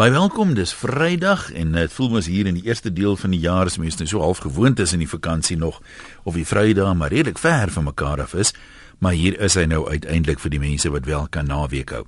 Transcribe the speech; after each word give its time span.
Baie 0.00 0.14
welkom, 0.14 0.54
dis 0.56 0.70
Vrydag 0.72 1.50
en 1.52 1.74
dit 1.76 1.92
voel 1.92 2.06
mos 2.08 2.24
hier 2.30 2.46
in 2.48 2.56
die 2.56 2.70
eerste 2.70 2.88
deel 2.88 3.18
van 3.20 3.34
die 3.34 3.40
jaar 3.42 3.68
is 3.68 3.74
mense 3.76 4.00
nou 4.00 4.06
so 4.08 4.22
half 4.24 4.38
gewoond 4.40 4.80
is 4.80 4.94
in 4.96 5.02
die 5.04 5.08
vakansie 5.10 5.58
nog 5.60 5.82
of 6.24 6.38
die 6.38 6.46
Vrydag 6.48 6.94
maar 6.96 7.12
redelik 7.12 7.36
ver 7.42 7.68
van 7.74 7.84
mekaar 7.84 8.22
af 8.24 8.32
is, 8.32 8.54
maar 9.04 9.12
hier 9.12 9.36
is 9.44 9.58
hy 9.60 9.66
nou 9.68 9.82
uiteindelik 9.90 10.40
vir 10.40 10.54
die 10.56 10.62
mense 10.62 10.88
wat 10.96 11.04
wel 11.04 11.28
kan 11.28 11.52
naweek 11.52 11.92
hou. 11.92 12.06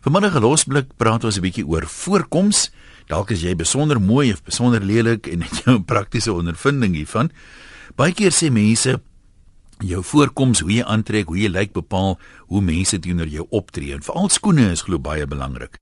Vanmiddag 0.00 0.40
losblik 0.40 0.96
praat 0.96 1.28
ons 1.28 1.36
'n 1.36 1.44
bietjie 1.44 1.66
oor 1.68 1.84
voorkoms. 1.84 2.70
Dalk 3.12 3.30
is 3.30 3.44
jy 3.44 3.52
besonder 3.54 4.00
mooi 4.00 4.32
of 4.32 4.42
besonder 4.42 4.80
lelik 4.80 5.28
en 5.28 5.42
het 5.44 5.60
jy 5.66 5.76
'n 5.76 5.84
praktiese 5.84 6.32
ondervinding 6.32 6.94
hiervan. 6.94 7.30
Baie 7.96 8.14
keer 8.14 8.32
sê 8.32 8.50
mense 8.50 9.00
jou 9.84 10.02
voorkoms, 10.02 10.60
hoe 10.60 10.72
jy 10.72 10.82
aantrek, 10.82 11.26
hoe 11.26 11.36
jy 11.38 11.48
lyk 11.48 11.72
bepaal 11.72 12.18
hoe 12.48 12.62
mense 12.62 12.98
teenoor 12.98 13.28
jou 13.28 13.46
optree 13.50 13.92
en 13.92 14.02
veral 14.02 14.28
skoene 14.28 14.70
is 14.70 14.82
glo 14.82 14.98
baie 14.98 15.26
belangrik. 15.26 15.76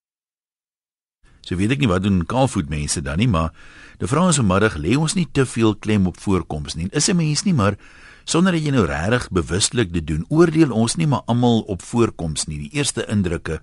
So 1.45 1.57
weet 1.57 1.77
ek 1.77 1.81
nie 1.85 1.89
wat 1.89 2.03
doen 2.03 2.25
kaalvoet 2.27 2.69
mense 2.69 3.03
dan 3.03 3.19
nie, 3.19 3.29
maar 3.29 3.53
die 3.99 4.09
vraag 4.09 4.33
is 4.35 4.41
vanmiddag 4.41 4.77
lê 4.77 4.97
ons 4.97 5.15
nie 5.15 5.29
te 5.33 5.47
veel 5.47 5.75
klem 5.75 6.07
op 6.07 6.19
voorkoms 6.21 6.75
nie. 6.75 6.89
Is 6.93 7.09
'n 7.09 7.17
mens 7.17 7.45
nie 7.45 7.55
maar 7.55 7.77
sonder 8.25 8.53
dat 8.53 8.65
jy 8.65 8.71
nou 8.71 8.87
regtig 8.87 9.29
bewustelik 9.31 9.93
dit 9.93 10.07
doen, 10.07 10.25
oordeel 10.29 10.73
ons 10.73 10.97
nie 10.97 11.07
maar 11.07 11.23
almal 11.27 11.61
op 11.61 11.83
voorkoms 11.83 12.47
nie. 12.47 12.59
Die 12.59 12.73
eerste 12.73 13.07
indrukke 13.07 13.61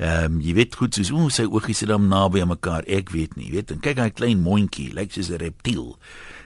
Ehm 0.00 0.24
um, 0.24 0.36
jy 0.40 0.54
weet 0.56 0.76
goed 0.80 0.96
soos 0.96 1.10
o, 1.12 1.26
sy 1.28 1.44
oogies 1.44 1.82
sit 1.82 1.90
dan 1.90 2.06
naby 2.08 2.40
aan 2.40 2.48
mekaar. 2.54 2.86
Ek 2.88 3.10
weet 3.12 3.34
nie, 3.36 3.50
weet 3.52 3.68
en 3.74 3.82
kyk 3.84 3.98
hy 4.00 4.08
klein 4.16 4.40
mondjie, 4.40 4.94
lyk 4.96 5.12
soos 5.12 5.28
'n 5.28 5.36
reptiel. 5.42 5.98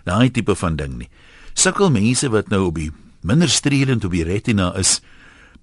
Daai 0.05 0.31
tipe 0.31 0.57
van 0.59 0.77
ding 0.77 0.99
nie. 0.99 1.09
Sukkel 1.55 1.91
mense 1.91 2.29
wat 2.35 2.51
nou 2.51 2.67
op 2.67 2.75
die 2.75 2.91
minder 3.23 3.49
strelend 3.49 4.05
op 4.05 4.11
die 4.11 4.25
retina 4.25 4.75
is 4.77 5.01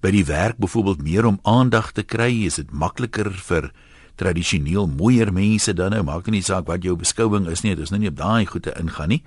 by 0.00 0.10
die 0.10 0.24
werk 0.24 0.56
byvoorbeeld 0.56 1.02
meer 1.02 1.26
om 1.26 1.38
aandag 1.44 1.92
te 1.92 2.02
kry, 2.02 2.46
is 2.46 2.56
dit 2.56 2.72
makliker 2.72 3.30
vir 3.30 3.72
tradisioneel 4.14 4.86
mooier 4.86 5.32
mense 5.32 5.74
dan 5.74 5.90
nou 5.90 6.02
maak 6.02 6.26
nie 6.26 6.42
saak 6.42 6.66
wat 6.66 6.82
jou 6.82 6.96
beskouing 6.96 7.48
is 7.50 7.62
nie, 7.62 7.74
dit 7.74 7.84
is 7.84 7.90
nou 7.90 8.00
nie 8.00 8.10
op 8.12 8.16
daai 8.16 8.46
goede 8.46 8.74
ingaan 8.78 9.08
nie. 9.08 9.22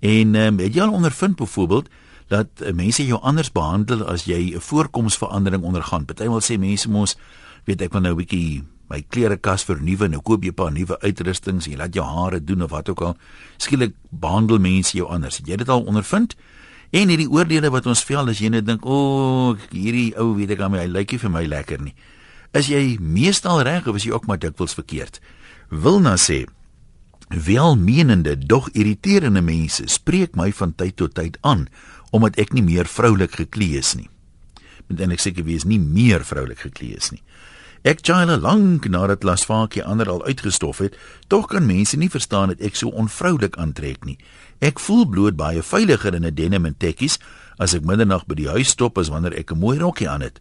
En 0.00 0.34
ehm 0.34 0.54
um, 0.54 0.58
het 0.58 0.74
jy 0.74 0.82
al 0.82 0.92
ondervind 0.92 1.36
byvoorbeeld 1.36 1.88
dat 2.28 2.48
uh, 2.62 2.72
mense 2.72 3.06
jou 3.06 3.20
anders 3.22 3.52
behandel 3.52 4.04
as 4.06 4.24
jy 4.24 4.54
'n 4.54 4.60
voorkomsverandering 4.60 5.62
ondergaan? 5.62 6.04
Partymal 6.04 6.40
sê 6.40 6.58
mense 6.58 6.90
mos, 6.90 7.16
weet 7.64 7.82
ek 7.82 7.92
van 7.92 8.02
nou 8.02 8.12
'n 8.12 8.16
bietjie 8.16 8.62
my 8.88 9.02
klerekas 9.08 9.64
vernuwe, 9.64 10.08
nou 10.08 10.20
koop 10.20 10.42
jy 10.42 10.50
'n 10.50 10.54
paar 10.54 10.72
nuwe 10.72 11.00
uitrustings, 11.00 11.66
jy 11.66 11.76
laat 11.76 11.94
jou 11.94 12.04
hare 12.04 12.44
doen 12.44 12.62
of 12.62 12.70
wat 12.70 12.88
ook 12.88 13.00
al. 13.00 13.16
Skielik 13.56 13.94
behandel 14.10 14.58
mense 14.58 14.96
jou 14.96 15.08
anders. 15.08 15.36
Het 15.36 15.46
jy 15.46 15.56
dit 15.56 15.68
al 15.68 15.82
ondervind? 15.82 16.36
En 16.90 17.08
hierdie 17.08 17.30
oordeele 17.30 17.70
wat 17.70 17.86
ons 17.86 18.04
vel 18.04 18.28
as 18.28 18.38
jy 18.38 18.48
net 18.48 18.66
dink, 18.66 18.84
"O, 18.84 18.90
oh, 19.50 19.56
hierdie 19.70 20.16
ou 20.16 20.34
weet 20.34 20.50
ek 20.50 20.60
aan 20.60 20.70
my, 20.70 20.78
hy 20.78 20.86
lyk 20.86 21.12
nie 21.12 21.18
vir 21.18 21.30
my 21.30 21.44
lekker 21.46 21.82
nie." 21.82 21.94
Is 22.52 22.68
jy 22.68 22.96
meestal 23.00 23.62
reg 23.62 23.86
of 23.86 23.96
is 23.96 24.04
jy 24.04 24.12
ook 24.12 24.26
maar 24.26 24.38
dikwels 24.38 24.74
verkeerd? 24.74 25.20
Wilna 25.68 26.16
sê 26.16 26.46
welmenende 27.28 28.38
dog 28.38 28.70
irriterende 28.72 29.42
mense 29.44 29.84
spreek 29.86 30.36
my 30.36 30.52
van 30.52 30.72
tyd 30.74 30.96
tot 30.96 31.14
tyd 31.14 31.36
aan 31.40 31.68
omdat 32.10 32.38
ek 32.40 32.54
nie 32.56 32.64
meer 32.64 32.88
vroulik 32.88 33.34
geklee 33.36 33.76
is 33.76 33.92
nie. 33.98 34.08
Met 34.88 35.02
en 35.04 35.12
ek 35.12 35.20
seker 35.20 35.44
wie 35.44 35.58
is 35.60 35.66
nie 35.68 35.80
meer 35.80 36.24
vroulik 36.24 36.64
geklee 36.64 36.96
is 36.96 37.10
nie. 37.12 37.20
Ek 37.86 38.00
jaile 38.02 38.38
lank 38.40 38.88
nadat 38.90 39.22
Lasvakie 39.22 39.84
ander 39.84 40.08
al 40.10 40.24
uitgestof 40.24 40.80
het, 40.82 40.96
tog 41.28 41.46
kan 41.52 41.66
mense 41.66 41.96
nie 41.96 42.08
verstaan 42.10 42.50
dat 42.50 42.64
ek 42.64 42.80
so 42.80 42.88
onvroulik 42.90 43.58
aantrek 43.60 44.08
nie. 44.08 44.16
Ek 44.58 44.80
voel 44.82 45.04
bloot 45.06 45.36
baie 45.38 45.62
veiliger 45.62 46.14
in 46.14 46.24
'n 46.24 46.34
denim 46.34 46.66
en 46.66 46.74
tekkies 46.74 47.18
as 47.58 47.74
ek 47.74 47.84
middernag 47.84 48.26
by 48.26 48.34
die 48.34 48.48
huis 48.48 48.68
stop 48.68 48.98
as 48.98 49.08
wanneer 49.08 49.36
ek 49.38 49.52
'n 49.52 49.58
mooi 49.58 49.78
rokkie 49.78 50.08
aan 50.08 50.22
het. 50.22 50.40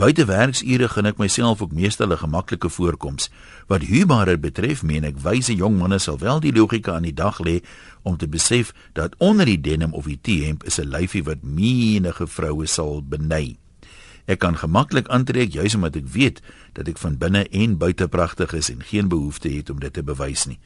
Buite 0.00 0.24
werksure 0.24 0.88
gaan 0.88 1.06
ek 1.06 1.18
myself 1.20 1.62
ook 1.62 1.72
meestal 1.72 2.12
'n 2.12 2.18
gemaklike 2.18 2.68
voorkoms. 2.68 3.30
Wat 3.68 3.82
humor 3.82 4.38
betref, 4.38 4.82
meen 4.82 5.04
ek 5.04 5.18
wyse 5.20 5.54
jong 5.54 5.78
manne 5.78 5.98
sal 5.98 6.18
wel 6.18 6.40
die 6.40 6.52
logika 6.52 6.94
aan 6.94 7.02
die 7.02 7.14
dag 7.14 7.38
lê 7.38 7.62
om 8.02 8.16
te 8.16 8.28
besef 8.28 8.72
dat 8.92 9.14
onder 9.18 9.46
die 9.46 9.60
denim 9.60 9.92
of 9.92 10.04
die 10.04 10.18
T-hemp 10.20 10.64
is 10.64 10.78
'n 10.78 10.88
lyfie 10.88 11.22
wat 11.24 11.42
menige 11.42 12.26
vroue 12.26 12.66
sal 12.66 13.02
beny. 13.02 13.56
Ek 14.26 14.38
kan 14.38 14.56
gemaklik 14.56 15.08
aantrek 15.08 15.52
juis 15.52 15.74
omdat 15.74 15.96
ek 15.96 16.08
weet 16.08 16.42
dat 16.72 16.88
ek 16.88 16.98
van 16.98 17.18
binne 17.18 17.48
en 17.50 17.78
buite 17.78 18.08
pragtig 18.08 18.52
is 18.52 18.70
en 18.70 18.82
geen 18.82 19.08
behoefte 19.08 19.50
het 19.50 19.70
om 19.70 19.80
dit 19.80 19.92
te 19.92 20.02
bewys 20.02 20.46
nie. 20.46 20.58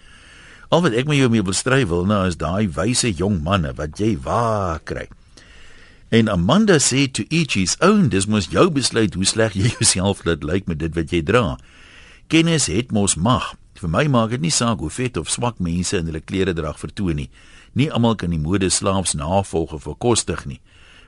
Al 0.69 0.82
wat 0.82 0.92
ek 0.92 1.06
met 1.06 1.16
jou 1.16 1.28
mee 1.31 1.42
bestry 1.42 1.86
wil 1.86 2.04
nou 2.04 2.26
is 2.26 2.36
daai 2.36 2.69
wyse 2.69 3.12
jong 3.12 3.42
manne 3.42 3.72
wat 3.78 3.98
jy 3.98 4.16
waar 4.19 4.81
kry. 4.84 5.09
En 6.08 6.28
Amanda 6.28 6.78
sê 6.78 7.08
to 7.12 7.24
each 7.30 7.54
his 7.54 7.76
own, 7.80 8.08
dis 8.08 8.28
mos 8.30 8.46
jou 8.52 8.70
besluit 8.70 9.14
hoe 9.14 9.26
sleg 9.26 9.56
jy 9.58 9.72
jouself 9.78 10.22
laat 10.24 10.44
lyk 10.46 10.68
met 10.70 10.78
dit 10.78 10.94
wat 10.94 11.10
jy 11.10 11.22
dra. 11.26 11.56
Kennis 12.30 12.68
het 12.70 12.92
mos 12.94 13.16
mag. 13.18 13.54
Vir 13.76 13.90
my 13.92 14.06
maak 14.08 14.30
dit 14.32 14.44
nie 14.46 14.54
saak 14.54 14.80
hoe 14.80 14.90
vet 14.90 15.18
of 15.18 15.30
swak 15.30 15.58
mense 15.60 15.98
in 15.98 16.06
hulle 16.06 16.22
klere 16.22 16.54
drag 16.54 16.78
vertoon 16.78 17.18
nie. 17.24 17.30
Nie 17.74 17.90
almal 17.90 18.14
kan 18.16 18.30
die 18.32 18.40
mode 18.40 18.70
slaafs 18.70 19.16
navolg 19.18 19.74
of 19.76 19.84
verkostig 19.84 20.46
nie. 20.46 20.60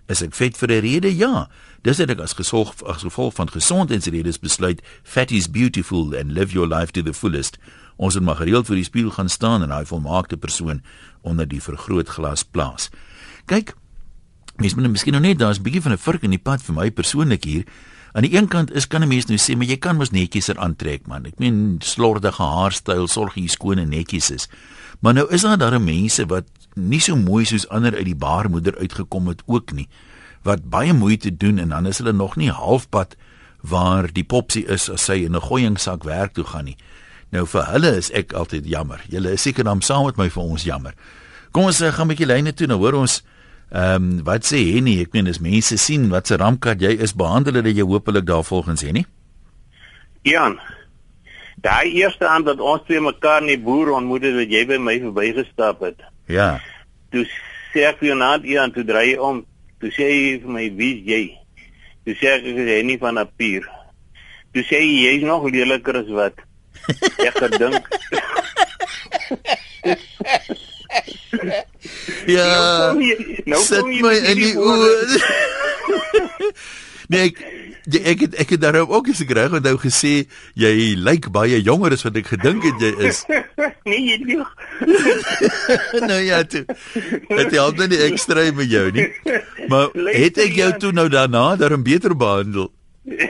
Is 0.09 0.23
ek 0.25 0.35
vet 0.35 0.57
vir 0.57 0.69
'n 0.73 0.83
rede? 0.83 1.11
Ja. 1.15 1.49
Dis 1.83 1.97
dit 1.97 2.11
ek 2.11 2.19
as 2.19 2.35
gevolg 2.35 2.75
as 2.87 3.03
gevolg 3.03 3.35
van 3.35 3.49
gesondheidsredes 3.49 4.41
besluit 4.41 4.83
fat 5.05 5.31
is 5.31 5.49
beautiful 5.49 6.15
and 6.17 6.33
live 6.33 6.53
your 6.53 6.67
life 6.67 6.93
to 6.93 7.03
the 7.03 7.15
fullest. 7.15 7.59
Ons 7.97 8.15
moet 8.15 8.25
maar 8.25 8.37
gereeld 8.37 8.67
voor 8.67 8.77
die 8.77 8.85
spieël 8.85 9.11
gaan 9.11 9.29
staan 9.29 9.63
en 9.63 9.69
daai 9.69 9.87
volmaakte 9.87 10.37
persoon 10.37 10.83
onder 11.23 11.49
die 11.49 11.63
vergrootglas 11.63 12.43
plaas. 12.43 12.91
Kyk, 13.47 13.75
Mens 14.59 14.75
moet 14.75 14.83
nou 14.83 14.91
miskien 14.93 15.15
nog 15.15 15.23
net 15.23 15.39
daar's 15.39 15.59
'n 15.59 15.63
bietjie 15.63 15.83
van 15.83 15.93
'n 15.93 15.99
vurk 15.99 16.23
in 16.23 16.31
die 16.31 16.39
pad 16.39 16.63
vir 16.63 16.75
my 16.75 16.91
persoonlik 16.91 17.45
hier. 17.45 17.65
Aan 18.13 18.23
die 18.23 18.37
een 18.37 18.49
kant 18.49 18.73
is 18.73 18.87
kan 18.87 19.03
'n 19.03 19.09
mens 19.09 19.27
nou 19.27 19.39
sê, 19.39 19.57
maar 19.57 19.67
jy 19.67 19.77
kan 19.77 19.97
mos 19.97 20.11
netjies 20.11 20.49
er 20.49 20.59
aantrek 20.59 21.07
man. 21.07 21.27
Ek 21.27 21.39
meen 21.39 21.77
slordige 21.79 22.43
haarstyl, 22.43 23.07
sorg 23.07 23.35
jy 23.35 23.47
skoon 23.47 23.79
en 23.79 23.89
netjies 23.89 24.31
is. 24.31 24.49
Maar 25.01 25.15
nou 25.15 25.31
is 25.31 25.43
daar 25.43 25.59
daar 25.59 25.81
mense 25.81 26.27
wat 26.27 26.45
nie 26.75 27.01
so 27.01 27.17
mooi 27.17 27.45
soos 27.45 27.69
ander 27.69 27.95
uit 27.95 28.05
die 28.05 28.17
baarmoeder 28.17 28.79
uitgekom 28.79 29.29
het 29.29 29.43
ook 29.47 29.73
nie. 29.73 29.89
Wat 30.43 30.69
baie 30.71 30.93
moeite 30.93 31.37
doen 31.37 31.59
en 31.59 31.69
dan 31.69 31.87
is 31.87 31.99
hulle 31.99 32.13
nog 32.13 32.37
nie 32.37 32.51
halfpad 32.51 33.17
waar 33.61 34.13
die 34.13 34.25
popsie 34.25 34.67
is 34.67 34.91
as 34.91 35.05
sy 35.05 35.13
in 35.13 35.37
'n 35.37 35.41
gooiingsak 35.41 36.03
werk 36.03 36.33
toe 36.33 36.45
gaan 36.45 36.65
nie. 36.65 36.77
Nou 37.31 37.47
vir 37.47 37.65
hulle 37.65 37.97
is 37.97 38.11
ek 38.11 38.33
altyd 38.33 38.67
jammer. 38.67 39.05
Julle 39.09 39.33
is 39.33 39.43
seker 39.43 39.65
dan 39.65 39.83
saam 39.83 40.05
met 40.05 40.17
my 40.17 40.31
vir 40.31 40.43
ons 40.43 40.63
jammer. 40.63 40.95
Kom 41.53 41.65
ons 41.65 41.81
eh, 41.81 41.93
gaan 41.93 42.07
'n 42.07 42.09
bietjie 42.15 42.27
lyne 42.27 42.53
toe 42.53 42.67
nou 42.67 42.79
hoor 42.79 42.95
ons 42.95 43.23
Ehm 43.71 43.95
um, 43.95 44.25
wat 44.25 44.47
sê 44.49 44.81
nie? 44.81 45.03
Ek 45.03 45.13
meen 45.13 45.29
as 45.29 45.43
mense 45.45 45.77
sien 45.77 46.09
wat 46.09 46.27
se 46.27 46.37
rampkat 46.41 46.81
jy 46.81 46.95
is, 47.05 47.13
behandel 47.13 47.61
hulle 47.61 47.75
jou 47.77 47.85
hopelik 47.91 48.25
daarvolgens 48.27 48.83
nie? 48.83 49.05
Jan. 50.25 50.57
Daai 51.61 51.93
eerste 51.93 52.29
aand 52.29 52.47
dat 52.47 52.61
ons 52.61 52.83
twee 52.87 53.01
mekaar 53.01 53.43
in 53.43 53.53
die 53.53 53.61
boer 53.61 53.93
ontmoet 53.99 54.25
het, 54.25 54.39
het 54.41 54.55
jy 54.55 54.65
by 54.71 54.79
my 54.81 54.97
verbygestap 55.03 55.83
het. 55.85 56.01
Ja. 56.33 56.61
Toe 57.13 57.27
sê 57.75 57.85
ek 57.91 58.01
vir 58.01 58.15
Jan, 58.15 58.47
Jan, 58.47 58.73
toe 58.73 58.87
draai 58.89 59.19
om. 59.19 59.45
Toe 59.83 59.93
sê 59.93 60.09
hy 60.09 60.41
vir 60.43 60.51
my, 60.51 60.71
"Wie 60.77 61.05
jy?" 61.05 61.37
Toe 62.05 62.15
sê 62.17 62.39
ek 62.39 62.49
ek 62.49 62.57
is 62.65 62.85
nie 62.85 62.97
van 62.97 63.19
'n 63.19 63.29
pier. 63.37 63.69
Toe 64.55 64.65
sê 64.65 64.81
hy 64.81 65.05
jy's 65.05 65.23
nog 65.23 65.45
leliker 65.45 65.97
as 65.97 66.09
wat. 66.09 66.35
Ek 67.29 67.37
gedink 67.37 67.85
ja. 72.29 72.93
Nou 73.49 73.63
sit 73.65 73.89
my 74.05 74.15
in 74.33 74.43
die 74.43 74.55
oë. 74.57 74.91
nee, 77.13 77.31
ek 77.31 77.43
ek 77.89 78.21
het, 78.21 78.35
ek 78.35 78.51
het 78.51 78.61
daarop 78.61 78.91
ook 78.93 79.07
eens 79.09 79.21
gekry 79.23 79.47
en 79.49 79.63
nou 79.65 79.77
gesê 79.81 80.29
jy 80.59 80.73
lyk 81.01 81.31
baie 81.33 81.61
jonger 81.63 81.95
as 81.97 82.05
wat 82.05 82.19
ek 82.21 82.33
gedink 82.35 82.67
het 82.69 82.83
jy 82.85 82.91
is. 83.09 83.23
nee, 83.89 84.01
jy 84.11 84.19
lieg. 84.27 84.51
nou 86.11 86.21
ja, 86.21 86.43
toe. 86.45 86.65
Het 87.33 87.55
jy 87.55 87.63
al 87.63 87.77
dan 87.79 87.93
die 87.93 88.03
ekstra 88.11 88.45
met 88.53 88.69
jou 88.71 88.91
nie? 88.93 89.09
Maar 89.73 89.95
het 90.23 90.43
ek 90.45 90.59
jou 90.61 90.73
toe 90.85 90.93
nou 90.93 91.09
daarna 91.09 91.55
daarom 91.57 91.87
beter 91.87 92.17
behandel? 92.17 92.69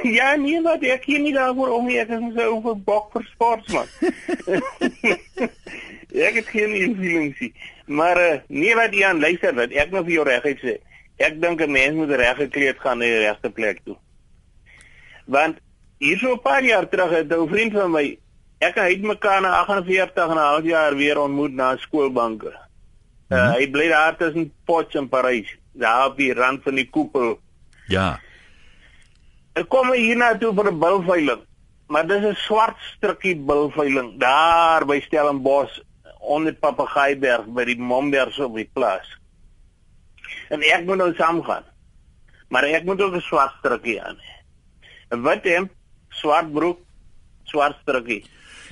Ja, 0.02 0.34
nee, 0.34 0.58
maar 0.60 0.82
ek 0.82 1.04
hier 1.06 1.20
nie 1.22 1.34
daarvoor 1.36 1.76
om 1.76 1.86
nie, 1.86 2.00
ek 2.02 2.10
is 2.16 2.34
so 2.34 2.58
oor 2.58 2.78
bok 2.82 3.12
vir 3.14 3.28
sportsman. 3.30 3.86
Ek 6.18 6.34
het 6.34 6.48
geen 6.48 6.74
invulling 6.74 7.34
nie. 7.38 7.52
Maar 7.86 8.20
uh, 8.20 8.38
nee 8.48 8.74
wat 8.74 8.94
Jan 8.94 9.20
luister 9.20 9.54
wat 9.54 9.72
ek 9.72 9.90
nou 9.90 10.04
vir 10.04 10.12
jou 10.12 10.26
reguit 10.28 10.60
sê. 10.62 10.76
Ek 11.18 11.40
dink 11.40 11.60
'n 11.60 11.72
mens 11.72 11.94
moet 11.96 12.10
reg 12.10 12.36
gekleed 12.36 12.78
gaan 12.78 12.98
na 12.98 13.04
die 13.04 13.24
regte 13.24 13.50
plek 13.50 13.80
toe. 13.84 13.96
Want 15.26 15.58
hier 15.98 16.18
so 16.18 16.32
'n 16.32 16.42
paar 16.42 16.64
jaar 16.64 16.88
terug 16.88 17.10
het 17.10 17.32
'n 17.32 17.48
vriend 17.48 17.72
van 17.72 17.90
my 17.90 18.18
ek 18.58 18.74
het 18.74 19.02
mekaar 19.02 19.40
na 19.40 19.64
48 19.64 20.28
en 20.28 20.36
'n 20.36 20.48
half 20.50 20.64
jaar 20.64 20.94
weer 20.96 21.18
ontmoet 21.18 21.52
na 21.52 21.76
skoolbanke. 21.76 22.52
Uh, 23.28 23.38
mm 23.38 23.44
-hmm. 23.44 23.58
Hy 23.58 23.70
bly 23.70 23.88
daar 23.88 24.16
tussen 24.16 24.52
Potch 24.64 24.94
en 24.94 25.08
Parys, 25.08 25.56
daar 25.72 26.06
op 26.06 26.16
die 26.16 26.34
rand 26.34 26.62
van 26.62 26.74
die 26.74 26.90
koepel. 26.90 27.40
Ja. 27.86 28.20
Ek 29.52 29.68
kom 29.68 29.92
hier 29.92 30.16
na 30.16 30.38
toe 30.38 30.54
vir 30.54 30.72
'n 30.72 30.78
bilveiling. 30.78 31.42
Maar 31.88 32.06
dis 32.06 32.24
'n 32.24 32.34
swart 32.34 32.76
strukkie 32.96 33.36
bilveiling 33.36 34.18
daar 34.20 34.86
by 34.86 35.00
Stellenbosch 35.00 35.80
onder 36.28 36.54
Papagaaiberg 36.54 37.48
by 37.56 37.64
die 37.68 37.78
Mombergs 37.80 38.38
op 38.44 38.56
die 38.58 38.68
plaas. 38.72 39.08
En 40.52 40.64
ek 40.64 40.84
moet 40.88 41.00
nou 41.00 41.12
saamgaan. 41.16 41.64
Maar 42.48 42.68
ek 42.72 42.84
moet 42.84 43.00
ook 43.00 43.14
'n 43.16 43.24
swart 43.24 43.54
strukkie 43.60 44.00
aan 44.02 44.16
hê. 44.16 44.34
'n 45.16 45.22
Wit 45.22 45.44
hemp, 45.44 45.72
swart 46.08 46.52
broek, 46.52 46.78
swart 47.44 47.76
strukkie. 47.82 48.24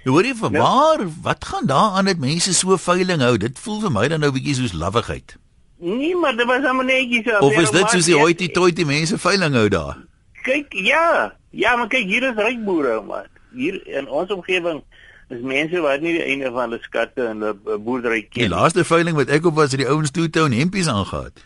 Hoor 0.05 0.25
jy 0.25 0.35
van 0.39 0.53
waar 0.53 1.01
wat 1.23 1.45
gaan 1.45 1.67
daar 1.67 1.97
aan 1.99 2.05
dat 2.05 2.19
mense 2.19 2.55
so 2.55 2.77
veiling 2.77 3.21
hou? 3.21 3.37
Dit 3.37 3.59
voel 3.59 3.81
vir 3.81 3.93
my 3.93 4.09
dan 4.09 4.21
nou 4.21 4.31
bietjie 4.33 4.55
soos 4.55 4.73
lawwigheid. 4.73 5.37
Nee, 5.79 6.15
maar 6.17 6.37
dit 6.37 6.47
was 6.47 6.63
hom 6.65 6.85
netjies 6.87 7.25
so. 7.25 7.39
Of 7.39 7.59
is 7.59 7.71
dit 7.71 7.91
soos 7.91 8.05
die 8.05 8.17
hoitie 8.17 8.51
toitie 8.51 8.87
mense 8.87 9.19
veiling 9.19 9.55
hou 9.55 9.69
daar? 9.69 9.99
Kyk, 10.47 10.73
ja. 10.73 11.35
Ja, 11.51 11.77
maar 11.77 11.89
kyk 11.89 12.07
hier 12.07 12.23
is 12.23 12.39
ryk 12.39 12.63
boere 12.65 13.01
man. 13.03 13.27
Hier 13.53 13.81
in 13.87 14.09
ons 14.09 14.31
omgewing 14.31 14.83
is 15.29 15.43
mense 15.43 15.81
wat 15.83 16.01
nie 16.01 16.15
die 16.19 16.23
einde 16.23 16.51
van 16.55 16.71
hulle 16.71 16.83
skatte 16.83 17.27
en 17.27 17.43
hulle 17.43 17.79
boerdery 17.83 18.23
ken. 18.29 18.47
Die 18.47 18.53
laaste 18.53 18.85
veiling 18.87 19.17
wat 19.19 19.33
ek 19.35 19.47
op 19.51 19.59
was, 19.59 19.75
het 19.75 19.83
die 19.83 19.91
ouens 19.91 20.15
toe 20.15 20.29
toe 20.31 20.47
en 20.47 20.57
hempies 20.57 20.89
aangehad. 20.89 21.45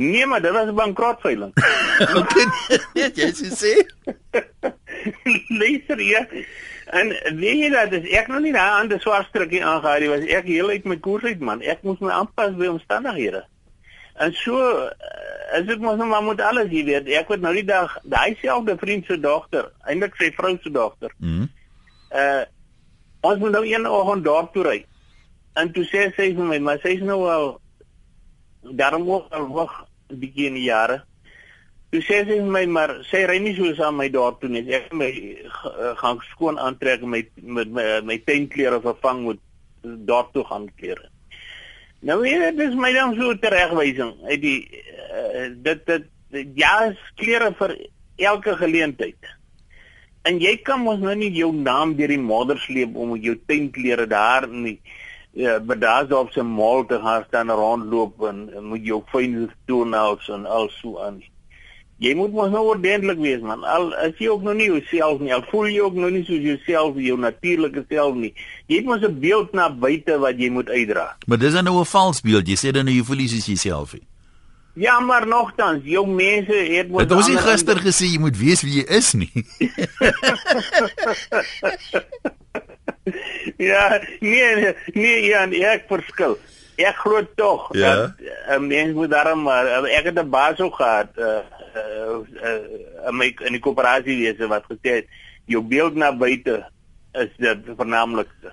Nee, 0.00 0.26
maar 0.26 0.42
dit 0.42 0.52
was 0.52 0.66
'n 0.66 0.74
bankrotveiling. 0.74 1.52
okay, 2.16 2.46
net 2.94 3.16
jy 3.16 3.32
sê. 3.32 3.74
Luister 5.60 6.00
ja. 6.00 6.26
En 6.86 7.08
weet 7.36 7.58
jy 7.58 7.68
dat 7.70 7.92
as 7.92 8.08
ek 8.08 8.28
nog 8.28 8.40
nie 8.40 8.52
daai 8.52 8.80
ander 8.80 9.00
swart 9.00 9.28
strukkie 9.28 9.64
aangehaal 9.64 10.00
het, 10.00 10.10
was 10.10 10.24
ek 10.38 10.48
heel 10.48 10.68
uit 10.68 10.84
my 10.84 10.96
koers 10.96 11.24
uit 11.24 11.40
man. 11.40 11.60
Ek 11.60 11.82
moes 11.82 12.00
my 12.00 12.10
aanpas 12.10 12.56
by 12.56 12.66
omstandighede. 12.72 13.44
En 14.14 14.32
so 14.32 14.58
eh, 14.88 15.60
as 15.60 15.68
ek 15.68 15.80
mos 15.80 15.96
nou 16.00 16.08
maar 16.08 16.22
moet 16.22 16.40
alles 16.40 16.68
hier 16.72 16.84
weet. 16.84 17.08
Ek 17.08 17.28
het 17.28 17.40
nou 17.40 17.52
die 17.54 17.64
dag 17.68 17.98
daai 18.02 18.36
selfde 18.40 18.76
vriend 18.80 19.06
se 19.06 19.20
dogter, 19.20 19.70
eintlik 19.84 20.16
sy 20.16 20.32
vrou 20.36 20.56
se 20.62 20.72
dogter. 20.72 21.12
Mhm. 21.18 21.48
Uh 22.10 22.42
ons 23.22 23.38
moet 23.38 23.54
nou 23.54 23.62
een 23.66 23.86
oggend 23.86 24.24
dorp 24.26 24.52
toe 24.54 24.66
ry. 24.66 24.78
En 25.58 25.72
toe 25.72 25.84
sê 25.88 26.08
sy 26.16 26.32
vir 26.36 26.48
my, 26.48 26.58
maar 26.64 26.80
sy 26.82 26.96
is 26.96 27.06
nou 27.06 27.22
al 27.30 27.48
daarom 28.62 29.08
al 29.10 29.48
wag 29.52 29.82
bietjie 30.08 30.48
in 30.50 30.58
die 30.58 30.68
jare. 30.68 31.02
Toe 31.92 32.00
sê 32.00 32.22
sy 32.24 32.38
vir 32.38 32.52
my, 32.54 32.64
maar 32.72 32.94
sy 33.10 33.24
ry 33.28 33.38
nie 33.42 33.54
soos 33.56 33.80
aan 33.84 33.98
my 33.98 34.08
dorp 34.12 34.40
toe 34.40 34.50
nie. 34.52 34.64
Ek 34.72 34.92
my 34.96 35.10
uh, 35.12 35.92
gaan 36.00 36.22
skoon 36.30 36.60
aantrek 36.60 37.04
en 37.04 37.12
my 37.12 37.22
met 37.58 37.72
my, 37.72 37.86
my 38.08 38.18
tuinklere 38.26 38.80
vervang 38.84 39.26
met 39.26 39.42
dorp 40.08 40.32
toe 40.32 40.46
gaan 40.48 40.70
klere. 40.78 41.10
Nou 42.02 42.22
dit 42.24 42.64
is 42.64 42.74
my 42.74 42.90
dan 42.96 43.14
so 43.18 43.36
teregwysing. 43.38 44.16
Uit 44.26 44.40
die 44.42 44.58
uh, 44.72 45.50
dit 45.68 45.84
dit 45.86 46.08
ja, 46.56 46.74
klere 47.20 47.52
vir 47.60 47.76
elke 48.16 48.56
geleentheid. 48.56 49.32
En 50.22 50.38
jy 50.38 50.56
kan 50.62 50.80
mos 50.80 51.00
nou 51.02 51.14
nie 51.18 51.32
jou 51.34 51.50
naam 51.54 51.96
deur 51.98 52.12
die 52.14 52.20
modder 52.22 52.58
sleep 52.62 52.96
om 52.96 53.16
jou 53.18 53.34
tuinklere 53.46 54.06
daar 54.06 54.46
nie. 54.48 54.78
Ja, 55.32 55.58
maar 55.64 55.78
daar's 55.78 56.12
op 56.12 56.30
se 56.30 56.42
mall 56.44 56.84
te 56.86 56.98
gaan 57.00 57.24
staan 57.26 57.50
rondloop 57.50 58.22
en, 58.28 58.50
en 58.56 58.64
moet 58.64 58.84
jou 58.86 59.00
fyn 59.10 59.50
toenails 59.66 60.28
en 60.28 60.46
al 60.46 60.68
so 60.76 61.00
aan. 61.00 61.22
Jy 62.02 62.12
moet 62.18 62.34
mos 62.34 62.50
nou 62.50 62.62
ordentlik 62.66 63.18
wees 63.22 63.42
man. 63.46 63.64
Al 63.64 63.92
as 63.94 64.18
jy 64.18 64.28
ook 64.28 64.42
nog 64.42 64.58
nie 64.58 64.68
jouself 64.68 65.20
nie, 65.22 65.32
al 65.34 65.44
voel 65.50 65.70
jy 65.70 65.80
ook 65.86 65.98
nog 65.98 66.10
nie 66.10 66.24
soos 66.26 66.42
jouself, 66.42 66.98
jou 66.98 67.18
natuurlike 67.18 67.84
self 67.88 68.14
nie. 68.18 68.32
Jy 68.66 68.82
het 68.82 68.90
mos 68.90 69.02
'n 69.06 69.18
beeld 69.22 69.52
na 69.52 69.70
buite 69.70 70.18
wat 70.18 70.38
jy 70.38 70.50
moet 70.50 70.68
uitdra. 70.68 71.16
Maar 71.26 71.38
dis 71.38 71.52
dan 71.52 71.64
nou 71.64 71.80
'n 71.80 71.84
vals 71.84 72.20
beeld. 72.20 72.48
Jy 72.48 72.56
sê 72.56 72.70
dan 72.70 72.84
nou 72.84 72.94
jy 72.94 73.04
voel 73.04 73.18
jy 73.18 73.28
soos 73.28 73.46
jouself. 73.46 73.92
nie. 73.92 74.11
Ja, 74.74 75.00
maar 75.00 75.26
nogtans, 75.26 75.82
jou 75.84 76.06
mense 76.08 76.54
het 76.54 76.88
mos 76.88 77.00
Het 77.02 77.12
ons 77.12 77.28
nie 77.28 77.36
gister 77.36 77.76
gesê 77.76 78.06
jy 78.08 78.18
moet 78.18 78.36
weet 78.36 78.60
wie 78.64 78.78
jy 78.80 78.84
is 78.88 79.12
nie. 79.12 79.32
Ja, 83.56 84.00
nee, 84.20 84.74
nee, 84.94 85.24
Jan, 85.26 85.52
ek 85.52 85.88
verskil. 85.90 86.36
Ek 86.80 86.96
glo 87.02 87.20
tog 87.36 87.68
Ja. 87.76 87.94
dat 87.94 88.58
'n 88.58 88.66
mens 88.66 88.94
moet 88.94 89.10
daarom 89.10 89.42
maar 89.42 89.84
ek 89.84 90.04
het 90.04 90.18
'n 90.18 90.30
baas 90.30 90.58
ook 90.60 90.74
gehad 90.74 91.10
uh 91.18 91.42
uh, 91.76 92.18
uh 92.42 93.08
in 93.08 93.16
my 93.16 93.34
in 93.44 93.52
die 93.52 93.60
koöperasie 93.60 94.16
wese 94.22 94.46
wat 94.46 94.64
gesê 94.70 94.90
het 95.02 95.06
jou 95.46 95.62
beeld 95.62 95.94
na 95.94 96.16
buite 96.16 96.64
is 97.12 97.28
dit 97.36 97.58
vernaamlikste. 97.76 98.52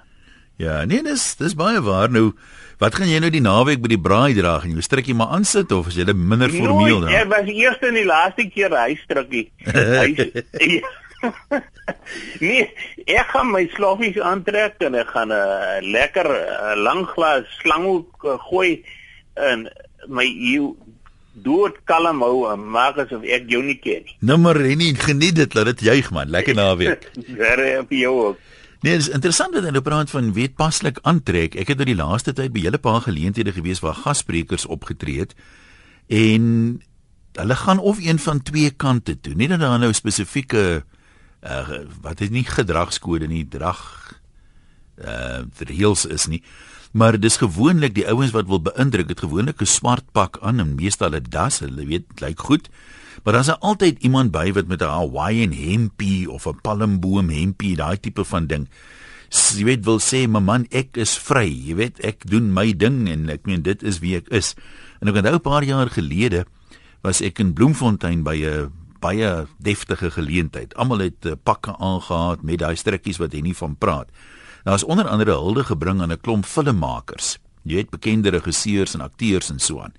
Ja, 0.57 0.85
nee, 0.85 1.03
dis 1.03 1.35
dis 1.35 1.55
baie 1.55 1.81
waar. 1.81 2.09
Nou, 2.11 2.33
wat 2.79 2.95
gaan 2.95 3.11
jy 3.11 3.19
nou 3.19 3.31
die 3.33 3.43
naweek 3.43 3.81
by 3.83 3.91
die 3.91 4.01
braai 4.01 4.33
dra? 4.37 4.59
Gaan 4.63 4.75
jy 4.75 4.85
strikkie 4.85 5.15
maar 5.17 5.35
aansit 5.35 5.71
of 5.75 5.91
is 5.91 5.99
jy 5.99 6.07
minder 6.13 6.49
formeel 6.49 7.03
dan? 7.03 7.11
was 7.27 7.45
die 7.45 7.59
eerste 7.63 7.91
en 7.91 7.99
die 7.99 8.07
laaste 8.07 8.47
keer 8.49 8.75
hy 8.75 8.95
strukkie. 9.03 9.49
Hy 9.67 10.81
Nee, 12.39 12.69
ek 13.11 13.33
gaan 13.33 13.49
my 13.51 13.65
sloffies 13.73 14.19
aantrek 14.23 14.79
en 14.87 14.95
ek 14.95 15.09
gaan 15.15 15.33
'n 15.33 15.35
uh, 15.35 15.79
lekker 15.83 16.27
uh, 16.31 16.75
lang 16.79 17.03
glas 17.11 17.43
slanghoek 17.59 18.23
uh, 18.23 18.37
gooi 18.47 18.83
en 19.35 19.67
my 20.07 20.23
heel 20.23 20.77
dood 21.43 21.75
kalm 21.83 22.23
hou 22.23 22.47
en 22.51 22.63
maak 22.75 22.97
asof 23.03 23.23
ek 23.23 23.49
jou 23.51 23.61
nie 23.63 23.79
ken 23.83 24.03
nie. 24.05 24.15
Nou 24.19 24.37
maar 24.37 24.57
Rennie, 24.59 24.93
geniet 24.95 25.35
dit, 25.35 25.53
laat 25.53 25.71
dit 25.73 25.85
juig 25.91 26.11
man. 26.11 26.31
Lekker 26.31 26.55
naweek. 26.55 27.11
Ver 27.35 27.79
op 27.79 27.91
jou 27.91 28.15
ook. 28.27 28.39
Nee, 28.79 28.95
dit 28.95 29.01
is 29.01 29.11
interessant 29.11 29.53
dat 29.53 29.65
jy 29.67 29.73
nou 29.75 29.83
praat 29.83 30.11
van 30.13 30.31
weet 30.33 30.53
paslik 30.55 31.01
aantrek. 31.03 31.57
Ek 31.59 31.67
het 31.73 31.81
oor 31.81 31.89
die 31.89 31.99
laaste 31.99 32.31
tyd 32.35 32.53
by 32.55 32.61
hele 32.63 32.79
paar 32.79 33.01
geleenthede 33.03 33.51
gewees 33.51 33.81
waar 33.83 33.97
gassprekers 34.05 34.67
opgetree 34.71 35.19
het 35.19 35.35
en 36.07 36.79
hulle 37.35 37.57
gaan 37.59 37.79
of 37.79 37.99
een 37.99 38.19
van 38.19 38.39
twee 38.41 38.71
kante 38.71 39.17
toe. 39.19 39.35
Nie 39.35 39.49
dat 39.51 39.59
daar 39.59 39.79
nou 39.79 39.91
spesifieke 39.93 40.83
uh 41.43 41.83
wat 42.03 42.23
is 42.23 42.31
nie 42.31 42.43
gedragskode 42.43 43.27
nie, 43.27 43.45
drag 43.47 43.79
uh 45.03 45.43
reëls 45.59 46.05
is 46.07 46.27
nie. 46.31 46.41
Maar 46.91 47.19
dis 47.19 47.37
gewoonlik 47.37 47.93
die 47.95 48.07
ouens 48.07 48.31
wat 48.31 48.47
wil 48.47 48.63
beïndruk, 48.63 49.11
het 49.11 49.19
gewoonlik 49.27 49.61
'n 49.61 49.65
swart 49.65 50.11
pak 50.11 50.39
aan 50.41 50.59
en 50.59 50.75
meestal 50.75 51.15
'n 51.15 51.27
das, 51.29 51.59
hulle 51.59 51.85
weet 51.85 52.21
lyk 52.21 52.39
goed. 52.39 52.69
Maar 53.23 53.33
daar's 53.33 53.59
altyd 53.59 54.03
iemand 54.03 54.31
by 54.31 54.51
wat 54.53 54.67
met 54.67 54.81
'n 54.81 54.85
Hawaiian 54.85 55.51
hempie 55.51 56.31
of 56.31 56.47
'n 56.47 56.61
palmboom 56.61 57.29
hempie, 57.29 57.75
daai 57.75 57.99
tipe 57.99 58.23
van 58.25 58.47
ding. 58.47 58.67
Jy 59.29 59.63
weet 59.63 59.85
wil 59.85 59.99
sê, 59.99 60.27
"My 60.27 60.39
man, 60.39 60.65
ek 60.69 60.97
is 60.97 61.17
vry." 61.17 61.47
Jy 61.47 61.75
weet, 61.75 61.99
ek 61.99 62.29
doen 62.29 62.53
my 62.53 62.73
ding 62.73 63.09
en 63.09 63.29
ek 63.29 63.45
meen 63.45 63.61
dit 63.61 63.83
is 63.83 63.99
wie 63.99 64.15
ek 64.15 64.27
is. 64.27 64.55
En 65.01 65.07
ek 65.07 65.15
onthou 65.15 65.33
'n 65.33 65.41
paar 65.41 65.63
jaar 65.63 65.89
gelede 65.89 66.45
was 67.01 67.21
ek 67.21 67.39
in 67.39 67.53
Bloemfontein 67.53 68.23
by 68.23 68.35
'n 68.35 68.71
baie 68.99 69.47
deftige 69.57 70.11
geleentheid. 70.11 70.75
Almal 70.75 70.99
het 70.99 71.25
uh, 71.25 71.33
pakke 71.43 71.77
aangetree 71.77 72.43
met 72.43 72.59
daai 72.59 72.75
strikkies 72.75 73.17
wat 73.17 73.31
hy 73.31 73.41
nie 73.41 73.55
van 73.55 73.75
praat. 73.79 74.09
Daar 74.63 74.75
is 74.75 74.83
onder 74.83 75.07
andere 75.07 75.31
hulde 75.31 75.63
gebring 75.63 76.01
aan 76.01 76.11
'n 76.11 76.19
klomp 76.21 76.45
filmmakers. 76.45 77.37
Jy 77.63 77.75
weet 77.75 77.89
bekende 77.89 78.29
regisseurs 78.29 78.93
en 78.93 79.01
akteurs 79.01 79.49
en 79.49 79.59
so 79.59 79.79
aan. 79.79 79.93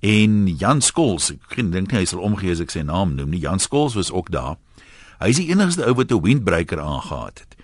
En 0.00 0.46
Jan 0.46 0.80
Skols, 0.80 1.32
ek 1.34 1.56
dink 1.58 1.90
nie 1.90 1.98
hy 1.98 2.04
sal 2.06 2.22
omgee 2.22 2.52
as 2.54 2.60
ek 2.62 2.70
sy 2.70 2.84
naam 2.86 3.16
noem 3.18 3.30
nie. 3.34 3.42
Jan 3.42 3.58
Skols 3.58 3.96
was 3.98 4.12
ook 4.14 4.30
daar. 4.30 4.56
Hy 5.18 5.32
is 5.32 5.40
die 5.40 5.50
enigste 5.50 5.86
ou 5.86 5.94
wat 5.98 6.12
'n 6.12 6.22
windbreaker 6.22 6.78
aangehad 6.80 7.38
het. 7.42 7.56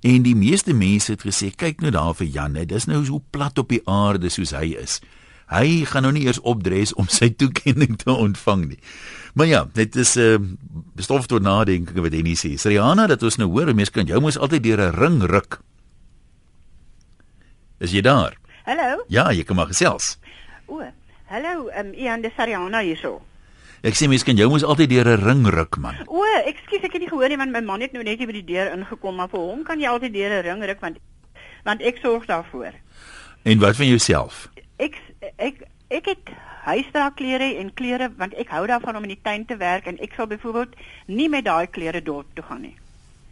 En 0.00 0.22
die 0.22 0.36
meeste 0.36 0.72
mense 0.72 1.12
het 1.12 1.22
gesê, 1.26 1.50
kyk 1.50 1.80
nou 1.80 1.90
daar 1.90 2.14
vir 2.14 2.26
Jan, 2.26 2.54
hè, 2.54 2.64
dis 2.64 2.86
nou 2.86 3.04
so 3.04 3.20
plat 3.30 3.58
op 3.58 3.68
die 3.68 3.82
aarde 3.84 4.28
soos 4.28 4.50
hy 4.50 4.76
is. 4.80 5.00
Hy 5.50 5.84
gaan 5.84 6.02
nou 6.06 6.12
nie 6.12 6.24
eers 6.24 6.40
opdres 6.40 6.94
om 6.94 7.08
sy 7.10 7.28
toekenning 7.40 7.98
te 7.98 8.10
ontvang 8.10 8.68
nie. 8.68 8.78
Maar 9.34 9.46
ja, 9.46 9.64
dit 9.74 9.96
is 9.96 10.16
'n 10.16 10.20
uh, 10.20 11.02
stof 11.02 11.26
tot 11.26 11.42
nadenking 11.42 11.98
wat 12.00 12.12
hy 12.12 12.22
nie 12.22 12.36
sê. 12.36 12.56
Sriana, 12.56 13.06
dat 13.06 13.22
ons 13.22 13.36
nou 13.36 13.50
hoor, 13.50 13.74
mense 13.74 13.90
kan 13.90 14.06
jou 14.06 14.20
mos 14.20 14.38
altyd 14.38 14.62
deur 14.62 14.80
'n 14.80 14.94
ring 14.94 15.22
ruk. 15.22 15.60
Is 17.78 17.90
jy 17.90 18.00
daar? 18.00 18.36
Hallo. 18.64 19.04
Ja, 19.08 19.32
jy 19.32 19.42
kan 19.44 19.56
maar 19.56 19.66
gesels. 19.66 20.18
O, 20.66 20.80
hallo, 21.30 21.68
ehm 21.68 21.86
um, 21.86 21.94
Ian 21.94 22.22
de 22.22 22.30
Sariana 22.36 22.80
hierso. 22.82 23.20
Ek 23.86 23.94
sê 23.94 24.08
mense 24.10 24.26
kan 24.26 24.36
jou 24.36 24.48
mos 24.50 24.64
altyd 24.66 24.90
deur 24.90 25.08
'n 25.08 25.22
ring 25.22 25.46
ruk 25.46 25.76
man. 25.78 25.96
O, 26.06 26.24
ekskuus, 26.44 26.82
ek 26.82 26.92
het 26.92 27.00
nie 27.00 27.08
gehoor 27.08 27.28
nie 27.28 27.38
want 27.38 27.52
my 27.52 27.60
man 27.60 27.80
het 27.80 27.92
nou 27.92 28.02
net 28.02 28.18
hier 28.18 28.26
by 28.26 28.32
die 28.32 28.44
deur 28.44 28.72
ingekom, 28.74 29.14
maar 29.14 29.28
vir 29.28 29.40
hom 29.40 29.62
kan 29.64 29.80
jy 29.80 29.88
altyd 29.88 30.12
deur 30.12 30.32
'n 30.38 30.42
ring 30.42 30.64
ruk 30.64 30.80
want 30.80 30.98
want 31.64 31.82
ek 31.82 32.02
sorg 32.02 32.26
daarvoor. 32.26 32.74
En 33.44 33.58
wat 33.58 33.76
van 33.76 33.86
jouself? 33.86 34.48
Ek 34.76 34.98
ek 35.38 35.62
ek 35.88 36.04
het 36.06 36.30
huisdraagklere 36.64 37.56
en 37.58 37.74
klere 37.74 38.10
want 38.16 38.34
ek 38.34 38.48
hou 38.48 38.66
daarvan 38.66 38.96
om 38.96 39.02
in 39.02 39.14
die 39.14 39.22
tuin 39.22 39.46
te 39.46 39.56
werk 39.56 39.86
en 39.86 39.98
ek 39.98 40.12
sal 40.16 40.26
byvoorbeeld 40.26 40.74
nie 41.06 41.28
met 41.28 41.44
daai 41.44 41.66
klere 41.66 42.02
dorp 42.02 42.26
toe 42.34 42.44
gaan 42.44 42.62
nie. 42.62 42.76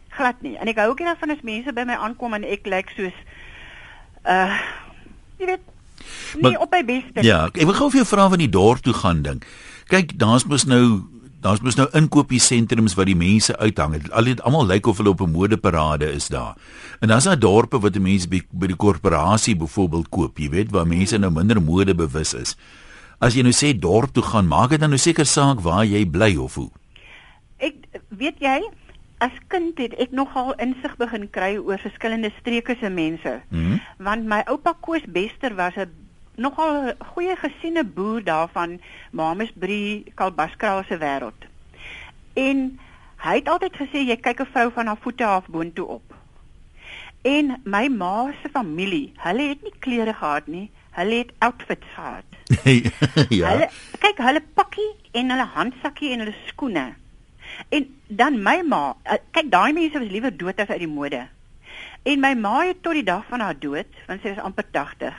Glad 0.09 0.41
nie. 0.41 0.57
En 0.57 0.67
ek 0.67 0.77
hou 0.77 0.89
ook 0.89 0.99
nie 0.99 1.07
daarvan 1.07 1.31
as 1.31 1.43
mense 1.43 1.73
by 1.73 1.83
my 1.83 1.93
aankom 1.95 2.33
en 2.33 2.43
ek 2.43 2.65
lyk 2.65 2.89
soos 2.95 3.17
uh 4.23 4.55
jy 5.37 5.45
weet 5.45 5.67
nie 6.35 6.41
Maar- 6.41 6.59
op 6.61 6.71
my 6.71 6.85
beste. 6.85 7.23
Ja, 7.23 7.45
ek 7.45 7.65
wil 7.65 7.73
gou 7.73 7.89
vir 7.89 7.99
jou 8.03 8.07
vra 8.07 8.29
van 8.29 8.37
die 8.37 8.49
dorp 8.49 8.81
toe 8.81 8.93
gaan 8.93 9.21
ding. 9.21 9.43
Kyk, 9.87 10.17
daar's 10.19 10.45
mos 10.45 10.65
nou 10.65 11.01
daar's 11.41 11.61
mos 11.61 11.75
nou 11.75 11.87
inkopiesentrums 11.95 12.95
wat 12.95 13.05
die 13.05 13.15
mense 13.15 13.57
uithang. 13.57 13.93
Dit 13.95 14.11
al 14.11 14.23
dit 14.23 14.41
almal 14.41 14.65
lyk 14.67 14.87
of 14.87 14.97
hulle 14.97 15.09
op 15.09 15.21
'n 15.21 15.31
modeparade 15.31 16.11
is 16.11 16.27
daar. 16.27 16.55
En 16.99 17.07
dan's 17.07 17.23
daar 17.23 17.39
dorpe 17.39 17.79
wat 17.79 17.99
mense 17.99 18.27
by, 18.27 18.41
by 18.51 18.67
die 18.67 18.75
korporasie 18.75 19.55
byvoorbeeld 19.55 20.09
koop, 20.09 20.37
jy 20.37 20.49
weet, 20.49 20.71
waar 20.71 20.87
mense 20.87 21.17
nou 21.17 21.31
minder 21.31 21.61
modebewus 21.61 22.33
is. 22.33 22.55
As 23.19 23.33
jy 23.35 23.41
nou 23.41 23.53
sê 23.53 23.73
dorp 23.79 24.13
toe 24.13 24.23
gaan, 24.23 24.47
maak 24.47 24.69
dit 24.69 24.79
dan 24.79 24.89
nou 24.89 24.99
seker 24.99 25.25
saak 25.25 25.59
waar 25.61 25.85
jy 25.85 26.05
bly 26.05 26.35
of 26.35 26.55
hoe. 26.55 26.69
Ek 27.59 27.73
weet 28.09 28.39
jy, 28.39 28.61
as 29.19 29.35
kind 29.47 29.77
het 29.77 29.95
ek 29.99 30.11
nogal 30.15 30.53
insig 30.63 30.95
begin 30.99 31.29
kry 31.29 31.57
oor 31.57 31.79
verskillende 31.79 32.31
streke 32.39 32.75
se 32.79 32.89
mense. 32.89 33.41
Mhm. 33.49 33.79
Want 33.97 34.25
my 34.25 34.43
oupa 34.47 34.73
Koos 34.79 35.03
Bester 35.07 35.55
was 35.55 35.75
'n 35.75 35.91
nogal 36.35 36.87
'n 36.87 36.95
goeie 37.13 37.35
gesiene 37.35 37.83
boer 37.83 38.23
daarvan 38.23 38.79
Mamesbury 39.11 40.03
Kalbaskraal 40.15 40.83
se 40.83 40.97
wêreld. 40.97 41.41
En 42.33 42.79
hy 43.17 43.35
het 43.35 43.49
altyd 43.49 43.75
gesê 43.75 43.99
jy 44.07 44.15
kyk 44.15 44.39
'n 44.39 44.51
vrou 44.53 44.71
van 44.71 44.87
haar 44.87 45.01
voete 45.01 45.25
af 45.25 45.47
boontoe 45.47 45.87
op. 45.87 46.15
En 47.21 47.61
my 47.63 47.87
ma 47.87 48.31
se 48.41 48.49
familie, 48.49 49.11
hulle 49.15 49.47
het 49.47 49.61
nie 49.63 49.73
klere 49.79 50.13
gehad 50.13 50.47
nie. 50.47 50.71
Hulle 50.91 51.15
het 51.15 51.31
outfits 51.39 51.87
gehad. 51.95 52.23
ja. 53.39 53.49
Hulle 53.49 53.69
kyk 53.99 54.17
hulle 54.17 54.41
pakkie 54.53 54.91
en 55.11 55.29
hulle 55.29 55.45
handsakkie 55.55 56.11
en 56.11 56.19
hulle 56.19 56.35
skoene. 56.45 56.95
En 57.69 57.87
dan 58.07 58.39
my 58.43 58.61
ma, 58.65 58.83
uh, 59.05 59.19
kyk 59.35 59.51
daai 59.51 59.73
mense 59.73 59.99
was 59.99 60.11
liewer 60.11 60.31
dood 60.35 60.59
as 60.59 60.71
uit 60.71 60.83
die 60.85 60.91
mode. 60.91 61.25
En 62.03 62.23
my 62.23 62.33
ma 62.39 62.61
het 62.63 62.83
tot 62.83 62.95
die 62.95 63.03
dag 63.03 63.25
van 63.29 63.43
haar 63.43 63.59
dood, 63.59 63.99
want 64.07 64.23
sy 64.23 64.33
is 64.33 64.41
amper 64.41 64.65
80, 64.71 65.15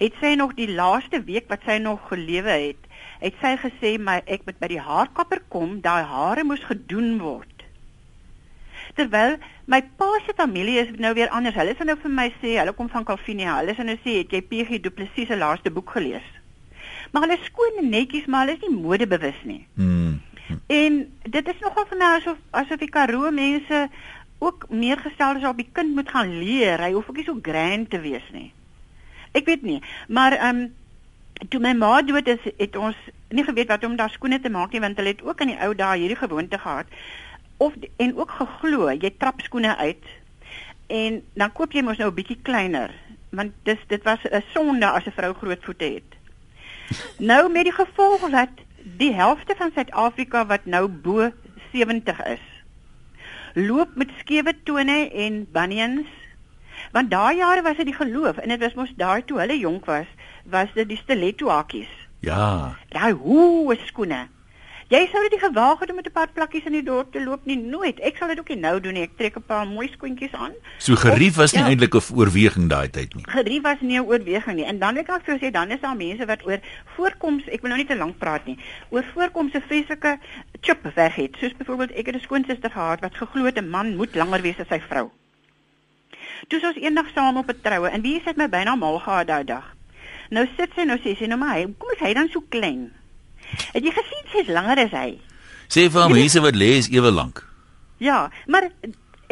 het 0.00 0.20
sy 0.20 0.34
nog 0.40 0.54
die 0.58 0.70
laaste 0.72 1.20
week 1.28 1.50
wat 1.52 1.66
sy 1.68 1.78
nog 1.82 2.08
gelewe 2.08 2.56
het, 2.68 2.88
het 3.20 3.36
sy 3.42 3.54
gesê 3.60 3.96
my 4.00 4.20
ek 4.24 4.46
moet 4.48 4.58
by 4.60 4.70
die 4.72 4.82
haarkapper 4.82 5.44
kom, 5.52 5.78
daai 5.84 6.04
hare 6.08 6.44
moes 6.44 6.64
gedoen 6.64 7.18
word. 7.22 7.50
Terwyl 8.94 9.36
my 9.66 9.80
pa 9.98 10.10
se 10.26 10.34
familie 10.36 10.78
is 10.82 10.90
nou 11.02 11.14
weer 11.16 11.32
anders. 11.34 11.56
Hulle 11.58 11.74
sê 11.74 11.86
nou 11.86 11.96
vir 11.98 12.12
my 12.14 12.28
sê, 12.40 12.54
hulle 12.60 12.74
kom 12.76 12.90
van 12.92 13.06
Calvinia. 13.06 13.56
Hulle 13.58 13.74
sê 13.74 13.86
nou 13.86 13.96
sê, 14.04 14.20
het 14.20 14.34
jy 14.34 14.42
PG 14.50 14.80
Du 14.84 14.92
Plessis 14.94 15.30
se 15.30 15.38
laaste 15.38 15.72
boek 15.74 15.96
gelees? 15.96 16.26
Maar 17.10 17.26
hulle 17.26 17.38
skoon 17.46 17.80
en 17.82 17.90
netjies, 17.90 18.28
maar 18.30 18.44
hulle 18.44 18.58
is 18.58 18.62
nie 18.66 18.74
modebewus 18.76 19.40
nie. 19.48 19.64
Hmm. 19.78 20.20
En 20.66 21.12
dit 21.22 21.48
is 21.48 21.60
nogal 21.60 21.86
vir 21.86 21.98
my 21.98 22.10
asof 22.18 22.38
asof 22.50 22.78
die 22.78 22.90
Karoo 22.90 23.30
mense 23.30 23.88
ook 24.38 24.66
meer 24.68 24.98
gestel 24.98 25.36
is 25.36 25.48
op 25.48 25.56
die 25.56 25.68
kind 25.72 25.94
moet 25.94 26.10
gaan 26.10 26.38
leer. 26.38 26.80
Hy 26.80 26.92
hoef 26.92 27.08
ook 27.08 27.16
nie 27.16 27.24
so 27.24 27.38
grand 27.42 27.90
te 27.90 28.00
wees 28.00 28.24
nie. 28.32 28.52
Ek 29.32 29.46
weet 29.46 29.62
nie, 29.62 29.82
maar 30.08 30.32
ehm 30.32 30.56
um, 30.56 30.72
toe 31.50 31.60
my 31.60 31.72
ma 31.74 32.02
dood 32.02 32.28
is, 32.30 32.42
het 32.56 32.76
ons 32.76 32.96
nie 33.34 33.44
geweet 33.44 33.68
wat 33.68 33.84
om 33.84 33.96
daar 33.96 34.10
skoene 34.10 34.40
te 34.40 34.52
maak 34.52 34.72
nie 34.72 34.80
want 34.80 34.96
hulle 35.00 35.14
het 35.14 35.22
ook 35.26 35.40
in 35.42 35.50
die 35.52 35.60
ou 35.66 35.72
dae 35.74 35.98
hierdie 35.98 36.18
gewoonte 36.18 36.58
gehad 36.58 36.86
of 37.56 37.74
en 37.96 38.14
ook 38.16 38.30
geglo 38.38 38.90
jy 38.92 39.10
trap 39.18 39.42
skoene 39.42 39.76
uit 39.76 40.06
en 40.86 41.22
dan 41.34 41.52
koop 41.52 41.74
jy 41.74 41.82
mos 41.82 41.98
nou 41.98 42.10
'n 42.10 42.18
bietjie 42.20 42.38
kleiner 42.42 42.94
want 43.30 43.52
dis 43.64 43.80
dit 43.88 44.02
was 44.04 44.22
'n 44.30 44.44
sonde 44.54 44.86
as 44.86 45.06
'n 45.06 45.16
vrou 45.18 45.32
groot 45.34 45.64
voete 45.64 45.84
het. 45.84 46.10
Nou 47.30 47.50
met 47.50 47.64
die 47.64 47.72
gevolg 47.72 48.30
dat 48.30 48.63
die 48.84 49.12
helfte 49.16 49.54
van 49.56 49.70
Suid-Afrika 49.74 50.44
wat 50.46 50.66
nou 50.68 50.88
bo 50.88 51.30
70 51.72 52.20
is 52.28 52.42
loop 53.54 53.94
met 53.96 54.10
skewe 54.20 54.52
tone 54.68 54.98
en 55.08 55.46
bunions 55.52 56.10
want 56.92 57.10
daai 57.10 57.36
jare 57.38 57.62
was 57.64 57.78
dit 57.80 57.88
die 57.90 57.96
geloof 57.96 58.36
en 58.42 58.52
dit 58.52 58.60
was 58.60 58.76
mos 58.78 58.92
daai 59.00 59.22
toe 59.24 59.38
hulle 59.40 59.56
jonk 59.58 59.88
was 59.88 60.10
was 60.52 60.68
dit 60.74 60.88
die 60.88 61.00
stiletto 61.00 61.48
hakkies 61.48 61.90
Ja. 62.24 62.76
daai 62.92 63.12
hoë 63.12 63.78
skoene 63.86 64.26
jy 64.90 65.06
sou 65.10 65.20
dit 65.22 65.32
nie 65.32 65.40
gewaag 65.40 65.78
het 65.80 65.90
om 65.90 65.96
met 65.96 66.06
'n 66.06 66.12
paar 66.12 66.28
plakkies 66.34 66.64
in 66.66 66.72
die 66.72 66.82
dorp 66.82 67.12
te 67.12 67.20
loop 67.24 67.44
nie 67.46 67.56
nooit 67.56 67.98
ek 68.00 68.16
sal 68.16 68.28
dit 68.28 68.38
ook 68.38 68.48
nie 68.48 68.56
nou 68.60 68.80
doen 68.80 68.92
nie 68.94 69.02
ek 69.02 69.16
trek 69.16 69.36
'n 69.36 69.42
paar 69.42 69.66
mooi 69.66 69.88
skoentjies 69.88 70.32
aan 70.34 70.52
So 70.78 70.94
gerief 70.94 71.36
was 71.36 71.52
nie 71.52 71.62
Ja. 71.62 71.68
eintlik 71.68 71.94
'n 71.94 72.14
oorweging 72.16 72.68
daai 72.68 72.88
tyd 72.90 73.14
nie. 73.14 73.24
gerief 73.26 73.62
was 73.62 73.80
nie 73.80 73.98
'n 73.98 74.04
oorweging 74.06 74.56
nie. 74.56 74.64
En 74.64 74.78
dan 74.78 74.96
ek 74.96 75.10
ook 75.10 75.22
vir 75.24 75.38
jou 75.38 75.48
sê 75.48 75.52
dan 75.52 75.70
is 75.70 75.80
daar 75.80 75.96
mense 75.96 76.26
wat 76.26 76.46
oor 76.46 76.58
voorkoms, 76.96 77.42
ek 77.48 77.60
wil 77.60 77.70
nou 77.70 77.78
nie 77.78 77.86
te 77.86 77.96
lank 77.96 78.18
praat 78.18 78.46
nie, 78.46 78.58
oor 78.90 79.04
voorkoms 79.14 79.52
'n 79.54 79.60
vreeslike 79.62 80.18
chip 80.60 80.94
weg 80.94 81.14
het. 81.14 81.36
Soos 81.40 81.52
byvoorbeeld 81.56 81.92
ek 81.96 82.06
het 82.06 82.14
'n 82.16 82.20
skoonsister 82.20 82.70
gehad 82.70 83.00
wat 83.00 83.14
geglo 83.16 83.44
het 83.44 83.56
'n 83.58 83.68
man 83.70 83.96
moet 83.96 84.14
langer 84.14 84.42
wees 84.42 84.58
as 84.60 84.68
sy 84.68 84.80
vrou. 84.80 85.10
Toe 86.48 86.60
ons 86.66 86.76
eendag 86.76 87.06
saam 87.14 87.36
op 87.36 87.48
'n 87.48 87.60
troue 87.62 87.88
en 87.88 88.02
wie 88.02 88.20
het 88.24 88.36
my 88.36 88.48
byna 88.48 88.74
mal 88.76 88.98
gehad 88.98 89.26
daai 89.26 89.44
dag. 89.44 89.74
Nou 90.30 90.46
sit 90.56 90.70
sy 90.76 90.84
nou 90.84 90.98
sê 90.98 91.16
sy 91.16 91.26
nou 91.26 91.38
maar, 91.38 91.54
hy, 91.54 91.66
kom 91.78 91.90
is 91.90 91.98
hy 92.00 92.12
dan 92.14 92.28
so 92.28 92.40
klein? 92.48 92.92
Het 93.72 93.84
jy 93.84 93.94
gesien 93.94 94.28
sy's 94.32 94.52
langer 94.52 94.84
as 94.86 94.94
hy? 94.96 95.08
Sê 95.68 95.88
vir 95.90 96.02
hom 96.02 96.12
mense 96.12 96.40
wat 96.44 96.58
lê 96.58 96.74
is 96.78 96.90
ewe 96.92 97.10
lank. 97.10 97.42
Ja, 98.02 98.28
maar 98.46 98.68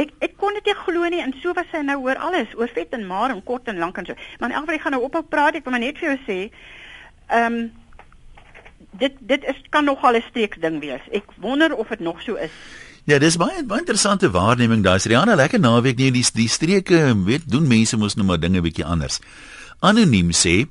ek 0.01 0.13
ek 0.25 0.37
kon 0.41 0.55
dit 0.57 0.71
nie 0.71 0.79
glo 0.85 1.09
nie 1.13 1.21
en 1.23 1.35
so 1.43 1.53
was 1.57 1.69
sy 1.73 1.83
nou 1.85 1.99
oor 2.07 2.17
alles, 2.17 2.55
oor 2.57 2.71
vet 2.73 2.95
en 2.97 3.07
maar 3.07 3.35
en 3.35 3.43
kort 3.45 3.69
en 3.69 3.79
lank 3.83 3.99
en 3.99 4.09
so. 4.09 4.17
Maar 4.41 4.51
in 4.51 4.57
elk 4.57 4.67
geval 4.67 4.79
ek 4.79 4.87
gaan 4.87 4.97
nou 4.97 5.05
ophou 5.09 5.23
praat, 5.23 5.59
ek 5.59 5.65
wil 5.67 5.77
maar 5.77 5.85
net 5.85 6.01
vir 6.01 6.13
jou 6.13 6.19
sê, 6.27 6.39
ehm 7.29 7.61
um, 7.61 7.71
dit 9.01 9.15
dit 9.25 9.45
is 9.49 9.61
kan 9.71 9.85
nogal 9.85 10.17
'n 10.17 10.25
streeksding 10.29 10.81
wees. 10.81 11.05
Ek 11.13 11.25
wonder 11.41 11.75
of 11.75 11.89
dit 11.89 12.01
nog 12.01 12.21
so 12.23 12.35
is. 12.37 12.51
Ja, 13.05 13.19
dis 13.19 13.37
baie 13.37 13.65
baie 13.65 13.81
interessante 13.81 14.31
waarneming 14.31 14.83
daai. 14.83 14.99
Rihanna, 15.03 15.35
lekker 15.35 15.61
naweek 15.61 15.97
nie 15.97 16.11
die 16.11 16.25
die 16.35 16.49
streke, 16.49 17.15
weet, 17.25 17.49
doen 17.51 17.67
mense 17.67 17.97
mos 17.97 18.15
nou 18.15 18.27
maar 18.27 18.39
dinge 18.39 18.61
bietjie 18.61 18.85
anders. 18.85 19.21
Anoniem 19.81 20.31
sê 20.31 20.69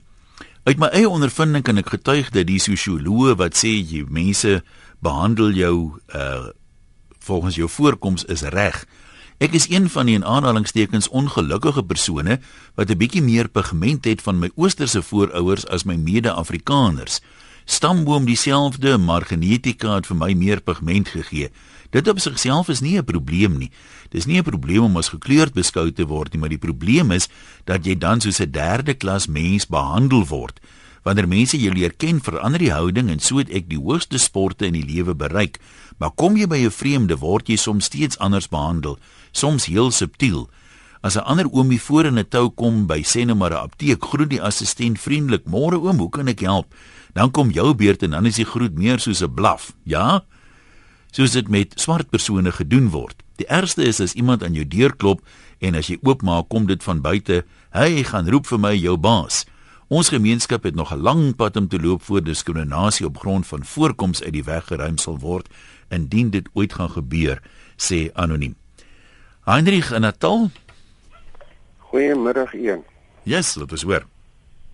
uit 0.63 0.77
my 0.77 0.91
eie 0.93 1.09
ondervinding 1.09 1.63
kan 1.65 1.81
ek 1.81 1.89
getuig 1.95 2.29
dat 2.35 2.45
die 2.49 2.59
sosioloë 2.61 3.33
wat 3.39 3.57
sê 3.57 3.71
jy 3.79 4.03
mense 4.09 4.59
behandel 5.01 5.55
jou 5.57 5.75
uh 6.15 6.51
volgens 7.21 7.55
jou 7.55 7.67
voorkoms 7.69 8.23
is 8.33 8.41
reg. 8.49 8.79
Ek 9.37 9.53
is 9.53 9.67
een 9.69 9.85
van 9.93 10.07
die 10.09 10.15
in 10.17 10.25
aanhalingstekens 10.25 11.07
ongelukkige 11.13 11.83
persone 11.85 12.39
wat 12.73 12.89
'n 12.89 12.97
bietjie 12.97 13.21
meer 13.21 13.47
pigment 13.49 14.05
het 14.05 14.21
van 14.21 14.39
my 14.39 14.49
oosterse 14.55 15.01
voorouers 15.01 15.67
as 15.67 15.83
my 15.83 15.95
mede-Afrikaners. 15.95 17.21
Stamboom 17.65 18.25
dieselfde, 18.25 18.97
maar 18.97 19.21
genetika 19.21 19.95
het 19.95 20.07
vir 20.07 20.17
my 20.17 20.33
meer 20.33 20.61
pigment 20.61 21.07
gegee. 21.07 21.49
Dit 21.91 22.07
op 22.07 22.19
sigself 22.19 22.69
is 22.69 22.79
nie 22.79 22.98
'n 22.98 23.03
probleem 23.03 23.57
nie. 23.57 23.71
Dis 24.10 24.25
nie 24.25 24.38
'n 24.38 24.43
probleem 24.43 24.83
om 24.83 24.98
as 24.98 25.10
gekleurd 25.10 25.53
beskou 25.53 25.91
te 25.91 26.07
word 26.07 26.33
nie, 26.33 26.39
maar 26.39 26.50
die 26.50 26.57
probleem 26.57 27.12
is 27.12 27.27
dat 27.65 27.86
jy 27.86 27.98
dan 27.98 28.21
soos 28.21 28.39
'n 28.39 28.51
derde 28.51 28.93
klas 28.93 29.27
mens 29.27 29.67
behandel 29.67 30.25
word. 30.27 30.60
Wanneer 31.03 31.27
mense 31.27 31.57
jou 31.57 31.74
leer 31.74 31.93
ken, 31.98 32.21
verander 32.21 32.60
die 32.60 32.71
houding 32.71 33.10
en 33.10 33.19
so 33.19 33.38
het 33.38 33.50
ek 33.50 33.69
die 33.69 33.79
hoogste 33.79 34.17
sporte 34.17 34.65
in 34.65 34.74
die 34.74 34.86
lewe 34.86 35.15
bereik. 35.15 35.60
Maar 35.98 36.12
kom 36.12 36.38
jy 36.38 36.48
by 36.48 36.57
'n 36.57 36.71
vreemde, 36.71 37.17
word 37.17 37.48
jy 37.48 37.55
soms 37.55 37.86
steeds 37.86 38.17
anders 38.17 38.48
behandel, 38.48 38.98
soms 39.31 39.65
heel 39.65 39.91
subtiel. 39.91 40.50
As 41.01 41.15
'n 41.15 41.25
ander 41.25 41.50
oomie 41.51 41.81
voor 41.81 42.05
in 42.05 42.19
'n 42.19 42.29
tou 42.29 42.50
kom 42.50 42.86
by 42.86 43.01
sê 43.03 43.25
nou 43.25 43.36
maar 43.36 43.51
'n 43.51 43.63
apteek, 43.67 44.03
groet 44.03 44.29
die 44.29 44.41
assistent 44.41 45.00
vriendelik: 45.00 45.45
"Môre 45.45 45.81
oom, 45.81 45.98
hoe 45.98 46.10
kan 46.10 46.27
ek 46.27 46.39
help?" 46.39 46.74
Dan 47.13 47.31
kom 47.31 47.51
jou 47.51 47.74
beurt 47.74 48.03
en 48.03 48.12
dan 48.12 48.25
is 48.25 48.36
die 48.36 48.45
groet 48.45 48.77
meer 48.77 49.00
soos 49.00 49.21
'n 49.21 49.33
blaf. 49.33 49.74
Ja? 49.83 50.24
Soos 51.11 51.33
dit 51.35 51.47
met 51.51 51.73
swart 51.75 52.07
persone 52.09 52.51
gedoen 52.55 52.89
word. 52.89 53.17
Die 53.35 53.47
ergste 53.51 53.83
is 53.83 53.99
as 53.99 54.13
iemand 54.15 54.43
aan 54.43 54.55
jou 54.55 54.63
deur 54.63 54.93
klop 54.95 55.19
en 55.59 55.75
as 55.75 55.89
jy 55.91 55.97
oopmaak, 56.07 56.47
kom 56.47 56.69
dit 56.69 56.83
van 56.83 57.01
buite: 57.01 57.43
"Hy 57.75 58.03
gaan 58.03 58.29
roep 58.29 58.47
vir 58.47 58.59
my 58.59 58.75
jou 58.75 58.97
baas." 58.97 59.45
Ons 59.91 60.09
gemeenskap 60.09 60.63
het 60.63 60.75
nog 60.75 60.93
'n 60.93 61.03
lang 61.03 61.35
pad 61.35 61.57
om 61.57 61.67
te 61.67 61.79
loop 61.79 62.03
voor 62.03 62.23
diskriminasie 62.23 63.05
op 63.05 63.17
grond 63.17 63.47
van 63.47 63.65
voorkoms 63.65 64.23
uit 64.23 64.33
die 64.33 64.43
weg 64.43 64.65
geruim 64.67 64.97
sal 64.97 65.19
word 65.19 65.49
indien 65.89 66.29
dit 66.29 66.49
ooit 66.53 66.73
gaan 66.73 66.89
gebeur, 66.89 67.41
sê 67.75 68.09
anoniem. 68.13 68.55
Heinrich 69.43 69.91
in 69.91 70.01
Natal? 70.01 70.49
Goeiemiddag 71.77 72.53
een. 72.53 72.83
Yes, 73.23 73.55
laat 73.55 73.71
ons 73.71 73.83
hoor. 73.83 74.05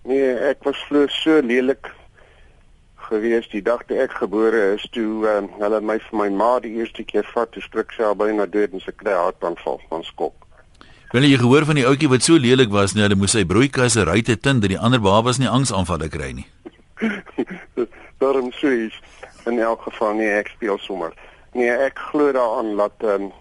Nee, 0.04 0.34
ek 0.34 0.62
was 0.62 0.76
vlo 0.88 1.06
so 1.06 1.40
lelik 1.40 1.97
gewees 3.08 3.48
die 3.52 3.62
dag 3.64 3.84
toe 3.88 3.98
ek 4.04 4.12
gebore 4.20 4.60
is 4.74 4.84
toe 4.94 5.24
um, 5.30 5.48
hulle 5.60 5.80
my 5.80 5.98
vir 6.04 6.18
my 6.20 6.28
ma 6.40 6.50
die 6.64 6.74
eerste 6.80 7.04
keer 7.08 7.26
vat 7.34 7.50
toe 7.52 7.62
skrik 7.64 7.94
sy 7.96 8.04
al 8.08 8.18
byna 8.18 8.46
dood 8.46 8.76
en 8.76 8.84
sy 8.84 8.92
kry 8.96 9.16
hartaanval 9.16 9.80
van 9.88 10.04
skok. 10.04 10.34
Wil 11.12 11.24
jy 11.24 11.38
gehoor 11.40 11.64
van 11.64 11.80
die 11.80 11.86
ouetjie 11.88 12.10
wat 12.12 12.26
so 12.26 12.36
lelik 12.36 12.68
was, 12.68 12.92
nee, 12.92 13.04
hulle 13.06 13.16
moes 13.16 13.32
sy 13.32 13.46
broeikasse 13.48 14.04
ruite 14.04 14.36
tint 14.36 14.60
dat 14.60 14.74
die 14.74 14.80
ander 14.80 15.00
babas 15.00 15.40
nie 15.40 15.48
angsaanvalle 15.48 16.10
kry 16.12 16.34
nie. 16.36 16.48
Daarom 18.20 18.50
sê 18.58 18.74
ek 18.88 19.48
in 19.48 19.62
elk 19.64 19.86
geval 19.88 20.18
nee, 20.18 20.34
ek 20.36 20.52
speel 20.56 20.76
sommer. 20.84 21.14
Nee, 21.56 21.70
ek 21.72 22.00
glo 22.10 22.32
daaraan 22.36 22.74
dat 22.76 23.06
ehm, 23.06 23.30
'n 23.30 23.32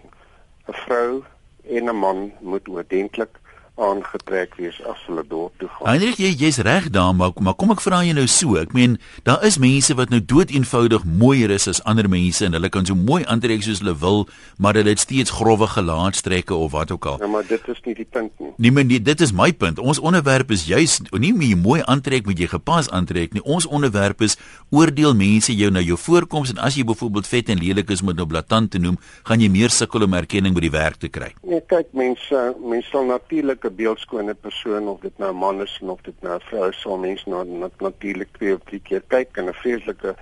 um, 0.71 0.77
vrou 0.85 1.23
en 1.67 1.89
'n 1.91 1.95
man 1.95 2.31
moet 2.39 2.67
oordentlik 2.69 3.35
aangetrek 3.77 4.55
wees 4.57 4.77
as 4.89 5.01
hulle 5.07 5.23
dorp 5.27 5.53
toe 5.59 5.69
gaan. 5.69 5.89
Heinrich, 5.91 6.19
jy 6.21 6.31
jy's 6.37 6.59
reg 6.65 6.89
daar, 6.93 7.13
maar 7.15 7.33
maar 7.41 7.55
kom 7.59 7.73
ek 7.75 7.81
vra 7.83 8.03
jou 8.05 8.15
nou 8.17 8.27
so. 8.31 8.57
Ek 8.61 8.73
meen, 8.77 8.97
daar 9.27 9.43
is 9.45 9.59
mense 9.61 9.93
wat 9.97 10.13
nou 10.13 10.21
dood 10.23 10.53
eenvoudig 10.53 11.05
mooier 11.05 11.51
is 11.53 11.67
as 11.67 11.83
ander 11.89 12.09
mense 12.09 12.45
en 12.45 12.57
hulle 12.57 12.69
kan 12.73 12.87
so 12.87 12.95
mooi 12.97 13.23
aantrek 13.25 13.65
soos 13.65 13.83
hulle 13.83 13.95
wil, 14.01 14.25
maar 14.57 14.77
hulle 14.79 14.95
het 14.95 15.03
steeds 15.03 15.33
grouwe 15.37 15.67
gelaatstrekke 15.73 16.55
of 16.55 16.71
wat 16.71 16.91
ook 16.91 17.05
al. 17.05 17.19
Ja, 17.21 17.27
maar 17.27 17.45
dit 17.47 17.67
is 17.67 17.81
nie 17.85 17.95
die 17.97 18.07
punt 18.09 18.31
nie. 18.39 18.53
Nee, 18.57 18.71
maar 18.71 18.85
nee, 18.85 19.01
dit 19.01 19.21
is 19.21 19.33
my 19.35 19.51
punt. 19.53 19.79
Ons 19.79 19.99
onderwerp 19.99 20.51
is 20.51 20.65
juis 20.69 20.99
nie 21.17 21.33
meer 21.33 21.53
jy 21.53 21.59
mooi 21.59 21.81
aantrek 21.85 22.25
moet 22.27 22.39
jy 22.41 22.47
gepas 22.51 22.89
aantrek 22.93 23.35
nie. 23.35 23.43
Ons 23.45 23.67
onderwerp 23.69 24.21
is 24.25 24.37
oordeel 24.73 25.15
mense 25.17 25.53
jou 25.53 25.69
na 25.73 25.83
jou 25.83 25.97
voorkoms 25.99 26.53
en 26.53 26.61
as 26.63 26.77
jy 26.77 26.85
byvoorbeeld 26.87 27.29
vet 27.29 27.51
en 27.53 27.61
lelik 27.61 27.91
is 27.93 28.03
met 28.05 28.17
nou 28.17 28.27
blaatant 28.29 28.71
te 28.73 28.81
noem, 28.81 28.97
gaan 29.27 29.43
jy 29.43 29.49
meer 29.53 29.73
sukkel 29.73 30.07
om 30.07 30.17
erkenning 30.17 30.55
by 30.57 30.65
die 30.65 30.73
werk 30.73 30.99
te 31.01 31.11
kry. 31.13 31.31
Nee, 31.47 31.61
kyk 31.69 31.93
mense, 31.97 32.43
mense 32.63 32.91
sal 32.91 33.07
natuurlik 33.09 33.66
'n 33.67 33.75
beeldskone 33.75 34.33
persoon 34.33 34.87
of 34.87 34.99
dit 35.01 35.17
nou 35.17 35.31
'n 35.31 35.37
man 35.37 35.61
is 35.61 35.79
of 35.81 36.01
dit 36.01 36.21
nou 36.21 36.35
'n 36.35 36.47
vrou 36.49 36.69
is, 36.69 36.81
sal 36.81 36.97
mense 36.97 37.29
na, 37.29 37.43
na 37.43 37.69
natuurlik 37.79 38.29
twee 38.37 38.53
of 38.53 38.61
drie 38.65 38.79
keer 38.79 39.03
kyk 39.07 39.37
en 39.37 39.49
'n 39.49 39.53
vreeslike 39.53 40.15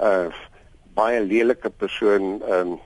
uh 0.00 0.28
baie 0.94 1.20
lelike 1.20 1.70
persoon 1.70 2.42
ehm 2.42 2.72
um, 2.72 2.80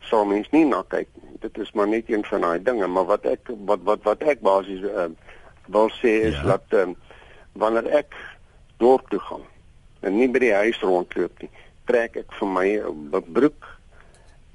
sal 0.00 0.24
mense 0.26 0.50
nie 0.52 0.64
na 0.64 0.82
kyk 0.88 1.08
nie. 1.22 1.38
Dit 1.40 1.58
is 1.58 1.72
maar 1.72 1.88
net 1.88 2.10
een 2.10 2.24
van 2.24 2.40
daai 2.40 2.62
dinge, 2.62 2.86
maar 2.86 3.04
wat 3.04 3.24
ek 3.24 3.50
wat 3.66 3.80
wat 3.82 4.02
wat 4.02 4.22
ek 4.22 4.40
basies 4.40 4.82
ehm 4.82 5.14
uh, 5.14 5.38
wil 5.66 5.90
sê 6.02 6.14
is 6.30 6.34
ja. 6.34 6.42
dat 6.42 6.64
ehm 6.68 6.88
um, 6.88 6.96
wanneer 7.52 7.86
ek 7.86 8.14
dorp 8.76 9.08
toe 9.10 9.20
gaan 9.20 9.46
en 10.00 10.16
nie 10.16 10.28
by 10.28 10.38
die 10.42 10.54
huis 10.54 10.80
rondloop 10.80 11.42
nie, 11.42 11.50
trek 11.86 12.16
ek 12.16 12.32
vir 12.38 12.48
my 12.48 12.68
'n 12.82 13.24
broek 13.32 13.68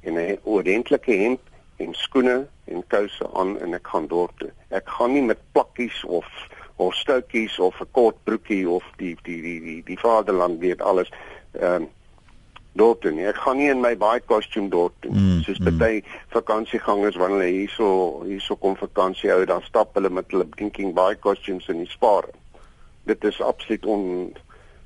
en 0.03 0.17
'n 0.19 0.39
ordentlike 0.43 1.11
hemp 1.11 1.46
en 1.77 1.93
skoene 1.93 2.47
en 2.65 2.83
kouse 2.87 3.27
aan 3.33 3.57
en 3.61 3.73
ek 3.77 3.87
gaan 3.87 4.07
dorp 4.07 4.39
toe. 4.41 4.51
Ek 4.69 4.89
gaan 4.97 5.13
nie 5.13 5.25
met 5.25 5.41
plakkies 5.51 6.03
of 6.05 6.25
of 6.77 6.93
stoutjies 6.93 7.59
of 7.59 7.79
'n 7.81 7.91
kort 7.91 8.17
broekie 8.23 8.69
of 8.69 8.83
die 8.97 9.17
die 9.23 9.41
die 9.41 9.59
die, 9.61 9.83
die 9.83 9.99
vaderland 9.99 10.59
weet 10.59 10.81
alles. 10.81 11.09
Ehm 11.51 11.81
um, 11.81 11.87
dorp 12.77 13.01
toe 13.01 13.11
nie. 13.11 13.25
Ek 13.25 13.39
gaan 13.41 13.57
nie 13.57 13.69
in 13.73 13.81
my 13.81 13.95
baie 13.97 14.19
kostuum 14.19 14.69
dorp 14.69 14.93
toe 15.01 15.11
nie. 15.11 15.21
Mm, 15.21 15.41
Soos 15.47 15.59
mm. 15.59 15.77
baie 15.81 16.03
vakansiegangers 16.35 17.15
wanneer 17.15 17.39
hulle 17.39 17.55
hierso 17.55 17.87
hierso 18.27 18.55
kom 18.55 18.77
vakansie 18.77 19.31
hou, 19.33 19.45
dan 19.49 19.65
stap 19.65 19.97
hulle 19.97 20.09
met 20.13 20.29
hulle 20.31 20.45
drinking 20.55 20.93
baie 20.97 21.15
kostuums 21.15 21.67
in 21.73 21.81
die 21.83 21.89
spaar. 21.89 22.29
Dit 23.09 23.23
is 23.23 23.41
absoluut 23.41 23.85
on 23.85 24.05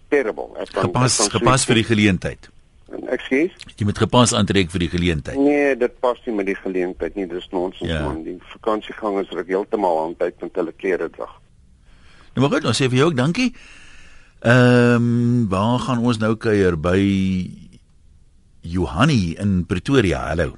terrible. 0.10 0.50
Ek 0.62 0.71
kan 0.71 0.89
gepas 0.89 1.19
ek 1.19 1.31
kan 1.31 1.39
gepas 1.41 1.67
vir 1.67 1.81
die 1.81 1.88
geleentheid. 1.91 2.50
Ekskuus. 2.91 3.51
Jy 3.75 3.86
moet 3.88 3.98
gepas 3.98 4.33
aantrek 4.33 4.71
vir 4.74 4.86
die 4.86 4.89
geleentheid. 4.91 5.38
Nee, 5.39 5.75
dit 5.79 6.00
pas 6.00 6.19
nie 6.25 6.36
met 6.36 6.45
die 6.45 6.55
geleentheid 6.55 7.15
nie. 7.15 7.27
Dis 7.27 7.48
nonsens 7.51 7.89
ja. 7.89 8.01
man. 8.05 8.24
Die 8.24 8.38
vakansiegangers 8.53 9.31
ruk 9.36 9.48
heeltemal 9.48 10.03
aan 10.03 10.15
tyd 10.19 10.39
met 10.41 10.55
hulle 10.55 10.74
klere 10.75 11.10
drag. 11.10 11.33
Nou 12.36 12.45
maar 12.45 12.55
goed, 12.55 12.67
ons 12.71 12.79
sê 12.79 12.88
vir 12.91 13.01
jou 13.01 13.10
ook 13.12 13.19
dankie. 13.19 13.51
Ehm, 14.41 14.95
um, 14.95 15.48
waar 15.50 15.79
gaan 15.79 16.01
ons 16.01 16.17
nou 16.17 16.36
kuier 16.36 16.77
by 16.79 17.01
Johanni 18.62 19.36
in 19.39 19.65
Pretoria. 19.65 20.27
Hallo. 20.31 20.55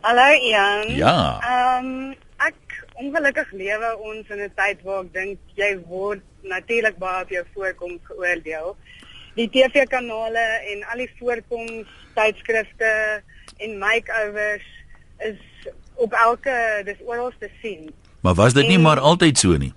Hallo 0.00 0.28
Ian. 0.50 0.94
Ja. 0.94 1.16
Ehm 1.42 1.86
um, 1.86 2.14
ek 2.46 2.84
ongelukkig 3.00 3.52
lewe 3.52 3.90
ons 3.98 4.28
in 4.30 4.42
'n 4.44 4.52
tyd 4.54 4.82
waar 4.84 5.04
ek 5.04 5.12
dink 5.12 5.38
jy 5.54 5.72
word 5.88 6.22
natuurlik 6.42 6.98
baie 6.98 7.22
op 7.22 7.30
jou 7.30 7.44
voorkoms 7.54 8.00
geoordeel. 8.02 8.76
Die 9.36 9.48
TV-kanale 9.52 10.44
en 10.72 10.84
al 10.92 11.04
die 11.04 11.10
voorkoms 11.18 11.88
tydskrifte 12.16 12.92
en 13.56 13.78
makeovers 13.78 14.64
is 15.18 15.40
op 15.94 16.12
elke 16.12 16.82
dis 16.84 17.00
oral 17.04 17.32
te 17.38 17.50
sien. 17.62 17.90
Maar 18.20 18.34
was 18.34 18.54
dit 18.56 18.64
en, 18.64 18.68
nie 18.68 18.78
maar 18.78 19.00
altyd 19.00 19.38
so 19.38 19.56
nie? 19.60 19.72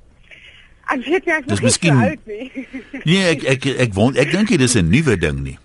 Ek 0.89 1.03
weet 1.05 1.27
nie 1.27 1.33
ek 1.35 1.49
is 1.53 1.63
miskien 1.63 1.99
oud 2.01 2.29
nie. 2.29 2.47
nee, 3.09 3.25
ek 3.33 3.43
ek 3.55 3.67
ek, 3.85 3.91
wond 3.97 4.19
ek 4.19 4.31
dink 4.33 4.51
dit 4.51 4.63
is 4.65 4.75
'n 4.79 4.89
nuwe 4.89 5.17
ding 5.21 5.43
nie. 5.45 5.57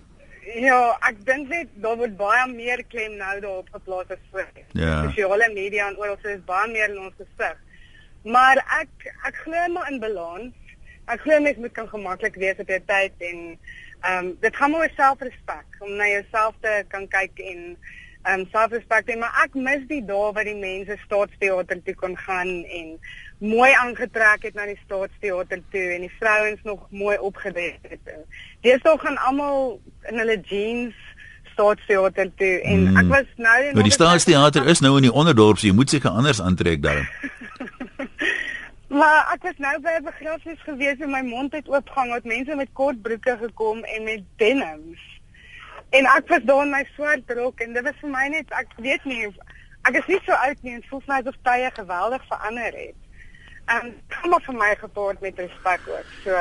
Ja, 0.55 0.95
ek 1.09 1.23
dink 1.27 1.49
net 1.51 1.71
daar 1.83 1.97
word 1.99 2.15
baie 2.19 2.45
meer 2.51 2.83
klem 2.91 3.17
nou 3.19 3.39
daarop 3.39 3.71
geplaas 3.73 4.11
as 4.13 4.21
voor. 4.31 4.51
Ja. 4.71 5.01
Sosiale 5.07 5.49
media 5.53 5.87
en 5.87 5.97
oral 5.97 6.19
is 6.23 6.43
baie 6.45 6.69
meer 6.71 6.91
in 6.93 7.01
ons 7.07 7.17
gesig. 7.19 7.57
Maar 8.23 8.61
ek 8.81 9.09
ek 9.31 9.41
glo 9.43 9.65
maar 9.73 9.91
in 9.91 9.99
balans. 9.99 10.53
Ek 11.11 11.21
glo 11.25 11.39
mens 11.39 11.57
moet 11.57 11.73
kan 11.73 11.89
gemaklik 11.89 12.37
wees 12.41 12.61
op 12.61 12.69
jou 12.69 12.79
tyd 12.85 13.27
en 13.31 13.41
ehm 14.05 14.25
um, 14.25 14.37
dit 14.41 14.55
gaan 14.55 14.75
oor 14.75 14.89
selfrespek 14.95 15.77
om 15.79 15.95
na 15.97 16.07
jouself 16.07 16.55
te 16.61 16.83
kan 16.87 17.07
kyk 17.07 17.39
en 17.51 17.61
ehm 18.25 18.39
um, 18.39 18.47
selfrespek 18.51 19.09
en 19.13 19.19
maar 19.23 19.39
ek 19.43 19.57
mis 19.67 19.87
die 19.89 20.01
dae 20.05 20.31
waar 20.33 20.47
die 20.47 20.59
mense 20.59 20.97
staatsteater 21.05 21.81
toe 21.85 21.95
kon 22.01 22.17
gaan 22.17 22.51
en 22.79 22.93
mooi 23.39 23.71
aangetrek 23.73 24.47
het 24.49 24.53
na 24.57 24.65
die 24.69 24.79
staatsteater 24.83 25.61
toe 25.73 25.87
en 25.95 26.05
die 26.07 26.13
vrouens 26.19 26.61
nog 26.63 26.85
mooi 26.89 27.17
opgedek 27.17 27.79
het. 27.89 28.13
Deesdae 28.65 28.97
gaan 29.01 29.17
almal 29.29 29.79
in 30.09 30.21
hulle 30.21 30.39
jeans 30.41 31.01
staatsteater 31.55 32.31
toe 32.35 32.55
en 32.61 32.87
hmm. 32.87 32.97
ek 33.03 33.11
was 33.11 33.29
nou 33.35 33.57
in 33.63 33.73
Maar 33.73 33.89
die 33.89 33.97
staatsteater 33.97 34.67
is 34.73 34.83
nou 34.85 34.95
in 34.99 35.09
die 35.09 35.13
onderdorp, 35.23 35.57
so 35.57 35.67
jy 35.67 35.73
moet 35.73 35.89
seker 35.89 36.09
anders 36.09 36.41
aantrek 36.41 36.81
daar. 36.85 37.05
maar 38.99 39.31
ek 39.33 39.43
was 39.47 39.57
nou 39.57 39.73
by 39.83 39.93
'n 39.97 40.07
begrafnis 40.07 40.61
gewees 40.67 40.99
en 40.99 41.11
my 41.11 41.21
mond 41.21 41.53
het 41.53 41.67
oopgehang 41.67 42.11
met 42.11 42.23
mense 42.23 42.55
met 42.55 42.69
kort 42.73 43.01
broeke 43.01 43.37
gekom 43.37 43.83
en 43.83 44.03
met 44.03 44.23
denims. 44.35 45.01
En 45.89 46.05
ek 46.05 46.27
was 46.27 46.43
daar 46.43 46.63
in 46.63 46.69
my 46.69 46.83
swart 46.95 47.31
rok 47.31 47.59
en 47.59 47.73
dit 47.73 47.83
was 47.83 47.99
vir 48.01 48.09
my 48.09 48.27
net 48.27 48.51
ek 48.51 48.67
weet 48.77 49.03
nie 49.05 49.33
ek 49.85 49.95
is 49.95 50.07
nie 50.07 50.21
so 50.25 50.31
oud 50.31 50.61
nie 50.61 50.73
en 50.73 50.85
voel 50.89 51.01
my 51.07 51.19
asof 51.21 51.35
tye 51.43 51.71
geweldig 51.73 52.23
verander 52.27 52.73
het. 52.73 52.95
En 53.65 53.93
kom 54.21 54.29
maar 54.29 54.41
vir 54.41 54.55
my 54.55 54.75
gepaard 54.75 55.19
met 55.21 55.39
respek 55.39 55.81
ook. 55.87 56.09
So 56.23 56.37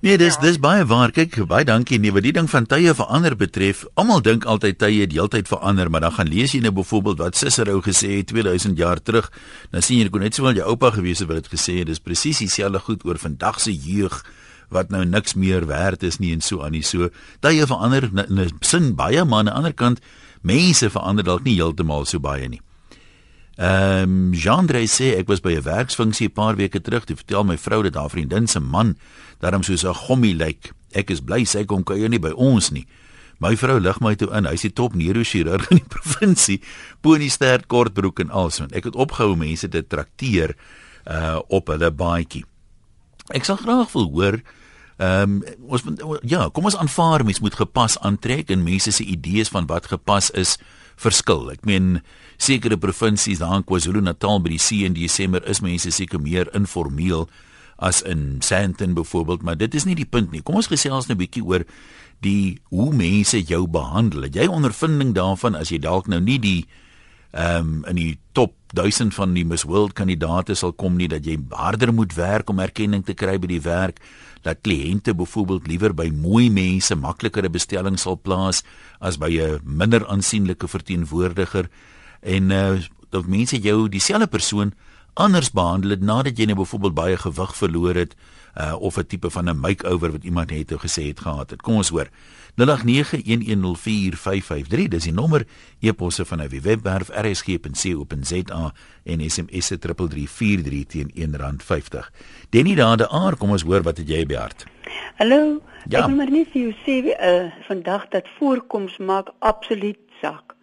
Nee, 0.00 0.14
dis 0.14 0.36
ja. 0.36 0.40
dis 0.40 0.58
baie 0.62 0.84
waar. 0.86 1.10
Kyk, 1.10 1.40
baie 1.50 1.66
dankie 1.66 1.98
nee, 1.98 2.12
wat 2.14 2.22
die 2.22 2.32
ding 2.36 2.46
van 2.50 2.68
tye 2.70 2.92
verander 2.94 3.34
betref. 3.38 3.80
Almal 3.98 4.20
dink 4.22 4.44
altyd 4.46 4.78
tye 4.78 5.00
het 5.02 5.14
heeltyd 5.14 5.50
verander, 5.50 5.90
maar 5.90 6.04
dan 6.06 6.14
gaan 6.14 6.30
lees 6.30 6.54
jy 6.54 6.60
nou 6.62 6.70
byvoorbeeld 6.76 7.18
wat 7.24 7.38
Cicero 7.38 7.80
gesê 7.82 8.20
het 8.20 8.30
2000 8.30 8.78
jaar 8.78 9.02
terug. 9.02 9.26
Dan 9.74 9.82
sien 9.82 9.98
jy 9.98 10.06
kon 10.14 10.22
net 10.22 10.38
sowel 10.38 10.54
jou 10.54 10.68
oupa 10.70 10.92
gewees 10.94 11.24
het 11.24 11.30
wat 11.32 11.42
dit 11.42 11.50
gesê 11.56 11.80
het. 11.80 11.90
Dis 11.90 11.98
presies 11.98 12.44
dieselfde 12.44 12.78
goed 12.86 13.02
oor 13.08 13.18
vandag 13.18 13.58
se 13.64 13.74
jeug 13.74 14.22
wat 14.70 14.94
nou 14.94 15.02
niks 15.02 15.34
meer 15.34 15.66
werd 15.66 16.04
is 16.06 16.20
nie 16.22 16.30
en 16.36 16.46
so 16.46 16.62
aan 16.62 16.76
nie. 16.76 16.84
So 16.86 17.10
tye 17.42 17.66
verander 17.66 18.06
in 18.06 18.38
'n 18.38 18.54
sin 18.60 18.94
baie, 18.94 19.24
maar 19.24 19.38
aan 19.38 19.50
die 19.50 19.54
ander 19.54 19.74
kant 19.74 20.00
mense 20.42 20.90
verander 20.90 21.24
dalk 21.24 21.42
nie 21.42 21.58
heeltemal 21.58 22.04
so 22.06 22.20
baie 22.20 22.48
nie. 22.48 22.60
Ehm 23.58 24.02
um, 24.02 24.32
Jean-André 24.32 24.84
sê 24.86 25.16
ek 25.18 25.26
was 25.26 25.40
by 25.42 25.58
'n 25.58 25.66
werksfunksie 25.66 26.28
'n 26.28 26.32
paar 26.32 26.56
weke 26.56 26.80
terug. 26.80 27.04
Toe 27.04 27.16
vertel 27.16 27.44
my 27.44 27.58
vrou 27.58 27.82
dat 27.82 27.94
haar 27.94 28.10
vriendin 28.10 28.46
se 28.46 28.60
man 28.60 28.96
daarom 29.40 29.62
soos 29.62 29.82
'n 29.82 29.94
gommie 29.94 30.34
lyk. 30.34 30.72
Ek 30.92 31.10
is 31.10 31.20
bly 31.20 31.44
sy 31.44 31.64
kom 31.64 31.82
kuier 31.82 32.08
nie 32.08 32.20
by 32.20 32.30
ons 32.30 32.70
nie. 32.70 32.86
My 33.38 33.56
vrou 33.56 33.80
lig 33.80 34.00
my 34.00 34.14
toe 34.14 34.30
in. 34.30 34.44
Hy's 34.44 34.62
die 34.62 34.72
top 34.72 34.94
neurochirurg 34.94 35.70
in 35.70 35.76
die 35.76 35.88
provinsie. 35.96 36.60
Pony 37.00 37.28
stert 37.28 37.66
kortbroek 37.66 38.20
en 38.20 38.30
alsoos. 38.30 38.70
Ek 38.72 38.84
het 38.84 38.94
opgehou 38.94 39.36
mense 39.36 39.68
te 39.68 39.82
trakteer 39.86 40.54
uh 41.06 41.40
op 41.48 41.66
hulle 41.66 41.90
baadjie. 41.90 42.44
Ek 43.34 43.44
sal 43.44 43.56
graag 43.56 43.92
wil 43.92 44.10
hoor 44.10 44.42
Ehm 44.98 45.22
um, 45.22 45.42
ons 45.70 45.84
ja, 46.26 46.48
kom 46.50 46.64
ons 46.66 46.76
aanvaar 46.76 47.22
mense 47.24 47.40
moet 47.40 47.54
gepas 47.54 47.94
aantrek 48.02 48.50
en 48.50 48.62
mense 48.66 48.90
se 48.90 49.04
idees 49.04 49.48
van 49.48 49.66
wat 49.66 49.86
gepas 49.86 50.30
is 50.30 50.56
verskil. 50.98 51.50
Ek 51.54 51.66
meen 51.68 52.00
sekere 52.38 52.78
provinsies 52.78 53.42
daar 53.42 53.60
in 53.60 53.66
KwaZulu-Natal 53.66 54.42
by 54.44 54.54
die 54.54 54.62
see 54.62 54.86
in 54.86 54.96
Desember 54.96 55.44
is 55.48 55.62
mense 55.64 55.90
seker 55.94 56.22
meer 56.22 56.50
informeel 56.56 57.28
as 57.78 58.02
in 58.02 58.40
Sandton 58.42 58.96
byvoorbeeld, 58.98 59.42
maar 59.46 59.56
dit 59.58 59.74
is 59.74 59.86
nie 59.86 59.94
die 59.94 60.08
punt 60.08 60.32
nie. 60.34 60.42
Kom 60.42 60.58
ons 60.58 60.70
gesels 60.70 61.06
nou 61.06 61.14
'n 61.14 61.22
bietjie 61.22 61.44
oor 61.44 61.64
die 62.20 62.58
hoe 62.70 62.92
mense 62.92 63.38
jou 63.42 63.66
behandel. 63.66 64.26
Het 64.26 64.34
jy 64.34 64.46
ondervinding 64.46 65.14
daarvan 65.14 65.54
as 65.54 65.70
jy 65.70 65.78
dalk 65.78 66.08
nou 66.08 66.20
nie 66.20 66.38
die 66.38 66.66
ehm 67.30 67.84
um, 67.84 67.84
in 67.84 67.96
die 67.96 68.18
top 68.32 68.54
1000 68.72 69.14
van 69.14 69.34
die 69.34 69.44
Miss 69.44 69.64
World 69.64 69.92
kandidaate 69.92 70.54
sal 70.54 70.72
kom 70.72 70.96
nie 70.96 71.08
dat 71.08 71.26
jy 71.26 71.36
harder 71.50 71.92
moet 71.92 72.14
werk 72.14 72.48
om 72.48 72.58
erkenning 72.58 73.04
te 73.04 73.14
kry 73.14 73.38
by 73.38 73.46
die 73.46 73.60
werk 73.60 74.00
dat 74.42 74.60
kliënte 74.62 75.14
byvoorbeeld 75.14 75.66
liewer 75.66 75.94
by 75.94 76.10
mooi 76.14 76.50
mense 76.50 76.94
makliker 76.94 77.44
'n 77.44 77.52
bestelling 77.52 77.98
sal 77.98 78.20
plaas 78.20 78.62
as 79.00 79.18
by 79.18 79.30
'n 79.30 79.60
minder 79.64 80.06
aansienlike 80.06 80.68
verteenwoordiger. 80.68 81.68
En 82.20 82.50
uh, 82.50 82.80
dat 83.10 83.26
mense 83.26 83.58
jou 83.58 83.88
dieselfde 83.88 84.26
persoon 84.26 84.72
anders 85.14 85.50
behandel 85.50 85.90
het 85.90 86.00
nadat 86.00 86.38
jy 86.38 86.46
nou 86.46 86.56
byvoorbeeld 86.56 86.94
baie 86.94 87.16
gewig 87.16 87.56
verloor 87.56 87.94
het 87.94 88.14
uh, 88.58 88.80
of 88.80 88.96
'n 88.96 89.06
tipe 89.06 89.30
van 89.30 89.48
'n 89.48 89.60
makeover 89.60 90.10
wat 90.10 90.24
iemand 90.24 90.50
het 90.50 90.72
gesê 90.72 91.06
het 91.06 91.20
gehad 91.20 91.50
het. 91.50 91.62
Kom 91.62 91.74
ons 91.74 91.88
hoor. 91.88 92.08
0891104553 92.56 92.62
dis 94.88 95.02
die 95.02 95.12
nommer 95.12 95.46
e-posse 95.80 96.24
van 96.24 96.42
'n 96.42 96.60
webwerf 96.60 97.08
rsg.co.za 97.08 98.72
en 99.04 99.30
SMS 99.30 99.66
se 99.66 99.78
3343 99.78 100.86
teen 100.86 101.10
R1.50. 101.32 102.10
Denny 102.50 102.74
daar 102.74 102.96
de 102.96 103.08
aar, 103.08 103.36
kom 103.36 103.50
ons 103.50 103.62
hoor 103.62 103.82
wat 103.82 103.96
het 103.96 104.08
jy 104.08 104.26
behart. 104.26 104.66
Hallo. 105.16 105.60
Ja. 105.88 105.98
Ek 105.98 106.06
wil 106.06 106.16
maar 106.16 106.30
net 106.30 106.48
vir 106.52 106.60
jou 106.60 106.74
sê 106.84 107.04
uh, 107.04 107.52
vandag 107.66 108.08
dat 108.08 108.28
voorkoms 108.38 108.96
maak 108.96 109.28
absoluut 109.38 109.98
saak. 110.20 110.56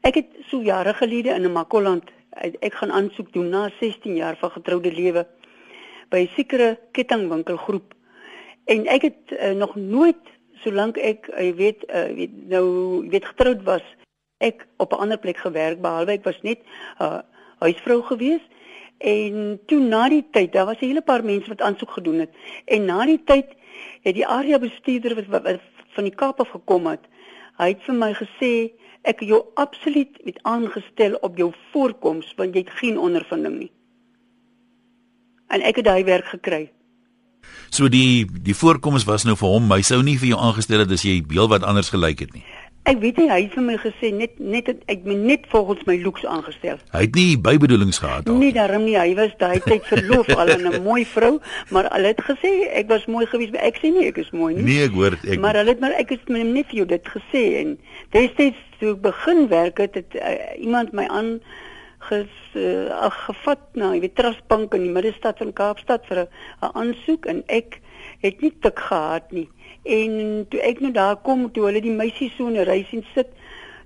Ek 0.00 0.14
het 0.14 0.26
so 0.48 0.62
jare 0.62 0.94
gelede 0.94 1.28
in 1.28 1.42
'n 1.42 1.52
Makoland 1.52 2.10
ek 2.40 2.74
gaan 2.74 2.92
aansoek 2.92 3.32
doen 3.32 3.48
na 3.48 3.70
16 3.80 4.16
jaar 4.16 4.36
van 4.40 4.50
getroude 4.50 4.92
lewe 4.92 5.26
by 6.12 6.26
sekere 6.36 6.76
kettingwinkelgroep. 6.96 7.94
En 8.70 8.86
ek 8.86 9.08
het 9.08 9.34
uh, 9.34 9.50
nog 9.58 9.74
nooit 9.76 10.30
solank 10.62 11.00
ek 11.00 11.26
jy 11.32 11.48
uh, 11.50 11.56
weet 11.58 11.84
uh, 11.88 12.06
weet 12.14 12.34
nou 12.52 12.66
weet 13.10 13.26
getroud 13.32 13.64
was 13.66 13.82
ek 14.38 14.66
op 14.78 14.92
'n 14.92 15.02
ander 15.06 15.18
plek 15.18 15.40
gewerk 15.42 15.80
behalwe 15.82 16.18
ek 16.18 16.24
was 16.28 16.38
net 16.42 16.60
'n 16.62 17.02
uh, 17.02 17.20
huisvrou 17.64 18.02
gewees. 18.02 18.44
En 18.98 19.58
toe 19.66 19.80
na 19.80 20.08
die 20.08 20.24
tyd 20.30 20.52
daar 20.52 20.66
was 20.70 20.78
'n 20.80 20.86
hele 20.86 21.02
paar 21.02 21.24
mense 21.24 21.48
wat 21.48 21.60
aansoek 21.60 21.90
gedoen 21.90 22.18
het. 22.18 22.30
En 22.64 22.84
na 22.84 23.04
die 23.04 23.22
tyd 23.24 23.48
het 24.02 24.14
die 24.14 24.26
area 24.26 24.58
bestuurder 24.58 25.14
wat, 25.14 25.26
wat, 25.26 25.42
wat 25.42 25.60
van 25.94 26.04
die 26.04 26.14
Kaap 26.14 26.40
af 26.40 26.48
gekom 26.48 26.86
het 26.86 27.04
hy 27.60 27.72
het 27.74 27.84
vir 27.86 27.98
my 27.98 28.10
gesê 28.16 28.52
ek 29.08 29.22
jou 29.26 29.40
absoluut 29.60 30.18
met 30.26 30.38
aangestel 30.48 31.18
op 31.26 31.38
jou 31.40 31.50
voorkoms 31.72 32.32
want 32.38 32.54
jy 32.56 32.64
het 32.64 32.76
geen 32.80 32.98
ondervinding 32.98 33.58
nie 33.58 33.70
en 35.52 35.62
ek 35.62 35.82
het 35.82 35.90
daai 35.90 36.04
werk 36.08 36.32
gekry 36.34 36.70
So 37.72 37.88
die 37.88 38.26
die 38.44 38.54
voorkoms 38.54 39.06
was 39.08 39.24
nou 39.24 39.32
vir 39.40 39.48
hom, 39.48 39.70
hy 39.72 39.80
sou 39.86 40.02
nie 40.04 40.18
vir 40.20 40.34
jou 40.34 40.40
aangestel 40.44 40.82
het 40.84 40.90
as 40.92 41.06
jy 41.06 41.22
heel 41.30 41.48
wat 41.48 41.64
anders 41.64 41.88
gelyk 41.92 42.26
het 42.26 42.34
nie. 42.36 42.44
Ek 42.90 42.98
weet 42.98 43.16
nie 43.16 43.28
hy 43.30 43.38
het 43.44 43.52
vir 43.54 43.64
my 43.64 43.76
gesê 43.78 44.10
net 44.12 44.40
net 44.42 44.68
ek 44.68 45.06
het 45.06 45.06
net 45.06 45.46
volgens 45.48 45.84
my 45.86 45.94
looks 46.02 46.26
aangestel. 46.26 46.80
Hy 46.92 47.02
het 47.06 47.16
nie 47.16 47.38
bybedoelings 47.38 48.02
gehad 48.02 48.26
nie. 48.26 48.36
Nee, 48.42 48.56
daarom 48.58 48.84
nie. 48.84 48.98
Hy 48.98 49.14
was 49.16 49.32
daai 49.40 49.62
tyd 49.64 49.86
verloof 49.88 50.28
al 50.34 50.52
aan 50.56 50.68
'n 50.68 50.82
mooi 50.82 51.06
vrou, 51.06 51.38
maar 51.70 51.88
hulle 51.94 52.12
het 52.12 52.20
gesê 52.28 52.52
ek 52.74 52.92
was 52.92 53.06
mooi 53.06 53.24
geweest, 53.26 53.56
maar 53.56 53.64
ek 53.70 53.80
sê 53.80 53.94
nie 53.94 54.06
ek 54.10 54.18
is 54.18 54.30
mooi 54.36 54.54
nie. 54.54 54.68
Nee, 54.68 54.84
ek 54.90 54.92
hoor 54.98 55.16
ek 55.22 55.40
Maar 55.40 55.62
hulle 55.62 55.72
het 55.72 55.80
maar 55.80 55.96
ek 55.96 56.10
het 56.10 56.28
my 56.28 56.42
nephew 56.42 56.84
dit 56.84 57.08
gesê 57.16 57.44
en 57.62 57.78
destyds 58.10 58.60
toe 58.80 58.92
ek 58.98 59.00
begin 59.00 59.48
werk 59.48 59.78
het, 59.78 59.94
het 59.94 60.12
uh, 60.14 60.60
iemand 60.60 60.92
my 60.92 61.06
aan 61.06 61.40
ges 62.08 62.34
uh, 62.54 63.10
gevat 63.26 63.62
na 63.78 63.92
die 64.00 64.12
Trustbank 64.12 64.74
in 64.74 64.86
die 64.86 64.94
middestad 64.94 65.38
van 65.38 65.52
Kaapstad 65.52 66.06
vir 66.08 66.24
'n 66.24 66.28
aansoek 66.72 67.26
en 67.26 67.42
ek 67.48 67.80
het 68.22 68.40
nie 68.40 68.52
tik 68.60 68.78
gehad 68.78 69.32
nie. 69.32 69.48
En 69.84 70.46
toe 70.50 70.60
ek 70.60 70.80
nou 70.80 70.92
daar 70.92 71.16
kom, 71.16 71.50
toe 71.52 71.66
hulle 71.66 71.80
die 71.80 71.94
meisies 72.02 72.36
so 72.36 72.48
'n 72.48 72.64
ry 72.64 72.84
sien 72.90 73.04
sit, 73.14 73.28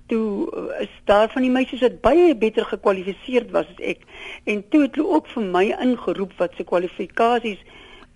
toe 0.07 0.49
eh, 0.51 0.83
is 0.83 0.93
daar 1.05 1.29
van 1.29 1.41
die 1.41 1.51
meisies 1.51 1.81
wat 1.81 2.01
baie 2.01 2.35
beter 2.35 2.65
gekwalifiseerd 2.65 3.51
was 3.51 3.67
as 3.73 3.81
ek. 3.93 4.05
En 4.45 4.63
toe 4.69 4.81
het 4.81 4.95
hulle 4.95 5.15
ook 5.15 5.27
vir 5.27 5.43
my 5.43 5.65
ingeroep 5.79 6.33
wat 6.37 6.55
se 6.57 6.63
kwalifikasies 6.63 7.63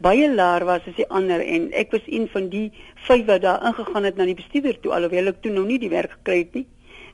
baie 0.02 0.28
laer 0.34 0.66
was 0.66 0.86
as 0.90 0.96
die 0.98 1.10
ander 1.10 1.42
en 1.46 1.70
ek 1.78 1.92
was 1.92 2.06
een 2.08 2.28
van 2.34 2.50
die 2.50 2.72
vyf 3.08 3.26
wat 3.28 3.42
daar 3.42 3.66
ingegaan 3.70 4.08
het 4.08 4.18
na 4.18 4.26
die 4.26 4.38
bestuurder 4.40 4.80
toe 4.82 4.94
alhoewel 4.98 5.30
ek 5.34 5.42
toe 5.44 5.52
nog 5.54 5.68
nie 5.70 5.78
die 5.80 5.92
werk 5.94 6.16
gekry 6.18 6.38
het 6.40 6.54
nie. 6.58 6.66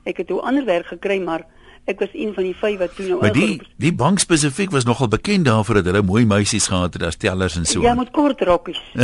Ek 0.08 0.22
het 0.22 0.28
toe 0.30 0.40
ander 0.40 0.64
werk 0.64 0.88
gekry 0.94 1.18
maar 1.20 1.44
ek 1.88 2.02
was 2.04 2.12
een 2.12 2.34
van 2.36 2.44
die 2.44 2.54
vyf 2.56 2.78
wat 2.82 2.92
toe 2.96 3.06
nou 3.08 3.20
Maar 3.22 3.32
die 3.32 3.60
die 3.80 3.92
bank 3.96 4.20
spesifiek 4.20 4.72
was 4.74 4.84
nogal 4.84 5.08
bekend 5.08 5.48
daarvoor 5.48 5.80
dat 5.80 5.88
hulle 5.90 6.02
mooi 6.04 6.26
meisies 6.28 6.68
gehad 6.68 6.98
het 6.98 7.06
as 7.08 7.16
tellers 7.16 7.56
en 7.56 7.64
so. 7.68 7.80
Ja, 7.82 7.94
met 7.96 8.10
kort 8.12 8.40
rokkies. 8.44 8.80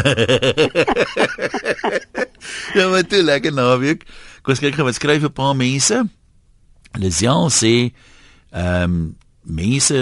ja, 2.77 2.89
maar 2.89 3.07
toe 3.09 3.23
lekker 3.23 3.53
naweek. 3.57 4.05
Kom 4.45 4.53
ons 4.53 4.63
kyk 4.63 4.77
gou 4.77 4.85
wat 4.85 5.01
skryf 5.01 5.25
'n 5.25 5.33
paar 5.33 5.57
mense. 5.57 6.05
Lesiel 7.01 7.49
sê 7.51 7.75
ehm 8.53 8.85
um, 8.85 9.17
mense 9.45 9.97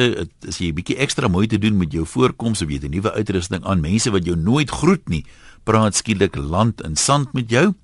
as 0.48 0.58
jy 0.58 0.70
'n 0.70 0.78
bietjie 0.78 0.98
ekstra 0.98 1.28
moeite 1.28 1.58
doen 1.58 1.76
met 1.76 1.92
jou 1.92 2.06
voorkoms 2.06 2.62
of 2.62 2.68
jy 2.68 2.82
het 2.82 2.90
'n 2.90 2.94
nuwe 2.94 3.12
uitrusting 3.12 3.64
aan 3.64 3.80
mense 3.80 4.10
wat 4.10 4.24
jou 4.24 4.36
nooit 4.36 4.70
groet 4.70 5.08
nie, 5.08 5.24
praat 5.64 5.94
skielik 5.94 6.36
land 6.36 6.82
in 6.82 6.96
sand 6.96 7.32
met 7.32 7.50
jou. 7.50 7.74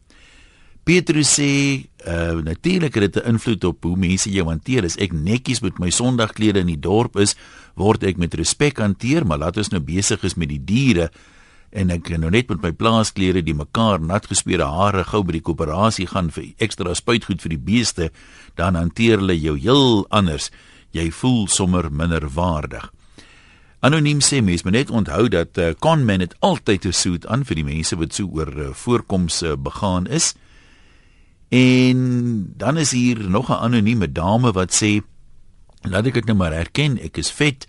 Petrus 0.85 1.39
sê 1.39 1.87
uh 2.09 2.43
natuurlik 2.43 2.95
het 2.95 3.13
dit 3.13 3.25
'n 3.25 3.29
invloed 3.29 3.65
op 3.65 3.83
hoe 3.85 3.97
mense 3.97 4.31
jou 4.31 4.47
hanteer. 4.49 4.85
As 4.85 4.97
ek 4.97 5.13
netjies 5.13 5.61
met 5.61 5.79
my 5.79 5.91
Sondagklere 5.91 6.59
in 6.59 6.67
die 6.67 6.81
dorp 6.81 7.17
is, 7.17 7.37
word 7.75 8.03
ek 8.03 8.17
met 8.17 8.35
respek 8.35 8.79
hanteer, 8.79 9.27
maar 9.27 9.39
laat 9.39 9.57
ons 9.57 9.69
nou 9.69 9.81
besig 9.81 10.23
is 10.25 10.35
met 10.35 10.49
die 10.49 10.65
diere 10.65 11.11
en 11.71 11.91
ek 11.91 12.09
nou 12.17 12.31
net 12.31 12.49
met 12.49 12.63
my 12.63 12.73
plaasklere 12.73 13.43
die 13.45 13.55
mekaar 13.55 14.01
nat 14.01 14.27
gespeurde 14.27 14.65
hare 14.65 15.05
gou 15.05 15.23
by 15.23 15.33
die 15.37 15.45
koöperasie 15.45 16.07
gaan 16.09 16.31
vir 16.31 16.55
ekstra 16.59 16.95
spuitgoed 16.95 17.43
vir 17.45 17.51
die 17.51 17.65
beeste, 17.65 18.11
dan 18.57 18.75
hanteer 18.75 19.19
hulle 19.19 19.37
jou 19.37 19.57
heel 19.59 20.07
anders. 20.11 20.51
Jy 20.97 21.11
voel 21.11 21.47
sommer 21.47 21.91
minder 21.93 22.25
waardig. 22.29 22.89
Anoniem 23.81 24.19
sê 24.25 24.41
mens 24.43 24.65
moet 24.65 24.75
net 24.75 24.91
onthou 24.91 25.29
dat 25.31 25.59
uh, 25.59 25.71
conman 25.79 26.25
het 26.25 26.35
altyd 26.41 26.87
'n 26.87 26.93
soet 26.93 27.27
aan 27.27 27.45
vir 27.45 27.55
die 27.55 27.65
mense 27.65 27.97
wat 27.97 28.15
so 28.15 28.27
oor 28.27 28.49
uh, 28.49 28.73
voorkoms 28.73 29.43
uh, 29.43 29.55
begaan 29.55 30.07
is. 30.07 30.35
En 31.49 31.99
dan 32.57 32.77
is 32.77 32.91
hier 32.91 33.31
nog 33.31 33.49
'n 33.49 33.53
anonieme 33.53 34.13
dame 34.13 34.53
wat 34.53 34.83
sê 34.83 35.01
laat 35.81 36.07
ek 36.07 36.15
dit 36.15 36.25
nou 36.25 36.37
maar 36.37 36.53
erken, 36.53 36.99
ek 36.99 37.17
is 37.17 37.31
vet, 37.31 37.67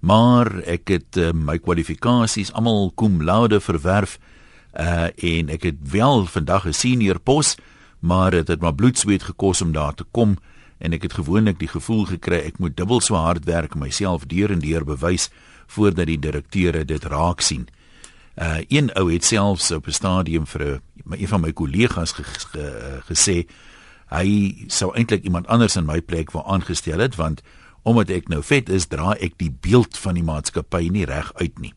maar 0.00 0.62
ek 0.62 0.88
het 0.88 1.16
uh, 1.16 1.32
my 1.32 1.58
kwalifikasies 1.58 2.52
almal 2.52 2.92
cum 2.94 3.22
laude 3.22 3.60
verwerf 3.60 4.18
uh 4.78 5.08
en 5.16 5.48
ek 5.48 5.62
het 5.62 5.78
wel 5.90 6.26
vandag 6.26 6.66
'n 6.66 6.72
senior 6.72 7.18
pos, 7.18 7.56
maar 7.98 8.30
dit 8.30 8.48
het 8.48 8.60
maar 8.60 8.74
bloedsweet 8.74 9.22
gekos 9.22 9.62
om 9.62 9.72
daar 9.72 9.94
te 9.94 10.04
kom 10.10 10.36
en 10.78 10.92
ek 10.92 11.02
het 11.02 11.12
gewoonlik 11.12 11.58
die 11.58 11.68
gevoel 11.68 12.04
gekry 12.04 12.36
ek 12.36 12.58
moet 12.58 12.76
dubbel 12.76 13.00
so 13.00 13.14
hard 13.14 13.44
werk 13.44 13.74
om 13.74 13.80
myself 13.80 14.26
deur 14.26 14.50
en 14.50 14.58
deur 14.58 14.84
bewys 14.84 15.30
voordat 15.66 16.06
die 16.06 16.18
direkteure 16.18 16.84
dit 16.84 17.04
raak 17.04 17.40
sien. 17.40 17.66
Uh 18.36 18.60
een 18.68 18.92
ou 18.92 19.12
het 19.12 19.24
selfs 19.24 19.70
op 19.70 19.86
'n 19.86 19.92
stadium 19.92 20.46
vir 20.46 20.62
'n 20.62 20.82
een 21.10 21.28
van 21.28 21.40
my 21.40 21.52
kollegas 21.52 22.12
ge, 22.12 22.22
ge, 22.22 23.00
gesê 23.08 23.46
hy 24.06 24.54
sou 24.66 24.94
eintlik 24.94 25.24
iemand 25.24 25.46
anders 25.46 25.76
in 25.76 25.84
my 25.84 26.00
plek 26.00 26.30
wou 26.30 26.44
aangestel 26.46 26.98
het 26.98 27.16
want 27.16 27.42
omdat 27.86 28.10
ek 28.10 28.28
nou 28.28 28.42
vet 28.42 28.68
is, 28.68 28.88
dra 28.90 29.14
ek 29.22 29.36
die 29.38 29.50
beeld 29.50 29.98
van 30.02 30.14
die 30.18 30.26
maatskappy 30.26 30.88
nie 30.90 31.04
reg 31.06 31.30
uit 31.38 31.58
nie. 31.62 31.72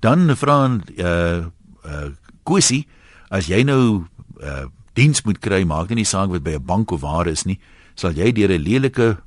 Dan 0.00 0.32
vra 0.36 0.78
uh 0.96 1.44
uh 1.84 2.10
Kusi, 2.42 2.86
as 3.30 3.46
jy 3.46 3.62
nou 3.62 4.06
uh 4.40 4.64
diens 4.96 5.22
moet 5.24 5.38
kry, 5.38 5.62
maak 5.64 5.88
dit 5.88 6.00
nie 6.00 6.08
saak 6.08 6.32
wat 6.32 6.42
by 6.42 6.56
'n 6.56 6.64
bank 6.64 6.90
of 6.90 7.00
waar 7.00 7.28
is 7.28 7.44
nie, 7.44 7.60
sal 7.94 8.12
jy 8.12 8.32
deur 8.32 8.50
'n 8.50 8.64
lelike 8.64 9.18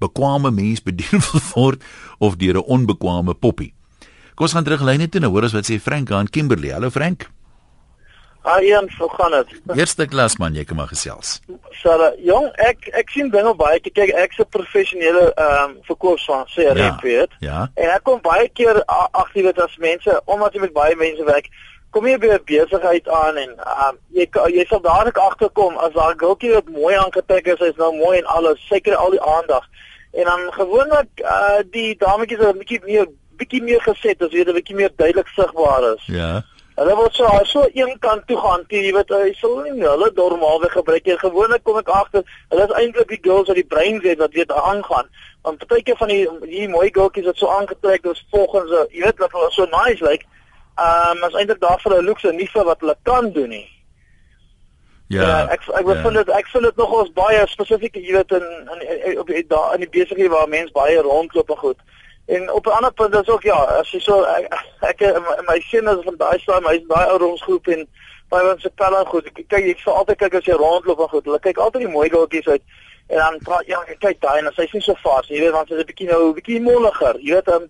bekwame 0.00 0.50
mens 0.50 0.80
bedien 0.80 1.20
word 1.54 1.82
of 2.18 2.36
deur 2.36 2.56
'n 2.56 2.66
onbekwame 2.66 3.34
poppie. 3.34 3.74
Kom 4.40 4.46
ons 4.48 4.54
gaan 4.56 4.64
terug 4.64 4.80
lyne 4.88 5.04
toe 5.12 5.20
nou 5.20 5.28
hoor 5.34 5.44
ons 5.44 5.52
wat 5.52 5.66
sê 5.68 5.76
Frank 5.84 6.08
aan 6.16 6.28
Kimberley. 6.32 6.70
Hallo 6.72 6.88
Frank. 6.88 7.26
Ah 8.40 8.62
een, 8.64 8.86
so 8.96 9.08
gaan 9.12 9.34
dit. 9.34 9.50
Eerste 9.80 10.06
klas 10.08 10.38
man, 10.40 10.56
jy 10.56 10.64
kom 10.64 10.80
maar 10.80 10.88
gesels. 10.88 11.34
Sara, 11.82 12.06
jong, 12.24 12.46
ek 12.64 12.88
ek 13.02 13.12
sien 13.12 13.28
dinge 13.34 13.52
baie 13.60 13.82
keer. 13.84 13.92
Kyk, 13.98 14.14
ek's 14.22 14.40
'n 14.40 14.48
professionele 14.56 15.26
ehm 15.34 15.66
um, 15.66 15.76
verkoopsman, 15.90 16.48
sê 16.54 16.70
ja, 16.70 16.88
weet. 17.04 17.36
Ja. 17.44 17.66
En 17.76 17.92
ek 17.98 18.08
kom 18.08 18.24
baie 18.24 18.48
keer 18.48 18.80
agter 18.88 19.50
dit 19.50 19.62
as 19.66 19.76
mense, 19.76 20.16
omdat 20.24 20.56
jy 20.56 20.64
met 20.64 20.72
baie 20.72 20.96
mense 20.96 21.28
werk, 21.28 21.52
kom 21.92 22.08
jy 22.08 22.16
by 22.16 22.32
'n 22.32 22.48
besigheid 22.48 23.12
aan 23.20 23.36
en 23.44 23.54
ehm 23.60 23.86
um, 23.92 24.02
jy 24.08 24.24
jy 24.56 24.64
sal 24.72 24.80
dadelik 24.80 25.20
agterkom 25.20 25.76
as 25.76 25.92
daar 25.92 26.16
'n 26.16 26.24
gultjie 26.24 26.56
wat 26.56 26.76
mooi 26.80 26.96
aangetrek 26.96 27.44
is, 27.46 27.60
hy's 27.60 27.76
nou 27.76 27.92
mooi 27.92 28.16
en 28.24 28.32
alles, 28.40 28.68
seker 28.72 28.96
al 28.96 29.10
die 29.10 29.24
aandag. 29.36 29.68
En 30.16 30.24
dan 30.24 30.52
gewoonlik 30.52 31.12
uh 31.28 31.60
die 31.76 31.92
dametjies 32.00 32.40
is 32.40 32.54
'n 32.56 32.64
bietjie 32.64 32.84
meer 32.88 33.06
bietjie 33.40 33.62
meer 33.62 33.82
geset, 33.84 34.22
as 34.22 34.32
jy 34.32 34.44
'n 34.44 34.56
bietjie 34.58 34.76
meer 34.76 34.92
duidelik 34.96 35.28
sigbaar 35.36 35.92
is. 35.94 36.06
Ja. 36.06 36.42
Hulle 36.80 36.94
word 36.96 37.14
so 37.14 37.28
so 37.44 37.66
een 37.74 37.98
kant 38.00 38.26
toe 38.26 38.36
gaan, 38.40 38.64
jy 38.68 38.92
weet, 38.92 39.10
hy 39.10 39.32
sal 39.36 39.58
nie 39.64 39.82
hulle 39.82 40.10
normaalweg 40.14 40.72
gebruik 40.72 41.04
nie. 41.04 41.18
Gewoonlik 41.18 41.64
kom 41.64 41.76
ek 41.76 41.88
agter, 41.88 42.22
hulle 42.48 42.64
is 42.64 42.76
eintlik 42.82 43.08
die 43.08 43.22
girls 43.22 43.48
wat 43.48 43.56
die 43.56 43.70
brein 43.74 44.00
het 44.00 44.18
wat 44.18 44.32
weet 44.32 44.52
aangaan. 44.52 45.08
Want 45.42 45.58
partyke 45.58 45.96
van 45.96 46.08
die 46.08 46.28
hier 46.46 46.70
mooi 46.70 46.88
girltjies 46.92 47.26
wat 47.26 47.36
so 47.36 47.48
aangetrek 47.48 48.04
is 48.04 48.24
volgens, 48.30 48.70
jy 48.92 49.04
weet, 49.04 49.18
wat 49.18 49.32
hulle 49.32 49.50
so 49.50 49.64
nice 49.64 50.00
lyk. 50.00 50.10
Like, 50.10 50.26
ehm 50.80 51.18
um, 51.18 51.28
is 51.28 51.34
eintlik 51.34 51.60
daar 51.60 51.80
vir 51.82 51.92
hulle 51.92 52.06
looks 52.08 52.24
en 52.24 52.36
nie 52.36 52.48
vir 52.48 52.64
wat 52.64 52.80
hulle 52.80 52.96
kan 53.02 53.32
doen 53.32 53.48
nie. 53.48 53.68
Ja, 55.10 55.22
ja 55.22 55.38
ek 55.52 55.66
ek 55.80 55.86
wil 55.86 55.98
vind 56.04 56.16
dit 56.20 56.28
ek 56.38 56.46
vind 56.52 56.64
dit 56.68 56.76
nog 56.76 56.92
ons 57.00 57.12
baie 57.12 57.40
spesifiek 57.50 57.96
jy 57.98 58.14
weet 58.14 58.32
in 58.38 58.46
in 58.76 59.18
op 59.18 59.32
die 59.32 59.42
daar 59.50 59.74
in 59.74 59.82
die 59.84 59.90
besighede 59.96 60.30
waar 60.32 60.48
mense 60.48 60.72
baie 60.72 61.02
rondloop 61.02 61.50
en 61.50 61.60
goed. 61.64 61.80
En 62.30 62.52
op 62.52 62.66
'n 62.66 62.76
ander 62.78 62.92
punt 62.92 63.14
is 63.14 63.28
ook 63.28 63.42
ja, 63.42 63.58
as 63.80 63.90
jy 63.90 63.98
so 63.98 64.22
ek, 64.80 65.00
ek 65.00 65.00
my 65.48 65.58
seun 65.60 65.88
is 65.88 66.04
van 66.04 66.16
daai 66.16 66.38
stad, 66.38 66.66
hy's 66.68 66.84
daai 66.86 67.10
ou 67.10 67.18
rongsgroep 67.18 67.66
en 67.74 67.88
baie 68.28 68.44
van 68.46 68.58
se 68.58 68.70
pelle 68.70 69.04
goed. 69.06 69.30
Kyk, 69.34 69.64
ek 69.72 69.82
sal 69.82 69.98
altyd 69.98 70.18
kyk 70.20 70.36
as 70.38 70.46
jy 70.46 70.54
rondloop 70.54 71.00
en 71.00 71.08
goed. 71.08 71.26
Hulle 71.26 71.40
kyk 71.42 71.58
altyd 71.58 71.82
die 71.86 71.94
mooi 71.96 72.06
goedjies 72.12 72.46
uit 72.46 72.62
en 73.10 73.18
dan 73.18 73.38
praat 73.48 73.66
jy, 73.66 73.74
ja, 73.74 73.98
kyk 74.06 74.20
daai 74.22 74.38
en 74.38 74.52
sy's 74.54 74.76
nie 74.76 74.84
so 74.86 74.94
vas, 75.02 75.26
jy 75.28 75.42
weet, 75.42 75.56
want 75.56 75.68
sy's 75.68 75.82
'n 75.82 75.90
bietjie 75.90 76.08
nou 76.10 76.22
'n 76.28 76.38
bietjie 76.38 76.60
molliger. 76.62 77.18
Jy 77.18 77.34
weet, 77.34 77.48
um, 77.48 77.68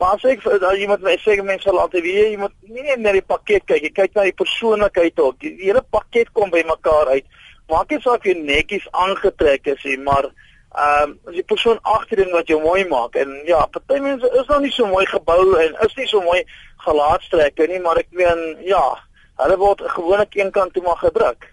maar 0.00 0.14
as 0.14 0.24
ek 0.24 0.46
as 0.46 0.86
moet 0.86 1.02
my 1.02 1.16
sê 1.22 1.38
mense 1.42 1.62
sal 1.62 1.78
altyd 1.78 2.02
weet 2.02 2.30
jy 2.32 2.36
moet 2.36 2.54
nie 2.66 2.82
net 2.82 2.98
na 2.98 3.12
die 3.12 3.28
pakket 3.32 3.66
kyk, 3.66 3.82
jy 3.82 3.92
kyk 3.94 4.14
na 4.14 4.22
die 4.26 4.40
persoonlikheid 4.42 5.20
ook. 5.20 5.38
Die, 5.38 5.54
die 5.56 5.70
hele 5.70 5.82
pakket 5.90 6.32
kom 6.32 6.50
by 6.50 6.64
mekaar 6.66 7.14
uit. 7.14 7.26
Maak 7.68 7.90
nie 7.90 8.00
saak 8.00 8.24
jy 8.26 8.34
netjies 8.34 8.88
aangetrek 8.90 9.66
is 9.66 9.84
nie, 9.84 9.98
maar 9.98 10.32
ehm 10.70 11.16
um, 11.26 11.34
die 11.34 11.42
persoon 11.42 11.78
agterin 11.82 12.30
wat 12.30 12.46
jou 12.46 12.60
mooi 12.62 12.84
maak 12.86 13.16
en 13.18 13.30
ja, 13.46 13.64
party 13.66 13.98
mense 13.98 14.28
is 14.38 14.46
nog 14.46 14.60
nie 14.62 14.70
so 14.70 14.86
mooi 14.86 15.06
gebou 15.06 15.56
en 15.58 15.74
is 15.86 15.96
nie 15.98 16.06
so 16.06 16.22
mooi 16.22 16.44
gelaatstrekke 16.84 17.66
nie, 17.66 17.80
maar 17.82 17.98
ek 17.98 18.12
meen 18.14 18.44
ja, 18.64 18.84
hulle 19.42 19.56
word 19.58 19.82
gewoonlik 19.96 20.36
een 20.38 20.52
kant 20.54 20.72
toe 20.72 20.82
maar 20.82 21.00
gedruk. 21.00 21.48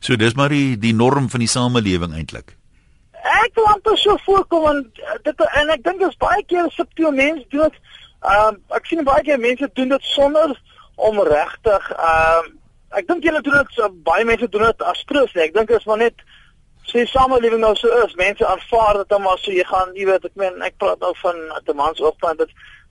So 0.00 0.16
dis 0.16 0.34
maar 0.34 0.48
die 0.48 0.78
die 0.80 0.94
norm 0.94 1.28
van 1.28 1.44
die 1.44 1.50
samelewing 1.50 2.14
eintlik. 2.16 2.54
Ek 3.18 3.52
wil 3.58 3.68
amper 3.68 3.98
so 3.98 4.16
voorkom 4.24 4.66
en 4.70 4.80
dit 5.26 5.44
en 5.60 5.74
ek 5.74 5.84
dink 5.84 6.00
dit 6.00 6.08
is 6.08 6.22
baie 6.22 6.44
keer 6.48 6.70
subtiel 6.72 7.12
mense 7.12 7.44
doen 7.52 7.68
dit. 7.68 7.80
Ehm 8.24 8.54
um, 8.54 8.60
ek 8.80 8.88
sien 8.88 9.04
baie 9.04 9.26
keer 9.26 9.42
mense 9.42 9.68
doen 9.74 9.92
dit 9.92 10.10
sonder 10.14 10.56
om 10.96 11.20
regtig 11.28 11.92
ehm 11.98 12.48
um, 12.48 12.54
ek 12.96 13.04
dink 13.12 13.28
julle 13.28 13.44
doen 13.44 13.60
dit 13.60 13.76
so 13.76 13.92
baie 14.08 14.24
mense 14.24 14.48
doen 14.48 14.70
dit 14.70 14.88
as 14.88 15.04
troos. 15.04 15.36
Ek 15.36 15.52
dink 15.54 15.68
dit 15.68 15.76
is 15.76 15.88
maar 15.90 16.00
net 16.06 16.24
sê 16.88 17.04
samelewing 17.06 17.60
nou 17.60 17.74
so 17.76 17.88
is, 18.04 18.14
mense 18.14 18.46
aanvaar 18.46 19.02
dit 19.02 19.08
dan 19.08 19.22
maar 19.22 19.38
so 19.38 19.52
jy 19.52 19.64
gaan, 19.64 19.94
jy 19.94 20.06
weet, 20.08 20.24
ek 20.24 20.36
meen 20.40 20.62
ek 20.62 20.78
praat 20.80 21.00
nou 21.00 21.12
van 21.22 21.36
'n 21.36 21.76
mans 21.76 22.00
oogpunt 22.00 22.38
dat 22.38 22.48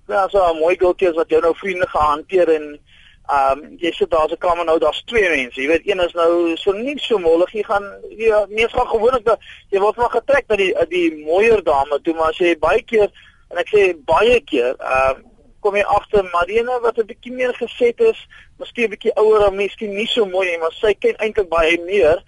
ja, 0.08 0.28
so 0.28 0.38
'n 0.40 0.60
mooi 0.60 0.78
goedjie 0.78 1.10
is 1.10 1.16
wat 1.16 1.30
jy 1.30 1.40
nou 1.40 1.56
vriende 1.56 1.88
gehanteer 1.88 2.50
en 2.50 2.80
ehm 3.28 3.60
um, 3.60 3.78
jy 3.78 3.92
sit 3.92 4.10
daar 4.10 4.30
se 4.30 4.38
kamer 4.38 4.66
nou 4.66 4.80
daar's 4.80 5.04
twee 5.06 5.30
mense. 5.30 5.62
Jy 5.62 5.68
weet 5.68 5.88
een 5.88 6.00
is 6.00 6.14
nou 6.14 6.56
so 6.56 6.72
nie 6.72 7.00
so 7.00 7.18
mollig. 7.20 7.52
Jy 7.52 7.64
gaan 7.64 7.84
jy 8.10 8.46
mens 8.48 8.72
gaan 8.72 8.88
gewoonlik 8.88 9.26
dat 9.26 9.40
jy 9.70 9.80
word 9.80 9.98
maar 9.98 10.10
getrek 10.10 10.48
na 10.48 10.56
die 10.56 10.74
die 10.90 11.26
mooier 11.26 11.64
dame 11.64 12.00
toe 12.02 12.14
maar 12.14 12.30
as 12.30 12.38
jy 12.38 12.56
baie 12.60 12.82
keer 12.84 13.12
en 13.52 13.58
ek 13.58 13.68
sê 13.74 13.82
baie 14.06 14.40
keer 14.42 14.76
ehm 14.80 15.18
um, 15.18 15.26
kom 15.60 15.76
jy 15.76 15.84
agter 15.84 16.24
Marina 16.32 16.80
wat 16.80 16.98
'n 16.98 17.08
bietjie 17.10 17.34
meer 17.34 17.54
geset 17.54 18.00
is, 18.00 18.20
miskien 18.60 18.86
'n 18.86 18.94
bietjie 18.96 19.16
ouer 19.16 19.48
en 19.48 19.56
miskien 19.56 19.96
nie 19.96 20.08
so 20.08 20.26
mooi 20.26 20.48
nie, 20.48 20.58
maar 20.58 20.72
sy 20.72 20.94
ken 20.94 21.16
eintlik 21.18 21.50
baie 21.50 21.80
meer 21.84 22.24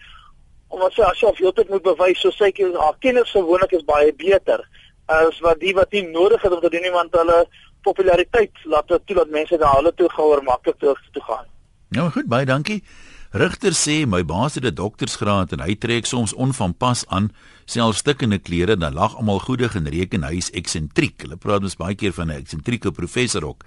omdat 0.69 0.93
sy 0.93 1.01
haarself 1.01 1.37
heeltyd 1.37 1.69
moet 1.69 1.83
bewys 1.83 2.21
so 2.21 2.31
sy 2.31 2.51
ken 2.51 2.75
haar 2.77 2.97
kinders 2.99 3.31
gewoonlik 3.31 3.73
is 3.77 3.85
baie 3.85 4.13
beter 4.13 4.63
as 5.09 5.39
wat 5.45 5.59
die 5.59 5.73
wat 5.73 5.91
nie 5.91 6.05
nodig 6.07 6.41
het 6.41 6.53
om 6.53 6.61
te 6.61 6.69
doen 6.69 6.85
iemand 6.85 7.15
hulle 7.17 7.45
populariteit 7.85 8.65
laat 8.65 8.87
toe 8.87 9.15
dat 9.21 9.31
mense 9.33 9.57
na 9.57 9.71
hulle 9.77 9.93
toe 9.95 10.09
gehoor 10.13 10.43
maklik 10.43 10.77
toe 10.79 10.95
toe 11.13 11.23
gaan. 11.23 11.47
Nou 11.89 12.09
goed, 12.13 12.27
baie 12.29 12.45
dankie. 12.45 12.83
Rigter 13.31 13.75
sê 13.77 14.05
my 14.09 14.23
baas 14.25 14.55
het 14.55 14.65
'n 14.65 14.73
doktorsgraad 14.73 15.51
en 15.53 15.61
hy 15.61 15.75
trek 15.75 16.05
soms 16.05 16.33
onvanpas 16.33 17.05
aan, 17.07 17.31
selfs 17.65 17.97
stikkende 17.97 18.39
klere, 18.39 18.77
dan 18.77 18.93
lag 18.93 19.15
almal 19.15 19.39
goedig 19.39 19.75
en 19.75 19.89
reken 19.89 20.23
hy 20.23 20.37
is 20.37 20.51
eksentriek. 20.51 21.21
Hulle 21.21 21.37
praat 21.37 21.61
mos 21.61 21.77
baie 21.77 21.95
keer 21.95 22.13
van 22.13 22.27
'n 22.27 22.41
eksentrieke 22.41 22.91
professor 22.91 23.45
ook. 23.45 23.63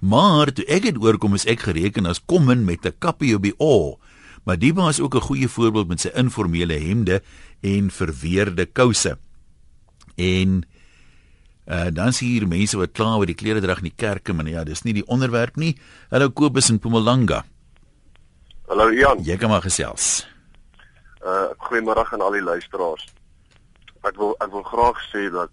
Maar 0.00 0.52
toe 0.52 0.64
ek 0.64 0.82
dit 0.82 0.96
oorkom 0.96 1.34
is 1.34 1.44
ek 1.46 1.60
gereken 1.60 2.06
as 2.06 2.24
kommen 2.24 2.64
met 2.64 2.86
'n 2.86 2.98
kappie 2.98 3.34
op 3.34 3.42
die 3.42 3.54
oor. 3.58 3.98
Baas 4.44 4.98
is 4.98 5.00
ook 5.00 5.14
'n 5.14 5.20
goeie 5.20 5.48
voorbeeld 5.48 5.88
met 5.88 6.00
sy 6.00 6.10
informele 6.14 6.74
hemde 6.74 7.22
en 7.60 7.90
verweerde 7.90 8.66
kouse. 8.66 9.18
En 10.14 10.66
uh, 11.66 11.86
dan 11.92 12.12
sien 12.12 12.28
hier 12.28 12.48
mense 12.48 12.76
wat 12.76 12.92
kla 12.92 13.16
oor 13.16 13.26
die 13.26 13.34
klere 13.34 13.60
drag 13.60 13.76
in 13.76 13.90
die 13.90 13.96
kerke, 13.96 14.32
maar 14.32 14.48
ja, 14.48 14.64
dis 14.64 14.82
nie 14.82 14.92
die 14.92 15.06
onderwerp 15.06 15.56
nie. 15.56 15.78
Hallo 16.10 16.30
Kobus 16.30 16.68
in 16.68 16.74
Mpumalanga. 16.74 17.44
Hallo 18.66 18.90
Ian. 18.90 19.22
Jy 19.24 19.36
kan 19.36 19.50
maar 19.50 19.62
gesels. 19.62 20.26
Uh 21.24 21.54
goeiemôre 21.56 22.04
aan 22.10 22.20
al 22.20 22.32
die 22.32 22.42
luisteraars. 22.42 23.06
Ek 24.02 24.16
wil 24.16 24.34
ek 24.42 24.50
wil 24.50 24.62
graag 24.62 24.98
sê 25.14 25.30
dat 25.30 25.50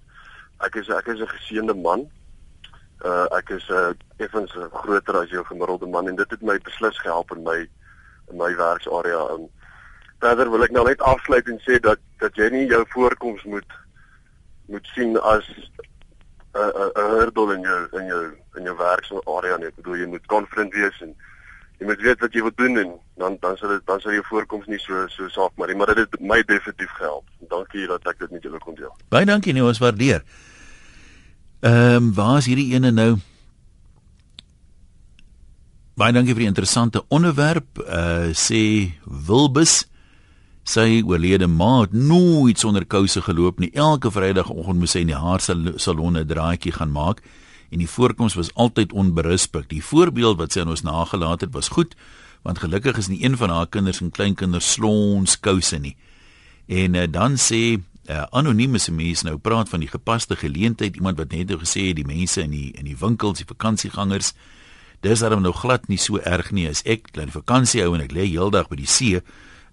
ek 0.66 0.76
is 0.82 0.90
ek 0.90 1.08
is 1.14 1.22
'n 1.22 1.30
geseënde 1.30 1.76
man. 1.78 2.10
Uh 3.06 3.28
ek 3.38 3.50
is 3.50 3.70
'n 3.70 3.74
uh, 3.74 3.94
effens 4.18 4.52
groter 4.74 5.16
as 5.22 5.30
jou 5.30 5.46
gemiddelde 5.46 5.86
man 5.86 6.08
en 6.08 6.16
dit 6.16 6.30
het 6.30 6.42
my 6.42 6.58
beslis 6.58 6.98
gehelp 6.98 7.32
in 7.32 7.44
my 7.44 7.70
in 8.32 8.38
my 8.38 8.56
werksarea. 8.56 9.22
En 9.36 9.50
verder 10.20 10.52
wil 10.52 10.64
ek 10.64 10.76
nou 10.76 10.86
net 10.88 11.02
afsluit 11.02 11.48
en 11.48 11.62
sê 11.66 11.80
dat 11.84 12.02
dat 12.20 12.36
jy 12.36 12.50
nie 12.54 12.66
jou 12.68 12.84
voorkoms 12.96 13.44
moet 13.44 13.78
moet 14.70 14.90
sien 14.96 15.18
as 15.22 15.46
'n 16.54 16.72
'n 16.96 17.10
hurdle 17.16 17.56
in 17.56 17.62
jou 17.62 17.82
in 18.00 18.06
jou 18.06 18.24
in 18.56 18.64
jou 18.64 18.78
werksarea 18.78 19.58
nie. 19.58 19.68
Ek 19.68 19.76
bedoel 19.76 19.96
jy 19.96 20.08
moet 20.08 20.26
confident 20.26 20.74
wees 20.74 21.02
en 21.02 21.16
jy 21.80 21.86
moet 21.86 22.02
weet 22.02 22.20
wat 22.20 22.34
jy 22.34 22.42
wil 22.42 22.56
doen 22.56 22.78
en 22.78 22.92
dan 23.18 23.38
dan 23.40 23.58
sal 23.58 23.70
dit 23.70 23.86
dan 23.86 24.00
sal 24.00 24.12
jou 24.12 24.24
voorkoms 24.24 24.68
nie 24.68 24.80
so 24.80 25.08
so 25.08 25.28
saak 25.28 25.52
maar 25.56 25.68
nie, 25.68 25.76
maar 25.76 25.96
dit 25.96 25.98
het 25.98 26.20
my 26.20 26.44
definitief 26.44 26.92
gehelp. 26.92 27.26
Dankie 27.50 27.88
dat 27.88 28.08
ek 28.08 28.20
dit 28.20 28.32
met 28.32 28.44
julle 28.44 28.60
kon 28.60 28.76
deel. 28.76 28.96
Baie 29.10 29.26
dankie 29.26 29.54
nie, 29.54 29.64
ons 29.64 29.80
waardeer. 29.80 30.24
Ehm 31.60 31.96
um, 31.96 32.14
waar 32.14 32.38
is 32.38 32.46
hierdie 32.46 32.74
ene 32.74 32.92
nou? 32.92 33.18
Baie 36.00 36.14
dankie 36.16 36.32
vir 36.32 36.46
die 36.46 36.48
interessante 36.48 37.02
onderwerp. 37.12 37.82
Uh 37.84 38.32
sê 38.32 38.62
Wilbus 39.04 39.82
sy 40.64 41.02
oorlede 41.04 41.50
ma 41.52 41.82
het 41.82 41.92
nooit 41.92 42.62
sonder 42.62 42.86
kouse 42.88 43.20
geloop 43.26 43.58
nie. 43.60 43.68
Elke 43.76 44.08
Vrydagoggend 44.08 44.80
moes 44.80 44.94
sy 44.96 45.02
in 45.04 45.10
die 45.12 45.20
haarsalon 45.20 46.16
'n 46.16 46.30
draaitjie 46.30 46.72
gaan 46.72 46.94
maak 46.96 47.20
en 47.72 47.84
die 47.84 47.90
voorkoms 47.96 48.38
was 48.40 48.54
altyd 48.56 48.94
onberisplik. 48.94 49.68
Die 49.68 49.84
voorbeeld 49.84 50.38
wat 50.38 50.54
sy 50.54 50.62
aan 50.62 50.72
ons 50.72 50.88
nagelaat 50.88 51.42
het 51.42 51.52
was 51.54 51.68
goed, 51.68 51.96
want 52.44 52.64
gelukkig 52.64 52.98
is 52.98 53.10
nie 53.10 53.24
een 53.24 53.36
van 53.36 53.50
haar 53.50 53.68
kinders 53.68 54.00
en 54.00 54.12
kleinkinders 54.12 54.72
slons 54.72 55.40
kouse 55.40 55.78
nie. 55.78 55.98
En 56.68 56.96
uh, 56.96 57.08
dan 57.12 57.36
sê 57.36 57.76
uh, 58.08 58.24
anonieme 58.32 58.80
mens 58.92 59.24
nou 59.24 59.38
praat 59.38 59.70
van 59.70 59.80
die 59.80 59.92
gepaste 59.92 60.36
geleentheid, 60.36 60.96
iemand 60.96 61.18
wat 61.18 61.32
net 61.32 61.50
nou 61.50 61.60
gesê 61.60 61.92
het 61.92 61.96
die 61.96 62.08
mense 62.08 62.42
in 62.42 62.52
die 62.52 62.72
in 62.72 62.86
die 62.86 62.98
winkels, 62.98 63.38
die 63.38 63.52
vakansiegangers, 63.52 64.34
dis 65.06 65.20
daarom 65.20 65.42
nou 65.42 65.54
glad 65.54 65.88
nie 65.88 65.98
so 65.98 66.20
erg 66.20 66.52
nie 66.52 66.68
as 66.68 66.84
ek 66.86 67.12
klein 67.14 67.32
vakansie 67.32 67.82
hou 67.84 67.94
en 67.96 68.04
ek 68.04 68.12
lê 68.16 68.28
heeldag 68.28 68.68
by 68.70 68.76
die 68.82 68.90
see 68.90 69.22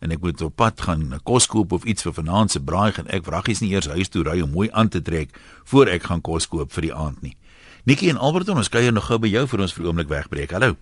en 0.05 0.13
ek 0.13 0.21
moet 0.23 0.43
op 0.45 0.57
pad 0.57 0.81
gaan 0.81 1.13
'n 1.15 1.21
kos 1.25 1.47
koop 1.47 1.73
of 1.73 1.85
iets 1.85 2.03
vir 2.03 2.13
vanaand 2.13 2.51
se 2.51 2.61
braai 2.61 2.93
en 2.99 3.09
ek 3.09 3.27
wraggies 3.27 3.61
nie 3.61 3.73
eers 3.73 3.89
huis 3.89 4.09
toe 4.09 4.23
ry 4.23 4.41
om 4.43 4.51
mooi 4.51 4.69
aan 4.73 4.89
te 4.89 5.03
trek 5.03 5.31
voor 5.65 5.89
ek 5.89 6.03
gaan 6.03 6.21
kos 6.21 6.47
koop 6.47 6.73
vir 6.73 6.83
die 6.83 6.95
aand 6.95 7.23
nie. 7.23 7.37
Nikki 7.85 8.11
en 8.11 8.19
Alberton, 8.19 8.57
ons 8.57 8.69
kuier 8.69 8.93
nog 8.93 9.07
gou 9.07 9.19
by 9.19 9.29
jou 9.29 9.47
vir 9.47 9.61
ons 9.61 9.73
vir 9.73 9.87
oomblik 9.87 10.09
wegbreek. 10.09 10.51
Hallo. 10.51 10.77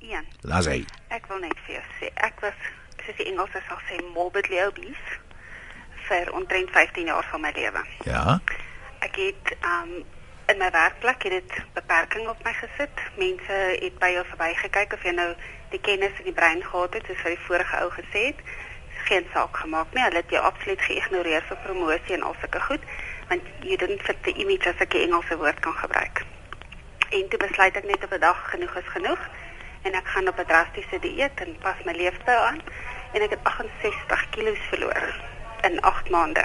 Ja. 0.00 0.22
Laat 0.40 0.66
hy. 0.66 0.84
Ek 1.08 1.26
wil 1.28 1.38
net 1.40 1.58
vir 1.66 1.74
jou 1.74 1.84
sê, 2.00 2.10
ek 2.16 2.40
was 2.40 2.54
soos 3.04 3.16
die 3.16 3.26
Engelse 3.28 3.60
sal 3.68 3.80
sê 3.88 4.00
morbidly 4.14 4.62
obese 4.64 5.20
vir 6.08 6.30
omtrent 6.32 6.70
15 6.70 7.06
jaar 7.06 7.26
van 7.30 7.40
my 7.40 7.52
lewe. 7.56 7.82
Ja. 8.06 8.40
Ek 9.04 9.16
het 9.20 9.56
um 9.62 10.02
in 10.46 10.58
my 10.58 10.70
werkplek 10.70 11.22
het 11.22 11.32
dit 11.32 11.52
beperking 11.74 12.28
op 12.28 12.44
my 12.44 12.52
gesit. 12.52 13.00
Mense 13.18 13.56
het 13.82 13.98
by 13.98 14.12
jou 14.14 14.24
verbygekyk 14.30 14.92
of 14.92 15.02
jy 15.02 15.14
nou 15.16 15.28
die 15.72 15.80
kennis 15.80 16.14
in 16.22 16.28
die 16.30 16.36
brein 16.36 16.62
gehad 16.62 16.94
het, 16.94 17.08
soos 17.08 17.22
vir 17.24 17.34
die 17.34 17.44
vorige 17.46 17.80
ou 17.82 17.90
gesê 17.94 18.22
het. 18.30 18.42
Geen 19.08 19.26
saak 19.32 19.56
gemaak 19.62 19.90
nie. 19.94 20.04
Hulle 20.04 20.22
het 20.22 20.34
jou 20.34 20.42
absoluut 20.42 20.82
geïgnoreer 20.88 21.42
vir 21.48 21.62
promosie 21.64 22.14
en 22.18 22.26
al 22.28 22.36
sulke 22.40 22.62
goed, 22.68 22.86
want 23.30 23.42
you 23.62 23.76
didn't 23.76 24.02
fit 24.06 24.22
the 24.22 24.34
image 24.42 24.68
as 24.70 24.82
ek 24.86 24.94
'n 24.94 25.08
Engelse 25.08 25.36
woord 25.36 25.60
kan 25.60 25.76
gebruik. 25.82 26.24
En 27.10 27.28
toe 27.28 27.38
besluit 27.38 27.76
ek 27.76 27.84
net 27.84 28.04
op 28.04 28.12
'n 28.12 28.20
dag 28.20 28.50
genoeg 28.50 28.76
is 28.76 28.88
genoeg 28.94 29.28
en 29.82 29.94
ek 29.94 30.06
gaan 30.06 30.28
op 30.28 30.38
'n 30.38 30.46
drastiese 30.46 30.98
dieet 31.00 31.40
en 31.40 31.58
pas 31.58 31.84
my 31.84 31.92
leefstyl 31.92 32.42
aan 32.50 32.60
en 33.12 33.22
ek 33.22 33.30
het 33.30 33.42
68 33.42 34.28
kg 34.30 34.58
verloor 34.68 35.14
in 35.62 35.80
8 35.80 36.10
maande. 36.10 36.44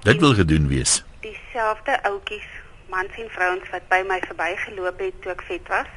Dit 0.00 0.20
wil 0.20 0.34
gedoen 0.34 0.68
wees. 0.68 1.04
Dieselfde 1.20 2.02
ouetjies, 2.02 2.48
mans 2.92 3.18
en 3.22 3.30
vrouens 3.30 3.70
wat 3.72 3.88
by 3.92 4.00
my 4.08 4.18
verbygeloop 4.26 5.02
het 5.04 5.20
toe 5.22 5.32
ek 5.32 5.44
vet 5.48 5.70
was, 5.72 5.90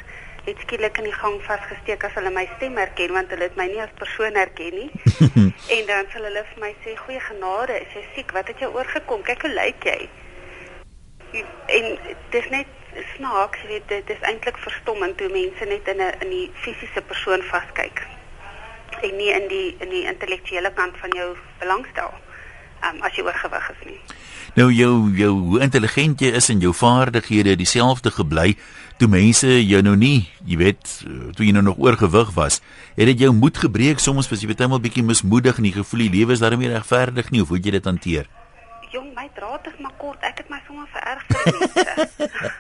het 0.46 0.60
skielik 0.66 0.98
in 1.00 1.08
die 1.08 1.16
gang 1.16 1.38
vasgesteek 1.48 2.04
as 2.04 2.16
hulle 2.20 2.32
my 2.36 2.44
stem 2.56 2.78
herken 2.78 3.14
want 3.16 3.32
hulle 3.32 3.48
het 3.48 3.60
my 3.60 3.68
nie 3.72 3.82
as 3.84 3.94
persoon 4.00 4.40
herken 4.40 4.80
nie. 4.80 4.90
en 5.78 5.86
dan 5.92 6.10
sal 6.14 6.28
hulle 6.30 6.46
vir 6.52 6.64
my 6.66 6.74
sê: 6.84 6.96
"Goeie 7.06 7.22
genade, 7.30 7.80
is 7.86 7.98
jy 7.98 8.06
siek? 8.16 8.34
Wat 8.38 8.52
het 8.52 8.60
jou 8.66 8.72
oorgekom? 8.76 9.24
Kyk 9.30 9.48
hoe 9.48 9.54
lyk 9.54 9.88
jy?" 9.92 10.00
En 11.78 11.86
dis 12.36 12.50
net 12.54 12.68
snaaks, 13.16 13.62
jy 13.64 13.68
weet, 13.68 13.88
dit 13.90 14.10
is 14.16 14.28
eintlik 14.30 14.60
verstommend 14.62 15.20
hoe 15.20 15.32
mense 15.34 15.66
net 15.66 15.88
in 15.88 16.02
'n 16.02 16.20
in 16.26 16.30
die 16.30 16.50
fisiese 16.66 17.02
persoon 17.02 17.42
vaskyk 17.54 18.04
en 19.04 19.16
nie 19.18 19.32
in 19.32 19.48
die 19.48 19.76
in 19.80 19.90
die 19.90 20.06
intellektuele 20.08 20.72
kant 20.74 20.98
van 20.98 21.10
jou 21.18 21.30
belangstel. 21.60 22.14
Um, 22.84 23.02
as 23.02 23.16
jy 23.16 23.24
oorgewig 23.24 23.70
is 23.74 23.84
nie. 23.88 24.00
Nou 24.54 24.70
jou 24.70 24.94
jou 25.18 25.32
hoe 25.32 25.62
intelligent 25.66 26.22
jy 26.22 26.34
is 26.38 26.50
en 26.54 26.62
jou 26.62 26.74
vaardighede 26.78 27.56
dieselfde 27.58 28.12
gebly 28.14 28.54
toe 29.02 29.08
mense 29.10 29.50
jou 29.50 29.82
nou 29.82 29.96
nie, 29.98 30.28
jy 30.46 30.60
weet, 30.60 30.92
toe 31.34 31.48
jy 31.48 31.56
nou 31.56 31.64
nog 31.66 31.80
oorgewig 31.82 32.30
was, 32.36 32.60
het 32.94 33.10
dit 33.10 33.26
jou 33.26 33.32
moed 33.34 33.58
gebreek 33.58 34.04
soms 34.04 34.30
was 34.30 34.44
jy 34.44 34.52
baie 34.54 34.70
maal 34.70 34.84
bietjie 34.84 35.04
mismoedig 35.04 35.58
en 35.58 35.70
die 35.72 35.76
gevoel 35.80 36.06
die 36.06 36.14
lewe 36.20 36.38
is 36.38 36.44
daarmee 36.44 36.70
regverdig 36.76 37.32
nie 37.34 37.42
of 37.42 37.50
hoe 37.50 37.58
jy 37.58 37.74
dit 37.80 37.90
hanteer? 37.90 38.30
jong, 38.94 39.10
my 39.18 39.30
draad 39.34 39.66
is 39.68 39.78
maar 39.82 39.94
kort. 39.98 40.22
Ek 40.22 40.44
het 40.44 40.50
my 40.54 40.60
sommer 40.68 40.88
vererg 40.94 41.24
vir 41.30 41.58
mense. 41.58 41.94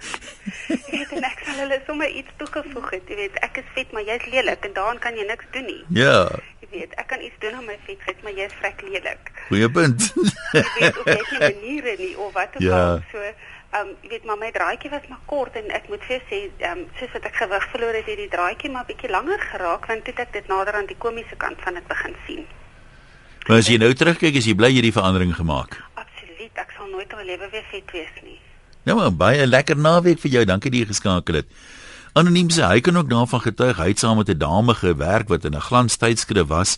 ek 0.97 1.11
het 1.11 1.13
net 1.21 1.43
sal 1.45 1.59
hulle 1.61 1.79
sommer 1.87 2.15
iets 2.21 2.33
toegevoeg 2.41 2.89
het. 2.95 3.11
Jy 3.11 3.19
weet, 3.19 3.37
ek 3.45 3.61
is 3.61 3.69
vet, 3.75 3.93
maar 3.93 4.05
jy's 4.07 4.25
lelik 4.33 4.65
en 4.67 4.75
daaraan 4.77 5.01
kan 5.03 5.19
jy 5.19 5.27
niks 5.29 5.49
doen 5.53 5.69
nie. 5.69 5.81
Ja. 5.93 6.17
Jy 6.33 6.52
weet, 6.79 6.93
ek 7.01 7.07
kan 7.07 7.21
iets 7.21 7.39
doen 7.39 7.57
aan 7.59 7.65
my 7.69 7.77
vetheid, 7.87 8.21
maar 8.23 8.35
jy's 8.37 8.53
vrek 8.59 8.81
lelik. 8.87 9.31
Goeie 9.47 9.69
punt. 9.69 10.09
jy 10.53 10.63
weet, 10.79 10.99
of 10.99 11.09
jy 11.09 11.17
nie 11.17 11.41
maniere 11.49 11.97
nie 11.99 12.13
of 12.17 12.33
wat 12.33 12.55
ook 12.57 12.65
ja. 12.67 12.85
al. 12.93 13.03
So 13.11 13.33
Ehm 13.73 13.87
um, 13.89 13.93
jy 14.05 14.09
weet 14.09 14.25
maar 14.29 14.37
my 14.37 14.51
draadjie 14.53 14.89
was 14.93 15.05
maar 15.09 15.21
kort 15.25 15.55
en 15.57 15.71
ek 15.73 15.87
moet 15.89 16.03
vir 16.05 16.19
sê 16.29 16.39
ehm 16.45 16.71
um, 16.77 16.81
soos 16.99 17.09
wat 17.15 17.23
ek 17.25 17.39
gewig 17.41 17.63
verloor 17.71 17.95
het, 17.97 18.05
het 18.05 18.19
die 18.21 18.29
draadjie 18.29 18.69
maar 18.69 18.85
bietjie 18.85 19.09
langer 19.09 19.41
geraak 19.49 19.87
want 19.89 20.05
toe 20.05 20.13
ek 20.21 20.35
dit 20.35 20.51
nader 20.51 20.77
aan 20.77 20.89
die 20.91 20.97
komiese 21.05 21.37
kant 21.41 21.57
van 21.65 21.79
dit 21.79 21.87
begin 21.89 22.13
sien. 22.27 22.43
Maar 23.47 23.63
as 23.63 23.71
jy 23.71 23.79
nou 23.81 23.89
terugkyk, 23.97 24.37
is 24.37 24.45
jy 24.45 24.53
bly 24.59 24.69
jy 24.69 24.83
die 24.85 24.93
verandering 24.93 25.33
gemaak? 25.35 25.79
Ek 26.53 26.75
sal 26.77 26.85
nooit 26.91 27.09
in 27.09 27.17
my 27.17 27.25
lewe 27.25 27.49
weer 27.49 27.65
vet 27.71 27.91
wees 27.95 28.17
nie. 28.21 28.37
Ja, 28.85 28.93
maar 28.93 29.09
baie 29.09 29.47
lekker 29.47 29.79
naweek 29.79 30.21
vir 30.21 30.31
jou. 30.35 30.43
Dankie 30.45 30.69
dat 30.71 30.83
jy 30.83 30.87
geskakel 30.91 31.41
het. 31.41 31.49
Anoniem 32.13 32.51
sê 32.53 32.61
hy 32.61 32.81
kan 32.85 32.97
ook 32.97 33.07
daarvan 33.09 33.41
getuig 33.41 33.79
hy 33.81 33.87
het 33.89 33.99
saam 33.99 34.19
met 34.21 34.29
'n 34.29 34.37
dame 34.37 34.73
gewerk 34.73 35.27
wat 35.29 35.45
in 35.45 35.55
'n 35.55 35.67
glanstydskrif 35.67 36.47
was 36.47 36.77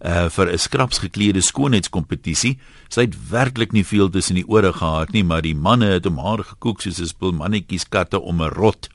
uh 0.00 0.28
vir 0.28 0.48
'n 0.48 0.58
skraps 0.58 0.98
geklede 0.98 1.40
skoonheidskompetisie. 1.40 2.58
Sy 2.88 3.00
het 3.00 3.28
werklik 3.28 3.72
nie 3.72 3.84
veel 3.84 4.10
tussen 4.10 4.34
die 4.34 4.48
ore 4.48 4.72
gehad 4.72 5.12
nie, 5.12 5.24
maar 5.24 5.42
die 5.42 5.54
manne 5.54 5.86
het 5.86 6.04
hom 6.04 6.18
haar 6.18 6.44
gekook 6.44 6.80
soos 6.80 6.98
'n 7.00 7.06
spul 7.06 7.32
mannetjies 7.32 7.88
katte 7.88 8.20
om 8.20 8.42
'n 8.42 8.48
rot. 8.48 8.88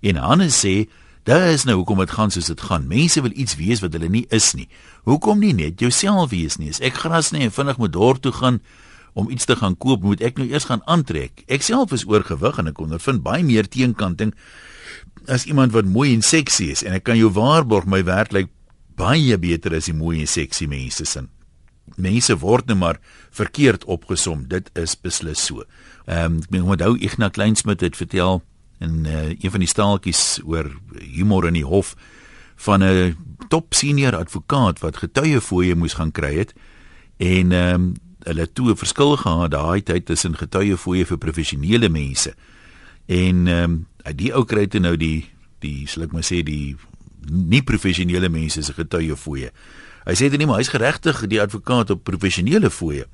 En 0.00 0.16
Hannes 0.16 0.64
sê 0.64 0.88
Daar 1.24 1.48
is 1.48 1.64
nou 1.64 1.76
hoekom 1.76 1.98
dit 1.98 2.10
gaan 2.10 2.30
soos 2.30 2.46
dit 2.46 2.60
gaan. 2.60 2.86
Mense 2.86 3.22
wil 3.22 3.30
iets 3.34 3.56
wees 3.56 3.80
wat 3.80 3.92
hulle 3.92 4.08
nie 4.08 4.26
is 4.28 4.52
nie. 4.52 4.68
Hoekom 5.04 5.38
nie 5.38 5.54
net 5.54 5.80
jouself 5.80 6.30
wees 6.30 6.56
nie? 6.56 6.68
As 6.68 6.80
ek 6.80 6.94
gras 6.94 7.30
nie 7.30 7.40
en 7.40 7.52
vinnig 7.52 7.76
moet 7.80 7.92
dorp 7.92 8.20
toe 8.20 8.32
gaan, 8.32 8.60
om 9.14 9.30
iets 9.30 9.46
te 9.46 9.56
gaan 9.56 9.76
koop, 9.78 10.02
moet 10.02 10.22
ek 10.26 10.38
nou 10.38 10.46
eers 10.50 10.66
gaan 10.68 10.82
aantrek. 10.90 11.44
Ek 11.46 11.62
self 11.62 11.94
is 11.94 12.06
oorgewig 12.06 12.58
en 12.58 12.70
ek 12.70 12.80
ondervind 12.82 13.22
baie 13.22 13.44
meer 13.46 13.68
teenkanting 13.70 14.34
as 15.30 15.46
iemand 15.48 15.72
wat 15.72 15.88
mooi 15.88 16.12
en 16.12 16.22
seksie 16.22 16.72
is 16.74 16.82
en 16.84 16.96
ek 16.96 17.06
kan 17.06 17.18
jou 17.18 17.30
waarborg 17.32 17.86
my 17.88 18.02
werk 18.04 18.34
lyk 18.34 18.50
baie 18.98 19.38
beter 19.40 19.74
as 19.78 19.88
die 19.90 19.96
mooi 19.96 20.20
en 20.20 20.30
seksie 20.30 20.68
mense 20.70 21.06
sin. 21.08 21.30
Mense 22.00 22.34
word 22.40 22.68
net 22.70 22.78
maar 22.80 22.98
verkeerd 23.34 23.84
opgesom. 23.90 24.46
Dit 24.50 24.70
is 24.78 24.96
beslis 24.98 25.42
so. 25.46 25.64
Ehm 26.06 26.40
um, 26.40 26.58
ek 26.58 26.74
onthou 26.74 26.96
Ignas 26.98 27.34
Kleinsmid 27.36 27.80
het 27.84 27.96
vertel 27.96 28.42
en 28.82 29.04
uh, 29.06 29.30
een 29.30 29.50
van 29.50 29.62
die 29.62 29.70
staaltjies 29.70 30.40
oor 30.44 30.68
humor 31.00 31.46
in 31.48 31.58
die 31.60 31.66
hof 31.66 31.94
van 32.56 32.82
'n 32.82 33.16
top 33.48 33.74
senior 33.74 34.16
advokaat 34.16 34.80
wat 34.80 34.96
getuiefooie 34.96 35.74
moes 35.74 35.94
gaan 35.94 36.12
kry 36.12 36.34
het 36.34 36.54
en 37.16 37.52
ehm 37.52 37.74
um, 37.74 37.94
hulle 38.24 38.46
toe 38.52 38.70
'n 38.70 38.76
verskil 38.76 39.16
gehad 39.16 39.50
daai 39.50 39.82
tyd 39.82 40.04
tussen 40.06 40.34
getuiefooie 40.34 41.04
vir 41.04 41.18
professionele 41.18 41.88
mense 41.88 42.34
en 43.06 43.46
ehm 43.46 43.64
um, 43.64 43.86
die 44.16 44.32
ou 44.34 44.44
kry 44.44 44.66
dit 44.66 44.82
nou 44.82 44.96
die 44.96 45.24
die 45.60 45.86
sal 45.86 46.04
ek 46.04 46.12
maar 46.12 46.24
sê 46.24 46.42
die 46.44 46.76
nie 47.30 47.62
professionele 47.62 48.28
mense 48.28 48.62
se 48.62 48.72
getuiefooie. 48.76 49.50
Hy 50.04 50.14
sê 50.18 50.28
dit 50.28 50.38
nie 50.40 50.48
maar 50.48 50.60
hy's 50.60 50.72
geregtig 50.72 51.22
die 51.32 51.40
advokaat 51.40 51.94
op 51.94 52.04
professionele 52.04 52.70
fooie. 52.70 53.06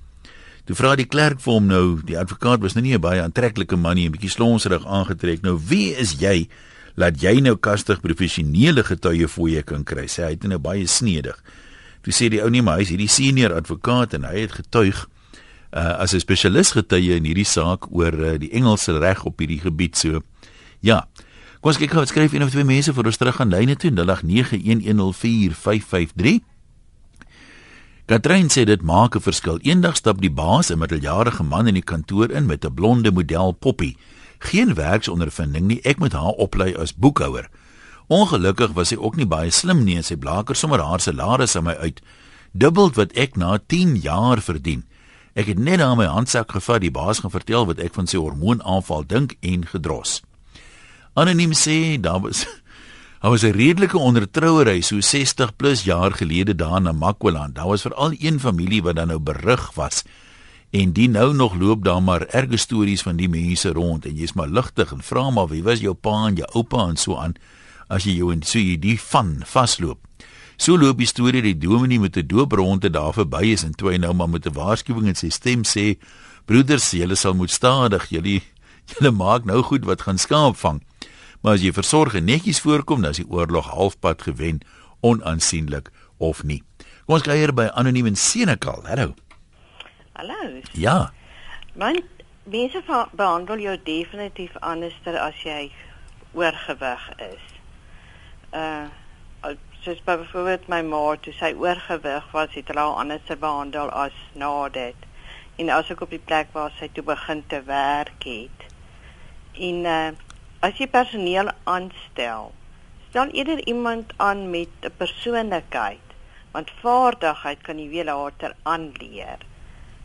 Toe 0.66 0.76
vra 0.76 0.96
die 0.98 1.06
klerk 1.06 1.40
vir 1.42 1.56
hom 1.56 1.68
nou, 1.70 1.84
die 2.06 2.18
advokaat 2.18 2.62
was 2.62 2.74
nou 2.74 2.82
nie 2.82 2.94
'n 2.94 3.00
baie 3.00 3.22
aantreklike 3.22 3.76
man 3.76 3.96
nie, 3.96 4.08
'n 4.08 4.12
bietjie 4.12 4.30
slonserig 4.30 4.84
aangetrek. 4.86 5.42
Nou, 5.42 5.58
wie 5.58 5.94
is 5.94 6.18
jy 6.18 6.48
laat 6.96 7.22
jy 7.22 7.40
nou 7.40 7.56
kastig 7.56 8.00
professionele 8.00 8.82
getuie 8.82 9.28
fooie 9.28 9.62
kan 9.62 9.84
kry? 9.84 10.06
Sê 10.06 10.24
hy 10.24 10.30
het 10.30 10.44
nou 10.44 10.58
baie 10.58 10.86
snedig. 10.86 11.42
Toe 12.02 12.12
sê 12.12 12.28
die 12.32 12.42
ou 12.42 12.50
nee, 12.50 12.62
maar 12.62 12.78
hy's 12.78 12.88
hierdie 12.88 13.08
senior 13.08 13.54
advokaat 13.54 14.14
en 14.16 14.24
hy 14.24 14.40
het 14.40 14.52
getuig 14.52 15.06
uh, 15.72 16.00
as 16.00 16.14
'n 16.14 16.20
spesialis 16.20 16.70
getuie 16.72 17.14
in 17.16 17.24
hierdie 17.24 17.44
saak 17.44 17.92
oor 17.92 18.14
uh, 18.14 18.38
die 18.38 18.50
Engelse 18.50 18.98
reg 18.98 19.24
op 19.24 19.38
hierdie 19.38 19.60
gebied 19.60 19.96
so. 19.96 20.20
Ja. 20.80 21.06
Kom 21.60 21.70
ons 21.70 21.78
kyk 21.78 21.90
gou, 21.92 22.06
skryf 22.06 22.32
een 22.32 22.42
of 22.42 22.50
twee 22.50 22.64
mense 22.64 22.92
vir 22.92 23.06
ons 23.06 23.16
terug 23.16 23.40
aan 23.40 23.50
lyne 23.52 23.76
toe 23.76 23.90
0891104553. 23.90 26.40
Katrein 28.06 28.48
sê 28.48 28.64
dit 28.64 28.82
maak 28.82 29.14
'n 29.14 29.20
verskil. 29.20 29.58
Eendag 29.62 29.96
stap 29.96 30.20
die 30.20 30.32
baas 30.32 30.70
'n 30.70 30.78
middeljarige 30.78 31.42
man 31.42 31.68
in 31.68 31.74
die 31.74 31.84
kantoor 31.84 32.30
in 32.30 32.46
met 32.46 32.64
'n 32.64 32.74
blonde 32.74 33.12
model 33.12 33.52
poppie. 33.52 33.96
Geen 34.38 34.74
werksondervinding 34.74 35.66
nie. 35.66 35.80
Ek 35.82 35.98
moet 35.98 36.12
haar 36.12 36.34
oplei 36.40 36.74
as 36.74 36.94
boekhouer. 36.94 37.48
Ongelukkig 38.10 38.72
was 38.74 38.90
sy 38.90 38.96
ook 38.98 39.14
nie 39.20 39.28
baie 39.28 39.52
slim 39.54 39.84
nie 39.86 39.94
en 40.00 40.06
sy 40.06 40.16
blaker 40.18 40.58
sommer 40.58 40.82
haar 40.82 41.02
salaris 41.02 41.54
aan 41.54 41.68
my 41.68 41.76
uit. 41.78 42.00
Dubbel 42.50 42.90
wat 42.96 43.12
ek 43.14 43.36
na 43.38 43.60
10 43.70 44.00
jaar 44.02 44.42
verdien. 44.42 44.82
Ek 45.38 45.46
het 45.46 45.60
net 45.62 45.78
aan 45.78 46.00
my 46.00 46.08
handsak 46.10 46.50
gevat 46.56 46.82
die 46.82 46.90
baas 46.90 47.22
gaan 47.22 47.30
vertel 47.30 47.68
wat 47.68 47.78
ek 47.78 47.94
van 47.94 48.10
sy 48.10 48.18
hormoonaanval 48.18 49.06
dink 49.06 49.36
en 49.46 49.62
gedros. 49.62 50.24
Anoniem 51.14 51.54
sê 51.54 52.00
daar 52.02 52.18
was 52.24 52.42
Daar 53.20 53.30
was 53.30 53.44
'n 53.44 53.52
redelike 53.52 53.98
ondertrouery 53.98 54.80
so 54.80 55.00
60 55.00 55.56
plus 55.56 55.84
jaar 55.84 56.12
gelede 56.12 56.54
daar 56.54 56.80
na 56.80 56.92
Makwaland. 56.92 57.54
Daar 57.54 57.66
was 57.66 57.82
veral 57.82 58.12
een 58.18 58.40
familie 58.40 58.82
wat 58.82 58.96
dan 58.96 59.08
nou 59.08 59.18
berig 59.18 59.70
was. 59.74 60.02
En 60.70 60.92
die 60.92 61.08
nou 61.08 61.34
nog 61.34 61.54
loop 61.54 61.84
daar 61.84 62.02
maar 62.02 62.26
erge 62.26 62.56
stories 62.56 63.02
van 63.02 63.16
die 63.16 63.28
mense 63.28 63.72
rond 63.72 64.06
en 64.06 64.14
jy's 64.14 64.32
maar 64.32 64.48
ligtig 64.48 64.92
en 64.92 65.02
vra 65.02 65.30
maar 65.30 65.48
wie 65.48 65.62
was 65.62 65.80
jou 65.80 65.94
pa 65.94 66.26
en 66.26 66.34
jou 66.34 66.48
oupa 66.52 66.88
en 66.88 66.96
so 66.96 67.16
aan 67.16 67.34
as 67.90 68.06
jy 68.06 68.16
jou 68.20 68.30
en 68.32 68.44
so 68.46 68.58
jy 68.58 68.78
die 68.80 68.98
van 69.10 69.40
vasloop. 69.46 69.98
So 70.60 70.76
loop 70.76 70.98
die 71.00 71.08
storie 71.08 71.40
dat 71.40 71.50
die 71.50 71.68
dominee 71.68 72.00
met 72.00 72.16
'n 72.16 72.26
doopronde 72.26 72.90
daar 72.90 73.12
verby 73.12 73.52
is 73.52 73.64
en 73.64 73.72
toe 73.72 73.90
hy 73.90 73.96
nou 73.98 74.12
maar 74.14 74.28
met 74.28 74.46
'n 74.46 74.52
waarskuwing 74.52 75.06
in 75.06 75.14
sy 75.14 75.28
stem 75.30 75.64
sê: 75.64 75.98
"Broeders, 76.46 76.90
julle 76.90 77.16
sal 77.16 77.34
moet 77.34 77.50
stadig, 77.50 78.08
julle 78.10 78.40
julle 78.90 79.10
maak 79.10 79.44
nou 79.44 79.62
goed 79.62 79.84
wat 79.84 80.02
gaan 80.02 80.18
skaap 80.18 80.56
vang." 80.56 80.82
Maar 81.40 81.54
as 81.54 81.62
jy 81.62 81.72
versorg 81.72 82.14
en 82.14 82.24
netjies 82.24 82.60
voorkom, 82.60 83.00
dan 83.02 83.10
is 83.10 83.16
die 83.16 83.30
oorlog 83.30 83.66
halfpad 83.66 84.22
gewen, 84.22 84.60
onaansienlik 85.00 85.90
of 86.18 86.42
nie. 86.42 86.62
Kom 87.06 87.14
ons 87.14 87.22
kuier 87.26 87.52
by 87.52 87.70
anoniem 87.74 88.06
in 88.06 88.16
Senekal. 88.16 88.84
Hallo. 88.86 89.14
Hallo. 90.12 90.60
Ja. 90.72 91.12
Man, 91.74 92.02
mense 92.44 92.82
behandel 93.16 93.58
jou 93.58 93.76
definitief 93.84 94.56
anderster 94.60 95.16
as 95.18 95.42
jy 95.42 95.72
oorgewig 96.32 97.08
is. 97.32 97.49
Uh 98.52 98.88
soos 99.80 100.00
byvoorbeeld 100.04 100.66
my 100.68 100.82
ma 100.84 100.98
toe 101.24 101.32
sy 101.32 101.54
oorgewig 101.56 102.24
was, 102.34 102.50
het 102.52 102.68
hulle 102.68 102.82
haar 102.84 102.98
anders 103.00 103.30
behandel 103.44 103.88
as 103.96 104.16
na 104.36 104.68
dit. 104.68 105.06
En 105.56 105.70
as 105.72 105.88
ek 105.94 106.02
op 106.04 106.10
die 106.12 106.20
plek 106.20 106.50
waar 106.52 106.74
sy 106.76 106.90
toe 106.92 107.04
begin 107.06 107.40
te 107.48 107.62
werk 107.68 108.26
het. 108.28 108.66
En 109.68 109.86
uh 109.92 110.10
as 110.60 110.76
jy 110.76 110.90
personeel 110.92 111.48
aanstel, 111.64 112.50
stel 113.08 113.32
eerder 113.32 113.62
iemand 113.66 114.12
aan 114.16 114.50
met 114.50 114.68
'n 114.84 114.92
persoonlikheid, 114.98 116.12
want 116.52 116.74
vaardigheid 116.82 117.62
kan 117.62 117.78
jy 117.78 117.88
weer 117.88 118.04
later 118.04 118.54
aanleer. 118.62 119.40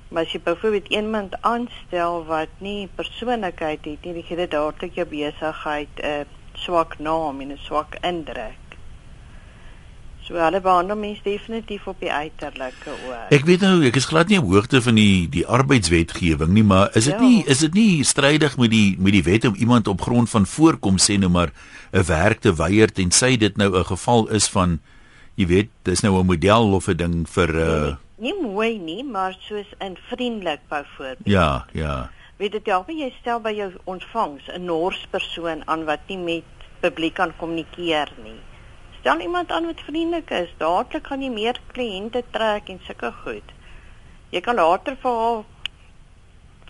Maar 0.08 0.24
as 0.24 0.32
jy 0.32 0.40
byvoorbeeld 0.40 0.88
iemand 0.88 1.42
aanstel 1.42 2.26
wat 2.26 2.50
nie 2.58 2.88
persoonlikheid 2.96 3.86
het 3.86 4.04
nie, 4.06 4.14
dan 4.14 4.24
gee 4.24 4.38
dit 4.38 4.52
dadelik 4.52 4.96
jou 4.96 5.08
besigheid 5.08 6.00
'n 6.00 6.26
swak 6.58 7.00
naam 7.00 7.42
en 7.42 7.52
'n 7.52 7.58
swak 7.58 7.98
indruk. 8.02 8.66
So 10.26 10.34
hulle 10.42 10.58
behandel 10.62 10.98
mense 10.98 11.22
definitief 11.22 11.86
op 11.88 12.00
die 12.02 12.12
uiterlike 12.12 12.90
oor. 13.06 13.28
Ek 13.30 13.46
weet 13.46 13.62
nou, 13.62 13.84
ek 13.86 13.96
is 13.96 14.08
glad 14.10 14.32
nie 14.32 14.40
op 14.42 14.50
hoogte 14.50 14.82
van 14.82 14.98
die 14.98 15.30
die 15.30 15.46
arbeidswetgewing 15.46 16.50
nie, 16.56 16.64
maar 16.64 16.90
is 16.98 17.06
dit 17.06 17.14
ja. 17.14 17.22
nie 17.22 17.44
is 17.46 17.60
dit 17.60 17.74
nie 17.74 18.04
strydig 18.04 18.58
met 18.58 18.72
die 18.74 18.96
met 18.98 19.14
die 19.14 19.24
wet 19.24 19.46
om 19.46 19.56
iemand 19.56 19.88
op 19.88 20.02
grond 20.02 20.30
van 20.30 20.46
voorkom 20.46 20.98
sê 20.98 21.20
nou 21.22 21.30
maar 21.30 21.54
'n 21.94 22.04
werk 22.10 22.42
te 22.42 22.56
weier 22.56 22.92
tensy 22.92 23.38
dit 23.38 23.58
nou 23.58 23.70
'n 23.78 23.86
geval 23.86 24.28
is 24.28 24.48
van 24.48 24.80
jy 25.36 25.46
weet, 25.48 25.70
dis 25.84 26.02
nou 26.02 26.18
'n 26.18 26.26
model 26.26 26.74
of 26.74 26.88
'n 26.88 26.98
ding 26.98 27.30
vir 27.30 27.50
uh 27.56 27.86
nie, 28.18 28.34
nie 28.34 28.42
mooi 28.42 28.80
nie, 28.80 29.04
maar 29.04 29.38
soos 29.40 29.68
in 29.80 29.98
vriendelik 30.10 30.60
byvoorbeeld. 30.70 31.28
Ja, 31.28 31.66
ja. 31.72 32.10
Weet 32.38 32.52
dit 32.52 32.66
jy, 32.68 32.82
jy 32.88 33.14
stel 33.20 33.40
by 33.40 33.52
jou 33.56 33.72
ontvangs 33.86 34.50
'n 34.52 34.66
nors 34.66 35.08
persoon 35.12 35.64
aan 35.68 35.86
wat 35.86 36.08
nie 36.08 36.18
met 36.18 36.44
publiek 36.82 37.14
kan 37.14 37.32
kommunikeer 37.38 38.12
nie 38.24 38.42
stel 39.06 39.20
iemand 39.20 39.52
aan 39.52 39.66
wat 39.66 39.82
vriendelik 39.86 40.30
is, 40.30 40.50
dadelik 40.58 41.06
gaan 41.08 41.22
jy 41.22 41.30
meer 41.30 41.58
kliënte 41.76 42.24
trek 42.34 42.72
en 42.74 42.80
sulke 42.88 43.12
goed. 43.22 43.52
Jy 44.34 44.42
kan 44.42 44.58
later 44.58 44.96
vir 45.04 45.20
haar 45.20 45.44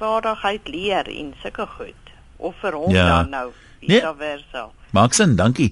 vaardigheid 0.01 0.67
leer 0.67 1.07
en 1.13 1.29
sulke 1.39 1.63
goed 1.77 2.11
of 2.35 2.57
vir 2.59 2.75
hom 2.75 2.91
ja. 2.91 3.05
dan 3.07 3.31
nou 3.31 3.45
vice 3.79 4.01
nee. 4.01 4.11
versa. 4.19 4.65
Maxen, 4.91 5.37
dankie. 5.39 5.69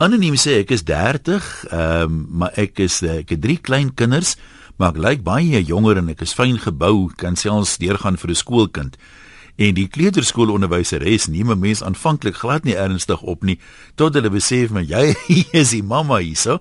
Anoniem 0.00 0.38
sê 0.40 0.62
ek 0.62 0.72
is 0.72 0.86
30, 0.88 1.50
ehm 1.68 2.08
um, 2.08 2.16
maar 2.40 2.56
ek 2.64 2.80
is 2.86 3.02
ek 3.04 3.36
het 3.36 3.44
drie 3.44 3.60
klein 3.60 3.92
kinders, 3.92 4.38
maar 4.76 4.94
ek 4.94 5.02
lyk 5.02 5.22
baie 5.24 5.62
jonger 5.62 5.98
en 5.98 6.08
ek 6.08 6.22
is 6.22 6.34
fyn 6.34 6.58
gebou, 6.58 7.10
kan 7.16 7.36
selfs 7.36 7.78
deurgaan 7.78 8.16
vir 8.16 8.30
'n 8.30 8.34
skoolkind 8.34 8.96
en 9.56 9.76
die 9.76 9.86
kleuterskoolonderwyseres 9.86 11.28
neem 11.30 11.50
'n 11.50 11.58
mens 11.58 11.82
aanvanklik 11.82 12.34
glad 12.34 12.64
nie 12.64 12.74
ernstig 12.74 13.22
op 13.22 13.44
nie 13.44 13.58
tot 13.94 14.14
hulle 14.14 14.30
besef 14.30 14.70
maar 14.70 14.82
jy 14.82 15.14
is 15.52 15.70
die 15.70 15.82
mamma 15.82 16.18
hierso. 16.18 16.60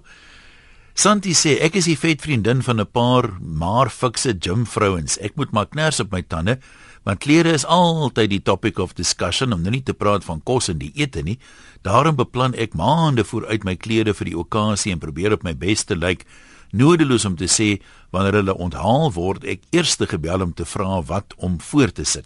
Santi 0.93 1.33
sê 1.33 1.57
ek 1.57 1.75
is 1.75 1.85
die 1.85 1.97
vet 1.97 2.21
vriendin 2.21 2.61
van 2.61 2.79
'n 2.79 2.85
paar 2.85 3.33
maar 3.41 3.89
fikse 3.89 4.37
gymvrouens. 4.39 5.17
Ek 5.17 5.35
moet 5.35 5.51
maar 5.51 5.65
kners 5.65 5.99
op 5.99 6.11
my 6.11 6.21
tande 6.21 6.59
want 7.03 7.19
klere 7.19 7.51
is 7.51 7.65
altyd 7.65 8.29
die 8.29 8.41
topic 8.41 8.79
of 8.79 8.93
discussion 8.93 9.53
om 9.53 9.61
nou 9.61 9.71
nie 9.71 9.83
te 9.83 9.93
praat 9.93 10.23
van 10.23 10.39
kos 10.43 10.69
en 10.69 10.77
die 10.77 10.91
ete 10.95 11.21
nie. 11.21 11.37
Daarom 11.81 12.15
beplan 12.15 12.53
ek 12.53 12.75
maande 12.75 13.23
vooruit 13.23 13.63
my 13.63 13.75
klere 13.75 14.13
vir 14.13 14.25
die 14.25 14.37
okasie 14.37 14.91
en 14.91 14.99
probeer 14.99 15.33
op 15.33 15.43
my 15.43 15.53
bes 15.53 15.83
te 15.83 15.95
lyk. 15.95 16.25
Nodeloos 16.73 17.25
om 17.29 17.35
te 17.37 17.45
sê 17.45 17.67
wanneer 18.09 18.39
hulle 18.39 18.53
onthaal 18.57 19.11
word, 19.13 19.43
ek 19.45 19.61
eers 19.77 19.93
te 19.99 20.07
gebel 20.09 20.41
om 20.41 20.55
te 20.57 20.65
vra 20.65 21.03
wat 21.05 21.35
om 21.37 21.59
voor 21.61 21.93
te 21.93 22.05
sit. 22.05 22.25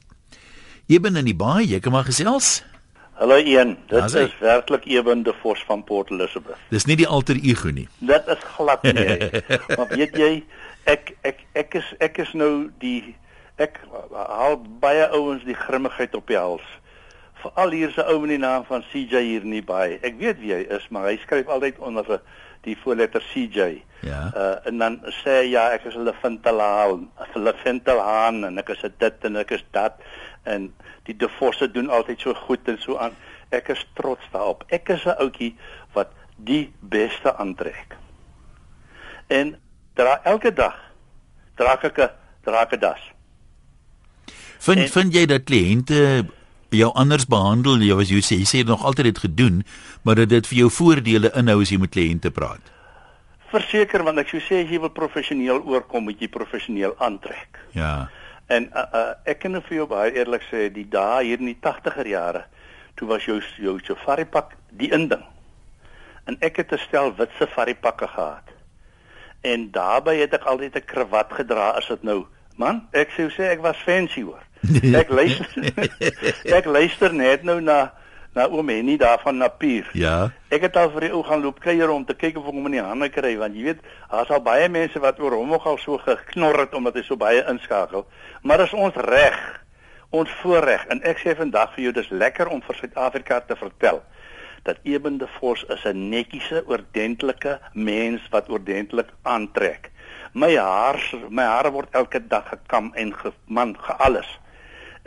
Eben 0.88 1.20
in 1.20 1.28
die 1.28 1.36
baai, 1.36 1.66
jy 1.68 1.82
kan 1.84 1.92
maar 1.92 2.08
gesels. 2.08 2.62
Hallo 3.20 3.36
een, 3.44 3.74
dit 3.92 4.00
As 4.00 4.16
is 4.16 4.32
werklik 4.40 4.86
Eben 4.88 5.26
de 5.28 5.34
Vos 5.42 5.60
van 5.68 5.84
Port 5.84 6.14
Elizabeth. 6.16 6.56
Dis 6.72 6.88
nie 6.88 6.96
die 6.96 7.08
alter 7.08 7.36
ego 7.44 7.74
nie. 7.76 7.90
Dit 8.00 8.32
is 8.32 8.48
glad 8.56 8.88
nie. 8.88 9.32
maar 9.76 9.92
weet 10.00 10.16
jy, 10.16 10.32
ek 10.88 11.12
ek 11.28 11.44
ek 11.52 11.80
is 11.82 11.92
ek 12.00 12.24
is 12.24 12.32
nou 12.38 12.70
die 12.80 13.18
ek 13.60 13.82
haal 14.14 14.62
baie 14.80 15.10
ouens 15.18 15.44
die 15.44 15.60
grimmigheid 15.60 16.16
op 16.16 16.32
die 16.32 16.40
hals. 16.40 16.64
Veral 17.44 17.76
hier 17.76 17.92
se 17.92 18.06
ou 18.08 18.22
met 18.24 18.38
die 18.38 18.42
naam 18.48 18.64
van 18.70 18.86
CJ 18.94 19.28
hier 19.28 19.44
nie 19.44 19.66
baie. 19.66 20.00
Ek 20.08 20.16
weet 20.24 20.40
wie 20.40 20.56
hy 20.56 20.64
is, 20.78 20.88
maar 20.88 21.12
hy 21.12 21.18
skryf 21.26 21.52
altyd 21.52 21.84
onder 21.84 22.08
'n 22.08 22.22
die 22.68 22.78
voorletter 22.84 23.24
CJ. 23.32 23.82
Ja. 24.06 24.22
Uh 24.36 24.70
en 24.70 24.82
dan 24.84 25.00
sê 25.22 25.40
hy 25.42 25.52
ja, 25.56 25.70
ek 25.76 25.88
is 25.90 25.96
hulle 25.98 26.14
Fintelhaan, 26.22 27.08
hulle 27.34 27.54
Fintelhaan 27.64 28.44
en 28.48 28.62
ek 28.62 28.76
is 28.76 28.86
dit 28.86 29.28
en 29.30 29.40
ek 29.44 29.56
is 29.58 29.66
dat 29.76 30.02
en 30.48 30.70
die 31.08 31.16
Devosse 31.16 31.70
doen 31.72 31.90
altyd 31.90 32.24
so 32.24 32.36
goed 32.48 32.68
en 32.68 32.80
so 32.84 33.00
aan. 33.00 33.16
Ek 33.56 33.72
is 33.72 33.84
trots 33.96 34.24
daarop. 34.32 34.66
Ek 34.68 34.90
is 34.92 35.06
'n 35.06 35.16
ouetjie 35.24 35.56
wat 35.96 36.12
die 36.36 36.74
beste 36.80 37.36
aantrek. 37.36 37.96
En 39.28 39.56
dra 39.96 40.20
elke 40.24 40.54
dag 40.54 40.76
dra 41.56 41.78
ek 41.82 42.00
'n 42.00 42.10
drakedas. 42.44 43.02
Vind 44.60 44.78
en, 44.78 44.88
vind 44.88 45.14
jy 45.14 45.26
dat 45.26 45.44
kliënte 45.44 46.26
jou 46.70 46.92
anders 46.94 47.26
behandel? 47.26 47.82
Jy 47.82 47.96
was 47.96 48.10
jy 48.10 48.22
sê 48.22 48.40
jy 48.42 48.46
sê 48.46 48.64
nog 48.66 48.84
altyd 48.84 49.12
dit 49.12 49.20
gedoen, 49.20 49.64
maar 50.04 50.16
dat 50.16 50.30
dit 50.30 50.48
vir 50.48 50.58
jou 50.58 50.70
voordele 50.70 51.32
inhou 51.36 51.62
as 51.62 51.72
jy 51.72 51.80
met 51.80 51.92
kliënte 51.92 52.32
praat. 52.32 52.74
Verseker 53.52 54.04
want 54.04 54.20
ek 54.20 54.30
sou 54.30 54.42
sê 54.44 54.64
as 54.64 54.72
jy 54.72 54.80
wil 54.80 54.92
professioneel 54.92 55.62
oorkom, 55.64 56.04
moet 56.04 56.20
jy 56.20 56.28
professioneel 56.28 56.96
aantrek. 57.00 57.60
Ja. 57.72 58.10
En 58.48 58.70
uh, 58.72 58.84
uh, 58.94 59.14
ek 59.28 59.40
kan 59.44 59.60
vir 59.62 59.76
jou 59.78 59.88
baie 59.88 60.12
eerlik 60.16 60.44
sê 60.52 60.68
die 60.72 60.88
dae 60.88 61.24
hier 61.28 61.40
in 61.40 61.52
die 61.52 61.60
80er 61.60 62.08
jare 62.08 62.46
toe 62.98 63.08
was 63.08 63.26
jou 63.28 63.38
jou 63.62 63.78
safari 63.86 64.26
pak 64.26 64.56
die 64.80 64.90
inding. 64.96 65.24
En 66.28 66.38
ek 66.42 66.58
het 66.64 66.72
'n 66.74 66.82
stel 66.88 67.14
wit 67.16 67.32
safari 67.40 67.76
pakke 67.76 68.08
gehad. 68.08 68.48
En 69.42 69.72
daarbey 69.72 70.18
het 70.20 70.34
ek 70.34 70.44
altyd 70.44 70.76
'n 70.76 70.86
kravat 70.86 71.32
gedra 71.32 71.70
as 71.78 71.88
dit 71.88 72.04
nou 72.04 72.26
man, 72.56 72.88
ek 72.92 73.12
sê 73.12 73.30
sê 73.30 73.52
ek 73.52 73.62
was 73.62 73.78
fancy 73.78 74.22
hoor. 74.22 74.44
Ek 75.02 75.10
luister 75.10 75.72
ek 76.58 76.66
luister 76.66 77.14
net 77.14 77.44
nou 77.44 77.60
na 77.62 77.92
na 78.38 78.46
oom 78.54 78.70
Henny 78.70 78.98
daar 79.02 79.18
van 79.24 79.40
Napier. 79.42 79.88
Ja. 79.98 80.30
Ek 80.54 80.62
het 80.68 80.76
al 80.78 80.92
vir 80.94 81.08
die 81.08 81.14
ou 81.16 81.24
gaan 81.26 81.42
loop 81.42 81.58
kuier 81.64 81.90
om 81.90 82.04
te 82.06 82.14
kyk 82.14 82.36
of 82.38 82.46
ek 82.46 82.54
hom 82.54 82.68
in 82.70 82.76
die 82.78 82.84
hande 82.86 83.10
kry 83.10 83.34
want 83.40 83.58
jy 83.58 83.72
weet, 83.72 83.80
daar's 84.12 84.30
al 84.30 84.44
baie 84.46 84.68
mense 84.70 85.00
wat 85.02 85.18
oor 85.24 85.34
hom 85.40 85.50
nogal 85.50 85.80
so 85.82 85.98
geknor 86.04 86.60
het 86.62 86.76
omdat 86.78 87.00
hy 87.00 87.04
so 87.08 87.18
baie 87.18 87.42
inskakel. 87.50 88.06
Maar 88.46 88.68
is 88.68 88.76
ons 88.78 89.00
reg 89.10 89.40
ons 90.16 90.30
voorreg 90.42 90.86
en 90.94 91.02
ek 91.04 91.20
sê 91.20 91.34
vandag 91.36 91.74
vir 91.74 91.88
jou 91.88 91.96
dis 91.98 92.14
lekker 92.14 92.48
om 92.54 92.62
vir 92.64 92.78
Suid-Afrika 92.80 93.42
te 93.44 93.58
vertel 93.60 94.00
dat 94.68 94.80
Eben 94.84 95.18
de 95.18 95.28
Vos 95.40 95.64
is 95.74 95.84
'n 95.84 96.10
netjiese, 96.10 96.64
ordentlike 96.66 97.60
mens 97.74 98.22
wat 98.30 98.50
ordentlik 98.50 99.10
aantrek. 99.22 99.92
My 100.34 100.56
haar, 100.56 101.00
my 101.30 101.44
hare 101.44 101.72
word 101.72 101.88
elke 101.92 102.28
dag 102.28 102.50
gekam 102.50 102.92
en 102.94 103.14
ge, 103.16 103.32
man 103.46 103.78
ge 103.80 103.94
alles. 103.94 104.40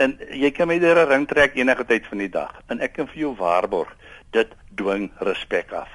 En 0.01 0.17
jy 0.33 0.51
kan 0.57 0.69
my 0.69 0.79
deur 0.81 0.99
'n 1.05 1.09
ring 1.09 1.27
trek 1.29 1.57
enige 1.57 1.85
tyd 1.85 2.07
van 2.09 2.19
die 2.19 2.33
dag 2.33 2.53
en 2.69 2.81
ek 2.81 2.93
kan 2.97 3.07
vir 3.07 3.21
jou 3.21 3.35
waarborg 3.37 3.91
dit 4.33 4.49
dwing 4.75 5.11
respek 5.21 5.73
af. 5.73 5.89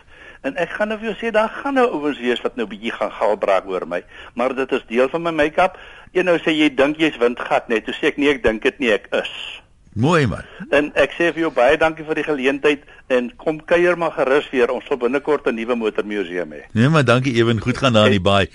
En 0.45 0.55
ek 0.61 0.69
gaan 0.77 0.87
nou 0.87 0.99
vir 0.99 1.09
jou 1.09 1.17
sê 1.17 1.31
daar 1.33 1.49
gaan 1.49 1.73
nou 1.73 1.87
ouens 1.89 2.19
wees 2.19 2.41
wat 2.41 2.55
nou 2.55 2.67
bietjie 2.69 2.91
gaan 2.91 3.11
galbraak 3.11 3.65
oor 3.65 3.87
my, 3.87 4.03
maar 4.33 4.53
dit 4.55 4.71
is 4.71 4.85
deel 4.87 5.09
van 5.09 5.21
my 5.21 5.31
make-up. 5.31 5.79
Een 6.13 6.25
nou 6.25 6.37
sê 6.37 6.53
jy 6.53 6.69
dink 6.69 6.97
jy's 6.97 7.17
windgat 7.17 7.67
net, 7.67 7.85
toe 7.85 7.93
sê 7.93 8.11
ek 8.13 8.17
nee, 8.17 8.29
ek 8.29 8.43
dink 8.43 8.61
dit 8.61 8.79
nie 8.79 8.91
ek 8.91 9.07
is. 9.11 9.31
Mooi 9.95 10.27
man. 10.27 10.43
En 10.75 10.91
ek 10.99 11.15
sê 11.15 11.31
vir 11.31 11.47
jou 11.47 11.51
baie 11.55 11.77
dankie 11.79 12.05
vir 12.05 12.19
die 12.19 12.27
geleentheid 12.27 12.81
en 13.07 13.31
kom 13.41 13.61
kuier 13.63 13.97
maar 13.97 14.11
gerus 14.11 14.49
weer. 14.51 14.69
Ons 14.69 14.85
sal 14.85 14.99
binnekort 14.99 15.47
'n 15.47 15.55
nuwe 15.55 15.75
motormuseum 15.75 16.51
hê. 16.51 16.61
Nee, 16.73 16.89
maar 16.89 17.05
dankie 17.05 17.33
ewen 17.39 17.59
goed 17.59 17.77
gaan 17.77 17.93
daar 17.93 18.11
in 18.11 18.19
die 18.19 18.21
baai. 18.21 18.47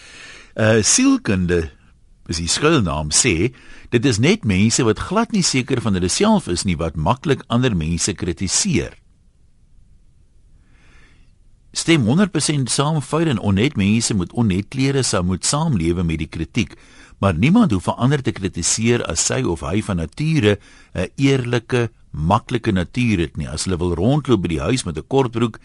Uh 0.54 0.82
sielkunde 0.82 1.70
is 2.30 2.38
die 2.38 2.48
skuilnaam 2.48 3.10
sê 3.10 3.50
dit 3.90 4.06
is 4.06 4.20
net 4.22 4.46
mense 4.46 4.84
wat 4.86 5.02
glad 5.10 5.34
nie 5.34 5.44
seker 5.46 5.82
van 5.82 5.98
hulle 5.98 6.08
self 6.08 6.48
is 6.48 6.64
nie 6.64 6.78
wat 6.78 6.96
maklik 6.96 7.42
ander 7.48 7.74
mense 7.74 8.14
kritiseer. 8.14 8.94
Stem 11.74 12.06
100% 12.06 12.70
saam 12.70 12.98
feit 13.02 13.28
en 13.30 13.38
onnet 13.38 13.76
mense 13.78 14.14
moet 14.14 14.32
onnet 14.32 14.70
klere 14.70 15.02
sou 15.06 15.22
moet 15.26 15.46
saamlewe 15.46 16.02
met 16.06 16.18
die 16.22 16.30
kritiek 16.30 16.74
maar 17.20 17.36
niemand 17.36 17.70
hoef 17.70 17.84
verander 17.84 18.22
te 18.24 18.32
kritiseer 18.32 19.04
as 19.04 19.22
sy 19.28 19.42
of 19.44 19.60
hy 19.66 19.82
van 19.84 20.00
nature 20.00 20.56
'n 20.94 21.08
eerlike 21.16 21.90
maklike 22.10 22.72
natuur 22.72 23.18
het 23.18 23.36
nie. 23.36 23.48
As 23.48 23.64
hulle 23.64 23.78
wil 23.78 23.94
rondloop 23.94 24.42
by 24.42 24.48
die 24.48 24.60
huis 24.60 24.84
met 24.84 24.96
'n 24.96 25.06
kortbroek 25.06 25.60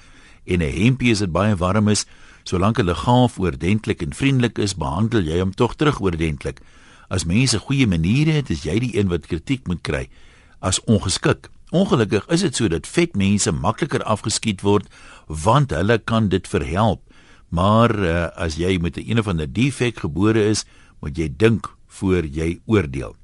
en 0.46 0.62
'n 0.62 0.76
hempie 0.84 1.12
as 1.12 1.20
dit 1.20 1.32
baie 1.32 1.56
warm 1.56 1.88
is 1.88 2.06
solank 2.46 2.78
hulle 2.78 2.96
gaaf 2.96 3.40
oordentlik 3.40 4.02
en 4.02 4.14
vriendelik 4.14 4.58
is 4.58 4.78
behandel 4.78 5.26
jy 5.26 5.42
hom 5.42 5.52
tog 5.52 5.76
terug 5.76 6.00
oordentlik 6.02 6.62
as 7.10 7.26
mense 7.26 7.60
goeie 7.60 7.88
maniere 7.88 8.32
het 8.32 8.50
is 8.50 8.64
jy 8.64 8.80
die 8.80 8.94
een 8.98 9.10
wat 9.10 9.28
kritiek 9.28 9.68
moet 9.68 9.82
kry 9.82 10.08
as 10.62 10.82
ongeskik 10.86 11.50
Ongelukkig 11.76 12.28
is 12.30 12.44
dit 12.46 12.56
so 12.56 12.70
dat 12.70 12.88
vet 12.88 13.16
mense 13.18 13.52
makliker 13.52 14.04
afgeskiet 14.06 14.62
word 14.62 14.86
want 15.28 15.74
hulle 15.74 15.98
kan 15.98 16.30
dit 16.30 16.48
verhelp. 16.48 17.02
Maar 17.50 17.92
uh, 18.00 18.28
as 18.38 18.56
jy 18.62 18.78
met 18.78 18.98
'n 18.98 19.10
een 19.10 19.20
of 19.20 19.28
ander 19.28 19.52
defek 19.52 20.00
gebore 20.00 20.46
is, 20.46 20.66
moet 21.02 21.18
jy 21.18 21.30
dink 21.38 21.68
voor 21.88 22.26
jy 22.26 22.60
oordeel. 22.66 23.16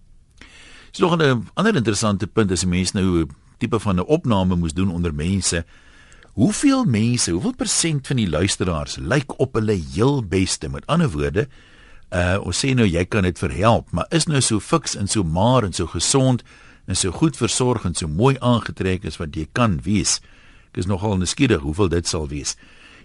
Dis 0.91 0.99
nog 0.99 1.15
'n 1.17 1.47
ander 1.53 1.75
interessante 1.75 2.27
punt 2.27 2.51
as 2.51 2.65
'n 2.65 2.69
mens 2.69 2.91
nou 2.91 3.21
'n 3.21 3.29
tipe 3.57 3.79
van 3.79 3.95
'n 3.95 4.05
opname 4.05 4.55
moes 4.55 4.73
doen 4.73 4.91
onder 4.91 5.13
mense. 5.13 5.65
Hoeveel 6.31 6.85
mense, 6.87 7.31
hoeveel 7.31 7.55
persent 7.59 8.07
van 8.07 8.15
die 8.21 8.29
luisteraars 8.29 8.95
lyk 9.03 9.33
op 9.43 9.57
hulle 9.59 9.75
heel 9.75 10.21
beste? 10.23 10.69
Met 10.71 10.85
ander 10.87 11.09
woorde, 11.11 11.47
uh 12.15 12.37
ons 12.39 12.59
sê 12.63 12.71
nou 12.75 12.85
jy 12.87 13.03
kan 13.03 13.25
dit 13.27 13.39
verhelp, 13.39 13.89
maar 13.91 14.07
is 14.15 14.29
nou 14.31 14.39
so 14.39 14.63
fiks 14.63 14.95
en 14.95 15.09
so 15.11 15.27
maar 15.27 15.67
en 15.67 15.75
so 15.75 15.91
gesond 15.91 16.43
en 16.87 16.95
so 16.95 17.11
goed 17.11 17.35
versorg 17.35 17.83
en 17.87 17.95
so 17.99 18.07
mooi 18.07 18.37
aangetrek 18.39 19.03
is 19.07 19.19
wat 19.19 19.35
jy 19.35 19.43
kan 19.51 19.75
wees. 19.83 20.21
Ek 20.71 20.79
is 20.85 20.87
nogal 20.87 21.17
nuuskierig 21.19 21.65
hoeveel 21.67 21.91
dit 21.91 22.07
sal 22.07 22.29
wees. 22.31 22.55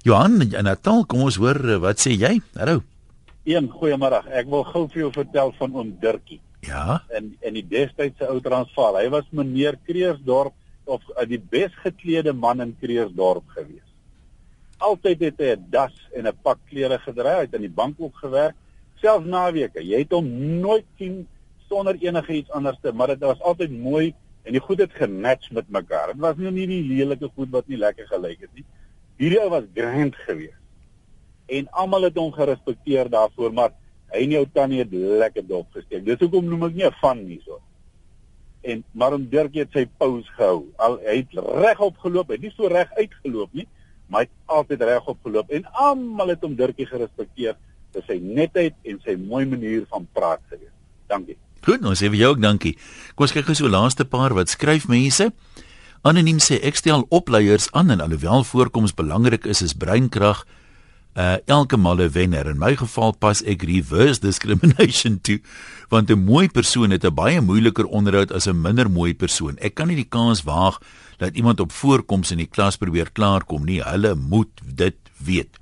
Johan 0.07 0.39
en 0.47 0.69
Natal, 0.69 1.03
kom 1.11 1.25
ons 1.27 1.39
hoor 1.43 1.59
eh, 1.67 1.81
wat 1.83 1.99
sê 1.99 2.15
jy? 2.15 2.37
Hallo. 2.55 2.85
Een 3.47 3.67
goeiemôre. 3.75 4.23
Ek 4.39 4.47
wil 4.51 4.63
gou 4.71 4.85
vir 4.93 5.03
jou 5.03 5.11
vertel 5.19 5.51
van 5.59 5.75
oom 5.75 5.91
Dirkie. 6.03 6.39
Ja. 6.67 7.01
En 7.11 7.35
en 7.43 7.59
die 7.59 7.67
destydse 7.67 8.31
ou 8.31 8.39
Transvaal. 8.43 9.01
Hy 9.03 9.11
was 9.19 9.27
meneer 9.35 9.79
Kreersdorp 9.83 10.55
of 10.87 11.03
uh, 11.15 11.27
die 11.29 11.41
besgeklede 11.41 12.33
man 12.33 12.63
in 12.65 12.77
Kreersdorp 12.81 13.49
gewees. 13.57 13.85
Altyd 14.79 15.21
het 15.21 15.41
hy 15.41 15.55
'n 15.57 15.67
das 15.71 15.95
en 16.13 16.27
'n 16.29 16.39
pak 16.43 16.59
klere 16.71 16.99
gedra, 16.99 17.37
hy 17.37 17.47
het 17.47 17.55
aan 17.55 17.67
die 17.67 17.79
bank 17.83 17.97
ook 17.99 18.17
gewerk, 18.17 18.55
selfs 19.01 19.27
naweke. 19.27 19.83
Jy 19.85 19.99
het 20.05 20.13
hom 20.13 20.29
nooit 20.61 20.87
sien 20.99 21.27
sonder 21.69 21.97
enige 22.01 22.33
iets 22.33 22.51
anders 22.51 22.79
te, 22.83 22.93
maar 22.93 23.07
dit 23.07 23.21
was 23.21 23.41
altyd 23.41 23.71
mooi 23.71 24.15
en 24.47 24.53
die 24.53 24.63
goed 24.63 24.79
het 24.79 24.93
gematch 24.95 25.51
met 25.51 25.69
mekaar. 25.69 26.13
Dit 26.15 26.23
was 26.23 26.37
nie 26.37 26.51
nie 26.51 26.67
die 26.67 26.85
lelike 26.87 27.31
goed 27.35 27.51
wat 27.51 27.67
nie 27.69 27.79
lekker 27.79 28.07
gelyk 28.07 28.41
het 28.47 28.53
nie. 28.55 28.65
Hierdie 29.19 29.41
ou 29.41 29.51
was 29.51 29.67
grand 29.75 30.17
geweest. 30.27 30.63
En 31.47 31.69
almal 31.71 32.03
het 32.03 32.17
hom 32.19 32.33
gerespekteer 32.33 33.11
daarvoor, 33.11 33.53
maar 33.53 33.73
hy 34.13 34.23
en 34.23 34.35
jou 34.37 34.45
tannie 34.53 34.83
het 34.85 34.93
lekker 34.93 35.47
dop 35.47 35.73
gesteek. 35.75 36.05
Dis 36.07 36.21
hoekom 36.23 36.47
noem 36.47 36.69
ek 36.69 36.75
nie 36.75 36.87
'n 36.87 36.99
van 37.01 37.27
nie 37.27 37.41
so. 37.45 37.61
En 38.67 38.83
maar 38.99 39.15
om 39.15 39.25
Dirk 39.31 39.55
het 39.55 39.73
sy 39.75 39.87
pose 40.01 40.27
gehou. 40.37 40.67
Al 40.83 40.99
hy 41.05 41.21
het 41.23 41.39
regop 41.63 41.99
geloop, 42.03 42.31
hy 42.33 42.39
het 42.39 42.47
nie 42.49 42.55
so 42.57 42.71
reg 42.71 42.91
uitgeloop 42.99 43.55
nie, 43.55 43.67
maar 44.11 44.25
hy 44.25 44.29
het 44.29 44.55
altyd 44.59 44.85
regop 44.91 45.19
geloop 45.27 45.51
en 45.55 45.67
almal 45.87 46.35
het 46.35 46.43
hom 46.45 46.57
Dirkie 46.59 46.87
gerespekteer 46.89 47.57
vir 47.95 48.07
sy 48.09 48.19
netheid 48.23 48.75
en 48.85 48.99
sy 49.05 49.17
mooi 49.21 49.45
manier 49.49 49.87
van 49.91 50.07
praat 50.15 50.43
gewees. 50.51 50.75
Dankie. 51.11 51.39
Goed, 51.67 51.83
nou 51.83 51.95
sê 51.99 52.11
vir 52.13 52.21
jou 52.21 52.35
ook 52.35 52.43
dankie. 52.43 52.77
Kom 53.15 53.27
ons 53.27 53.35
kyk 53.35 53.49
gou 53.49 53.57
so 53.59 53.71
laaste 53.71 54.07
paar 54.07 54.35
wat 54.37 54.53
skryf 54.53 54.87
mense. 54.91 55.31
Anoniem 56.07 56.39
sê 56.43 56.61
ek 56.63 56.79
stel 56.79 57.07
opleiers 57.11 57.67
aan 57.75 57.91
en 57.95 58.03
alhoewel 58.05 58.45
voorkoms 58.47 58.95
belangrik 58.95 59.49
is 59.51 59.65
is 59.65 59.75
breinkrag 59.75 60.45
uh 61.17 61.37
elke 61.47 61.77
male 61.77 62.09
wenner. 62.13 62.47
In 62.47 62.59
my 62.61 62.75
geval 62.77 63.15
pas 63.17 63.41
ek 63.43 63.65
reverse 63.65 64.21
discrimination 64.21 65.17
toe 65.27 65.41
want 65.89 66.11
'n 66.11 66.25
mooi 66.25 66.49
persoon 66.49 66.91
het 66.91 67.05
'n 67.05 67.15
baie 67.15 67.41
moeiliker 67.41 67.87
onderhoud 67.87 68.33
as 68.33 68.47
'n 68.47 68.61
minder 68.61 68.91
mooi 68.91 69.15
persoon. 69.15 69.57
Ek 69.59 69.75
kan 69.75 69.89
nie 69.89 69.97
die 69.97 70.09
kans 70.09 70.43
waag 70.43 70.79
dat 71.19 71.37
iemand 71.37 71.61
op 71.61 71.73
voorkoms 71.73 72.31
in 72.31 72.39
die 72.39 72.51
klas 72.51 72.77
probeer 72.77 73.11
klaarkom 73.13 73.65
nie. 73.65 73.83
Hulle 73.83 74.15
moet 74.15 74.51
dit 74.65 74.97
weet. 75.17 75.57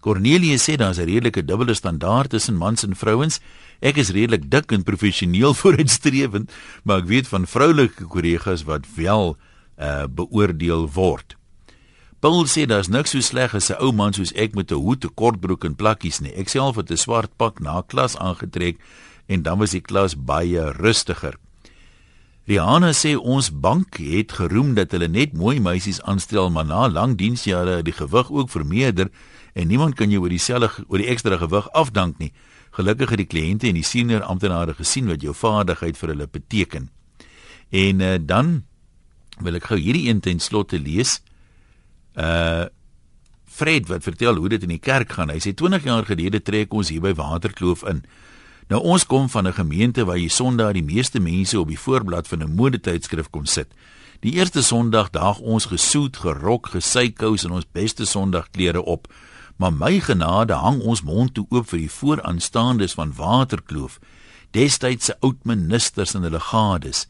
Cornelius 0.00 0.64
sê 0.68 0.76
daar's 0.76 0.98
'n 0.98 1.08
redelike 1.08 1.44
dubbele 1.44 1.74
standaard 1.74 2.30
tussen 2.30 2.56
mans 2.56 2.82
en 2.82 2.96
vrouens. 2.96 3.40
Ek 3.80 3.96
is 3.96 4.10
redelik 4.10 4.50
dik 4.50 4.72
en 4.72 4.82
professioneel 4.82 5.54
vooruitstrewend, 5.62 6.52
maar 6.84 6.98
ek 6.98 7.06
weet 7.06 7.28
van 7.28 7.46
vroulike 7.46 8.04
kollegas 8.04 8.64
wat 8.64 8.84
wel 8.96 9.36
uh 9.80 10.04
beoordeel 10.04 10.90
word. 10.92 11.39
Paul 12.20 12.44
sê 12.44 12.66
daar's 12.68 12.90
niks 12.92 13.14
so 13.14 13.20
sleg 13.24 13.54
as 13.56 13.70
'n 13.70 13.80
ou 13.80 13.92
man 13.92 14.12
soos 14.12 14.32
ek 14.36 14.54
met 14.54 14.70
'n 14.70 14.76
hoed, 14.76 15.04
'n 15.04 15.14
kortbroek 15.14 15.64
en 15.64 15.74
plakkies 15.74 16.20
nie. 16.20 16.34
Ek 16.36 16.48
self 16.48 16.76
het 16.76 16.90
'n 16.90 16.96
swart 16.96 17.32
pak 17.38 17.60
na 17.60 17.80
klas 17.80 18.16
aangetrek 18.16 18.76
en 19.26 19.42
dan 19.42 19.58
was 19.58 19.70
die 19.70 19.80
klas 19.80 20.14
baie 20.14 20.72
rustiger. 20.72 21.38
Rihanna 22.46 22.92
sê 22.92 23.16
ons 23.16 23.50
bank 23.50 23.96
het 23.96 24.32
geroem 24.32 24.74
dat 24.74 24.90
hulle 24.90 25.08
net 25.08 25.32
mooi 25.32 25.60
meisies 25.60 26.02
aanstel, 26.02 26.50
maar 26.50 26.66
na 26.66 26.88
lang 26.88 27.16
diensjare 27.16 27.76
het 27.76 27.84
die 27.84 27.94
gewig 27.94 28.30
ook 28.30 28.50
vermeerder 28.50 29.08
en 29.54 29.68
niemand 29.68 29.94
kan 29.94 30.10
jou 30.10 30.22
oor 30.22 30.28
dieselfde 30.28 30.84
oor 30.88 30.98
die 30.98 31.06
ekstra 31.06 31.36
gewig 31.36 31.68
afdank 31.72 32.18
nie. 32.18 32.32
Gelukkig 32.70 33.10
het 33.10 33.18
die 33.18 33.26
kliënte 33.26 33.68
en 33.68 33.74
die 33.74 33.84
senior 33.86 34.22
amptenare 34.22 34.74
gesien 34.74 35.06
wat 35.06 35.22
jou 35.22 35.34
vaardigheid 35.34 35.96
vir 35.96 36.08
hulle 36.08 36.26
beteken. 36.26 36.90
En 37.70 38.00
uh, 38.00 38.18
dan 38.20 38.64
wil 39.40 39.54
ek 39.54 39.70
gou 39.70 39.78
hierdie 39.78 40.08
een 40.08 40.20
ten 40.20 40.40
slotte 40.40 40.78
lees. 40.78 41.20
Uh 42.20 42.68
Fred 43.50 43.88
wat 43.90 44.06
vertel 44.06 44.36
hoe 44.38 44.48
dit 44.48 44.62
in 44.62 44.70
die 44.70 44.78
kerk 44.78 45.10
gaan. 45.12 45.28
Hy 45.28 45.40
sê 45.42 45.50
20 45.52 45.84
jaar 45.84 46.06
gelede 46.06 46.38
trek 46.40 46.72
ons 46.72 46.88
hier 46.88 47.02
by 47.02 47.10
Waterkloof 47.18 47.82
in. 47.90 48.04
Nou 48.70 48.78
ons 48.94 49.04
kom 49.04 49.26
van 49.28 49.48
'n 49.48 49.52
gemeente 49.52 50.04
waar 50.06 50.16
jy 50.16 50.28
Sondag 50.28 50.72
die 50.72 50.86
meeste 50.86 51.20
mense 51.20 51.60
op 51.60 51.68
die 51.68 51.78
voorblad 51.78 52.28
van 52.28 52.42
'n 52.42 52.54
modetydskrif 52.54 53.30
kom 53.30 53.44
sit. 53.44 53.68
Die 54.20 54.32
eerste 54.32 54.62
Sondag 54.62 55.10
daag 55.10 55.38
ons 55.38 55.66
gesoet, 55.66 56.16
gerok, 56.16 56.66
gesuikous 56.66 57.44
en 57.44 57.50
ons 57.50 57.66
beste 57.72 58.04
Sondagklere 58.04 58.82
op 58.82 59.08
maar 59.60 59.72
my 59.72 59.98
genade 60.00 60.56
hang 60.56 60.80
ons 60.80 61.02
mond 61.04 61.34
toe 61.36 61.44
oop 61.52 61.66
vir 61.68 61.82
die 61.82 61.92
vooraanstaandes 61.92 62.94
van 62.96 63.12
Waterkloof, 63.16 63.98
destydse 64.56 65.18
oud 65.20 65.44
ministers 65.44 66.14
en 66.16 66.24
hulle 66.24 66.40
gades. 66.40 67.04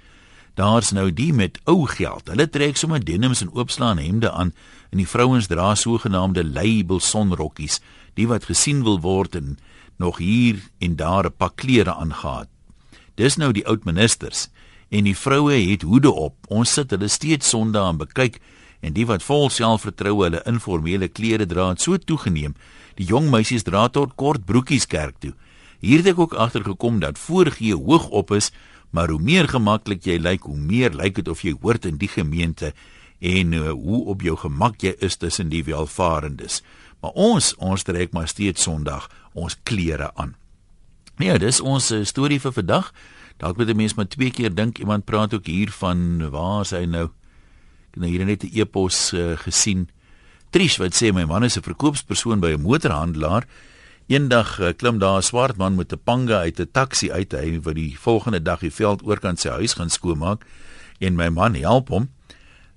Daar's 0.61 0.90
nou 0.90 1.08
die 1.12 1.32
met 1.32 1.56
ou 1.64 1.86
geld. 1.88 2.26
Hulle 2.28 2.44
trek 2.52 2.76
sommer 2.76 3.00
denims 3.00 3.40
en 3.40 3.52
oopslaan 3.56 3.96
hemde 3.96 4.28
aan 4.30 4.50
en 4.90 5.00
die 5.00 5.08
vrouens 5.08 5.46
dra 5.48 5.70
sogenaamde 5.74 6.44
label 6.44 7.00
sonrokkies, 7.00 7.78
die 8.14 8.26
wat 8.28 8.44
gesien 8.44 8.82
wil 8.84 8.98
word 9.00 9.38
en 9.38 9.56
nog 9.96 10.18
hier 10.20 10.61
en 10.78 10.96
daar 10.96 11.24
'n 11.24 11.36
pak 11.36 11.56
klere 11.56 11.94
aangetree. 11.94 12.52
Dis 13.14 13.36
nou 13.36 13.52
die 13.52 13.66
oud 13.66 13.84
ministers 13.84 14.48
en 14.88 15.04
die 15.04 15.16
vroue 15.16 15.70
het 15.70 15.82
hoede 15.82 16.12
op. 16.12 16.34
Ons 16.48 16.72
sit 16.72 16.90
hulle 16.90 17.08
steeds 17.08 17.48
sonde 17.48 17.78
aan 17.78 17.96
bekyk 17.96 18.40
en 18.80 18.92
die 18.92 19.06
wat 19.06 19.22
vol 19.22 19.50
selfvertroue 19.50 20.24
hulle 20.24 20.42
informele 20.44 21.08
klere 21.08 21.46
dra 21.46 21.68
het 21.68 21.80
so 21.80 21.96
toegeneem. 21.96 22.54
Die 22.94 23.06
jong 23.06 23.30
meisies 23.30 23.62
dra 23.62 23.88
tot 23.88 24.14
kort 24.14 24.44
broekies 24.44 24.86
kerk 24.86 25.14
toe. 25.18 25.32
Hier 25.80 25.96
het 25.96 26.06
ek 26.06 26.18
ook 26.18 26.34
agtergekom 26.34 27.00
dat 27.00 27.18
voorgee 27.18 27.74
hoog 27.74 28.08
op 28.08 28.30
is, 28.30 28.52
maar 28.91 29.09
hoe 29.09 29.20
meer 29.22 29.49
gemaklik 29.49 30.05
jy 30.05 30.18
lyk, 30.18 30.43
hoe 30.43 30.57
meer 30.57 30.91
lyk 30.91 31.14
dit 31.14 31.28
of 31.28 31.43
jy 31.43 31.55
hoort 31.62 31.84
in 31.84 31.99
die 31.99 32.09
gemeente 32.11 32.72
en 33.20 33.53
uh, 33.53 33.70
hoe 33.70 34.05
op 34.07 34.22
jou 34.22 34.36
gemak 34.36 34.80
jy 34.82 34.95
is 34.99 35.16
tussen 35.16 35.49
die 35.53 35.64
welvarendes. 35.64 36.62
Maar 37.01 37.12
ons, 37.14 37.55
ons 37.57 37.82
trek 37.84 38.12
maar 38.12 38.28
steeds 38.28 38.62
Sondag 38.62 39.09
ons 39.32 39.57
klere 39.62 40.11
aan. 40.14 40.34
Nee, 41.20 41.38
dis 41.38 41.61
ons 41.61 41.91
uh, 41.93 42.05
storie 42.05 42.41
vir 42.41 42.53
vandag. 42.53 42.93
Dalk 43.41 43.57
moet 43.57 43.68
'n 43.68 43.76
mens 43.76 43.95
maar 43.95 44.09
twee 44.09 44.30
keer 44.30 44.55
dink. 44.55 44.78
Iemand 44.78 45.05
praat 45.05 45.34
ook 45.34 45.47
hier 45.47 45.70
van 45.70 46.30
waar 46.30 46.61
is 46.61 46.70
hy 46.70 46.84
nou? 46.84 47.07
Ek 47.91 47.95
het 47.95 48.03
nou 48.03 48.11
hier 48.11 48.24
net 48.24 48.45
'n 48.45 48.51
e-pos 48.53 49.12
uh, 49.12 49.36
gesien. 49.36 49.88
Trish 50.51 50.78
wat 50.78 50.95
sê 50.95 51.12
my 51.12 51.24
man 51.24 51.45
is 51.45 51.57
'n 51.57 51.62
verkoopspersoon 51.62 52.41
by 52.41 52.53
'n 52.53 52.61
motorhandelaar. 52.61 53.47
Eendag 54.11 54.56
uh, 54.58 54.72
klim 54.74 54.98
daar 54.98 55.18
'n 55.18 55.22
swart 55.22 55.56
man 55.56 55.74
met 55.74 55.92
'n 55.92 56.00
panga 56.04 56.38
uit 56.38 56.58
'n 56.61 56.68
taxi 56.72 57.12
uit. 57.12 57.32
Hy 57.32 57.61
wil 57.62 57.74
die 57.74 57.98
volgende 57.98 58.42
dag 58.42 58.58
die 58.61 58.72
veld 58.72 59.06
oorkant 59.06 59.40
sy 59.40 59.48
huis 59.48 59.72
gaan 59.72 59.90
skoonmaak 59.90 60.44
en 60.98 61.14
my 61.14 61.28
man 61.28 61.54
help 61.54 61.88
hom. 61.88 62.11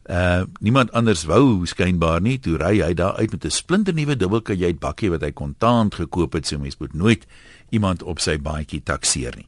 Uh 0.06 0.44
niemand 0.60 0.92
anders 0.92 1.24
wou 1.24 1.66
skynbaar 1.66 2.22
nie. 2.22 2.40
Toe 2.40 2.58
ry 2.58 2.82
hy 2.82 2.94
daar 2.94 3.16
uit 3.16 3.32
met 3.32 3.46
'n 3.46 3.50
splinternuwe 3.50 4.16
dubbelkajuit 4.16 4.80
bakkie 4.80 5.10
wat 5.10 5.22
hy 5.22 5.32
kontant 5.32 5.96
gekoop 5.96 6.34
het. 6.34 6.48
So 6.48 6.58
mens 6.58 6.78
moet 6.78 6.94
nooit 6.94 7.26
iemand 7.70 8.04
op 8.04 8.20
sy 8.20 8.38
baadjie 8.38 8.84
takseer 8.84 9.34
nie. 9.36 9.48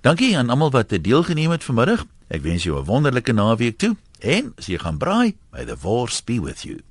Dankie 0.00 0.38
aan 0.38 0.50
almal 0.50 0.70
wat 0.70 0.88
deelgeneem 0.88 1.50
het 1.50 1.64
vanmiddag. 1.64 2.06
Ek 2.28 2.42
wens 2.42 2.62
jou 2.62 2.78
'n 2.78 2.84
wonderlike 2.84 3.32
naweek 3.32 3.78
toe. 3.78 3.96
En 4.20 4.52
as 4.56 4.66
jy 4.66 4.78
gaan 4.78 4.98
braai, 4.98 5.34
may 5.50 5.64
the 5.64 5.76
force 5.76 6.22
be 6.24 6.40
with 6.40 6.62
you. 6.62 6.87